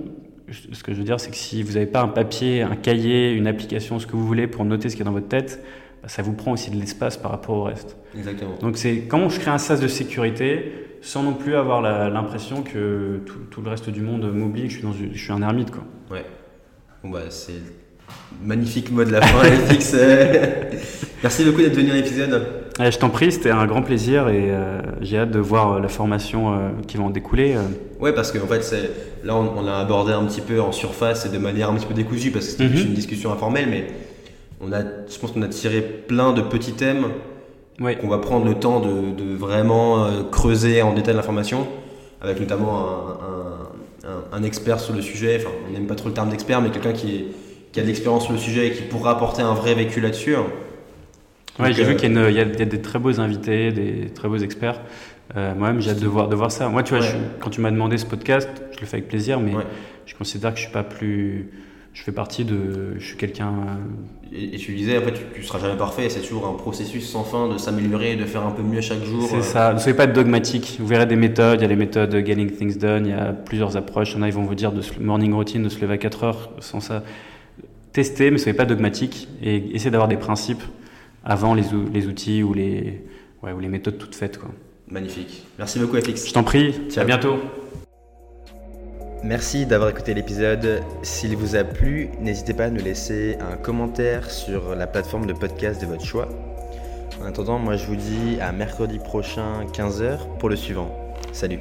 ce 0.49 0.81
que 0.81 0.93
je 0.93 0.97
veux 0.97 1.03
dire, 1.03 1.19
c'est 1.19 1.29
que 1.29 1.37
si 1.37 1.61
vous 1.61 1.73
n'avez 1.73 1.85
pas 1.85 2.01
un 2.01 2.07
papier, 2.07 2.63
un 2.63 2.75
cahier, 2.75 3.31
une 3.31 3.45
application, 3.45 3.99
ce 3.99 4.07
que 4.07 4.13
vous 4.13 4.25
voulez 4.25 4.47
pour 4.47 4.65
noter 4.65 4.89
ce 4.89 4.95
qu'il 4.95 5.05
y 5.05 5.07
a 5.07 5.11
dans 5.11 5.15
votre 5.15 5.27
tête, 5.27 5.63
ça 6.07 6.21
vous 6.21 6.33
prend 6.33 6.51
aussi 6.51 6.71
de 6.71 6.75
l'espace 6.79 7.17
par 7.17 7.31
rapport 7.31 7.55
au 7.55 7.63
reste. 7.63 7.97
Exactement. 8.15 8.55
Donc 8.61 8.77
c'est 8.77 9.01
comment 9.07 9.29
je 9.29 9.39
crée 9.39 9.51
un 9.51 9.57
sas 9.57 9.79
de 9.79 9.87
sécurité 9.87 10.71
sans 11.01 11.23
non 11.23 11.33
plus 11.33 11.55
avoir 11.55 11.81
l'impression 11.81 12.63
que 12.63 13.21
tout, 13.51 13.61
le 13.61 13.69
reste 13.69 13.89
du 13.89 14.01
monde 14.01 14.31
m'oublie, 14.33 14.63
que 14.63 14.69
je 14.69 14.77
suis, 14.77 14.83
dans, 14.83 14.93
je 14.93 15.17
suis 15.17 15.31
un 15.31 15.41
ermite. 15.41 15.71
Quoi. 15.71 15.83
Ouais. 16.09 16.25
Bon 17.03 17.09
bah 17.09 17.21
c'est 17.29 17.61
magnifique 18.43 18.91
mot 18.91 19.03
de 19.03 19.11
la 19.11 19.21
fin, 19.21 19.43
FX. 19.67 19.95
Merci 21.23 21.43
beaucoup 21.43 21.61
d'être 21.61 21.75
venu 21.75 21.91
à 21.91 21.95
l'épisode. 21.95 22.45
je 22.79 22.97
t'en 22.97 23.09
prie, 23.09 23.31
c'était 23.31 23.49
un 23.49 23.65
grand 23.65 23.81
plaisir 23.81 24.29
et 24.29 24.51
euh, 24.51 24.81
j'ai 25.01 25.17
hâte 25.17 25.31
de 25.31 25.39
voir 25.39 25.73
euh, 25.73 25.79
la 25.79 25.87
formation 25.87 26.53
euh, 26.53 26.69
qui 26.87 26.97
va 26.97 27.03
en 27.03 27.09
découler. 27.09 27.55
Ouais, 27.99 28.13
parce 28.13 28.31
qu'en 28.31 28.45
fait, 28.47 28.63
c'est, 28.63 28.91
là, 29.23 29.35
on, 29.35 29.63
l'a 29.63 29.79
abordé 29.79 30.13
un 30.13 30.23
petit 30.25 30.41
peu 30.41 30.61
en 30.61 30.71
surface 30.71 31.25
et 31.25 31.29
de 31.29 31.37
manière 31.37 31.69
un 31.69 31.75
petit 31.75 31.87
peu 31.87 31.93
décousue 31.93 32.31
parce 32.31 32.45
que 32.45 32.51
c'était 32.51 32.65
mhm. 32.65 32.89
une 32.89 32.93
discussion 32.93 33.31
informelle, 33.31 33.67
mais 33.69 33.87
on 34.65 34.73
a, 34.73 34.81
je 34.81 35.19
pense 35.19 35.31
qu'on 35.31 35.41
a 35.41 35.47
tiré 35.47 35.81
plein 35.81 36.33
de 36.33 36.41
petits 36.41 36.73
thèmes 36.73 37.05
qu'on 37.77 38.07
va 38.07 38.19
prendre 38.19 38.45
le 38.45 38.55
temps 38.55 38.79
de, 38.79 39.35
vraiment 39.35 40.07
creuser 40.31 40.81
en 40.81 40.93
détail 40.93 41.15
l'information, 41.15 41.67
avec 42.21 42.39
notamment 42.39 42.87
un, 44.07 44.37
un, 44.37 44.43
expert 44.43 44.79
sur 44.79 44.93
le 44.93 45.01
sujet. 45.01 45.37
Enfin, 45.41 45.53
on 45.67 45.73
n'aime 45.73 45.85
pas 45.85 45.95
trop 45.95 46.07
le 46.07 46.13
terme 46.13 46.29
d'expert, 46.29 46.61
mais 46.61 46.69
quelqu'un 46.71 46.93
qui 46.93 47.25
a 47.75 47.81
de 47.81 47.87
l'expérience 47.87 48.23
sur 48.23 48.33
le 48.33 48.39
sujet 48.39 48.67
et 48.67 48.71
qui 48.71 48.83
pourra 48.83 49.11
apporter 49.11 49.41
un 49.41 49.53
vrai 49.53 49.73
vécu 49.73 49.99
là-dessus. 49.99 50.35
Ouais, 51.59 51.71
j'ai 51.71 51.83
vu 51.83 51.93
euh, 51.93 51.95
qu'il 51.95 52.11
y, 52.11 52.39
a 52.39 52.65
des 52.65 52.81
très 52.81 52.99
beaux 52.99 53.19
invités, 53.19 53.71
des 53.71 54.09
très 54.13 54.27
beaux 54.27 54.37
experts. 54.37 54.81
Euh, 55.35 55.55
moi-même, 55.55 55.81
j'ai 55.81 55.91
hâte 55.91 55.99
de 55.99 56.07
voir, 56.07 56.27
de 56.27 56.35
voir 56.35 56.51
ça. 56.51 56.67
Moi, 56.67 56.83
tu 56.83 56.95
vois, 56.95 57.05
quand 57.39 57.49
tu 57.49 57.61
m'as 57.61 57.71
demandé 57.71 57.97
ce 57.97 58.05
podcast, 58.05 58.49
je 58.73 58.81
le 58.81 58.85
fais 58.85 58.97
avec 58.97 59.07
plaisir, 59.07 59.39
mais 59.39 59.53
je 60.05 60.15
considère 60.15 60.51
que 60.51 60.57
je 60.57 60.63
suis 60.63 60.73
pas 60.73 60.83
plus. 60.83 61.49
Je 61.95 62.03
fais 62.03 62.11
partie 62.11 62.43
de. 62.43 62.99
Je 62.99 63.05
suis 63.05 63.15
quelqu'un. 63.15 63.53
Et, 64.33 64.57
tu 64.57 64.75
disais, 64.75 64.99
fait, 64.99 65.13
tu, 65.13 65.39
ne 65.39 65.45
seras 65.45 65.59
jamais 65.59 65.77
parfait. 65.77 66.09
C'est 66.09 66.19
toujours 66.19 66.45
un 66.45 66.53
processus 66.53 67.09
sans 67.09 67.23
fin 67.23 67.47
de 67.47 67.57
s'améliorer, 67.57 68.17
de 68.17 68.25
faire 68.25 68.45
un 68.45 68.51
peu 68.51 68.63
mieux 68.63 68.81
chaque 68.81 69.03
jour. 69.03 69.25
C'est 69.29 69.41
ça. 69.41 69.73
Ne 69.73 69.79
soyez 69.79 69.95
pas 69.95 70.05
dogmatique. 70.05 70.75
Vous 70.77 70.87
verrez 70.87 71.05
des 71.05 71.15
méthodes. 71.15 71.61
Il 71.61 71.63
y 71.63 71.65
a 71.65 71.69
les 71.69 71.77
méthodes 71.77 72.13
Getting 72.13 72.51
Things 72.51 72.77
Done. 72.77 73.05
Il 73.05 73.11
y 73.11 73.13
a 73.13 73.31
plusieurs 73.31 73.77
approches. 73.77 74.11
Il 74.11 74.17
y 74.17 74.19
en 74.19 74.23
a, 74.23 74.27
ils 74.27 74.33
vont 74.33 74.43
vous 74.43 74.55
dire 74.55 74.73
de 74.73 74.81
morning 74.99 75.33
routine, 75.33 75.63
de 75.63 75.69
se 75.69 75.79
lever 75.79 75.93
à 75.93 75.97
4 75.97 76.23
heures. 76.25 76.49
Sans 76.59 76.81
ça, 76.81 77.01
tester, 77.93 78.29
mais 78.29 78.39
soyez 78.39 78.57
pas 78.57 78.65
dogmatique 78.65 79.29
et 79.41 79.55
essayez 79.73 79.89
d'avoir 79.89 80.09
des 80.09 80.17
principes 80.17 80.63
avant 81.23 81.53
les, 81.53 81.63
les 81.93 82.07
outils 82.07 82.43
ou 82.43 82.53
les, 82.53 83.03
ouais, 83.41 83.53
ou 83.53 83.59
les 83.61 83.69
méthodes 83.69 83.97
toutes 83.97 84.15
faites. 84.15 84.37
Quoi. 84.37 84.51
Magnifique. 84.89 85.43
Merci 85.57 85.79
beaucoup, 85.79 85.95
FX. 85.95 86.27
Je 86.27 86.33
t'en 86.33 86.43
prie. 86.43 86.75
À 86.97 87.05
bientôt. 87.05 87.39
Merci 89.25 89.65
d'avoir 89.65 89.89
écouté 89.89 90.13
l'épisode. 90.13 90.83
S'il 91.01 91.35
vous 91.35 91.55
a 91.55 91.63
plu, 91.63 92.11
n'hésitez 92.21 92.53
pas 92.53 92.65
à 92.65 92.69
nous 92.69 92.83
laisser 92.83 93.39
un 93.41 93.57
commentaire 93.57 94.29
sur 94.29 94.75
la 94.75 94.85
plateforme 94.85 95.25
de 95.25 95.33
podcast 95.33 95.81
de 95.81 95.87
votre 95.87 96.05
choix. 96.05 96.29
En 97.19 97.25
attendant, 97.25 97.57
moi 97.57 97.75
je 97.75 97.87
vous 97.87 97.95
dis 97.95 98.37
à 98.39 98.51
mercredi 98.51 98.99
prochain 98.99 99.65
15h 99.73 100.37
pour 100.37 100.49
le 100.49 100.55
suivant. 100.55 100.95
Salut 101.31 101.59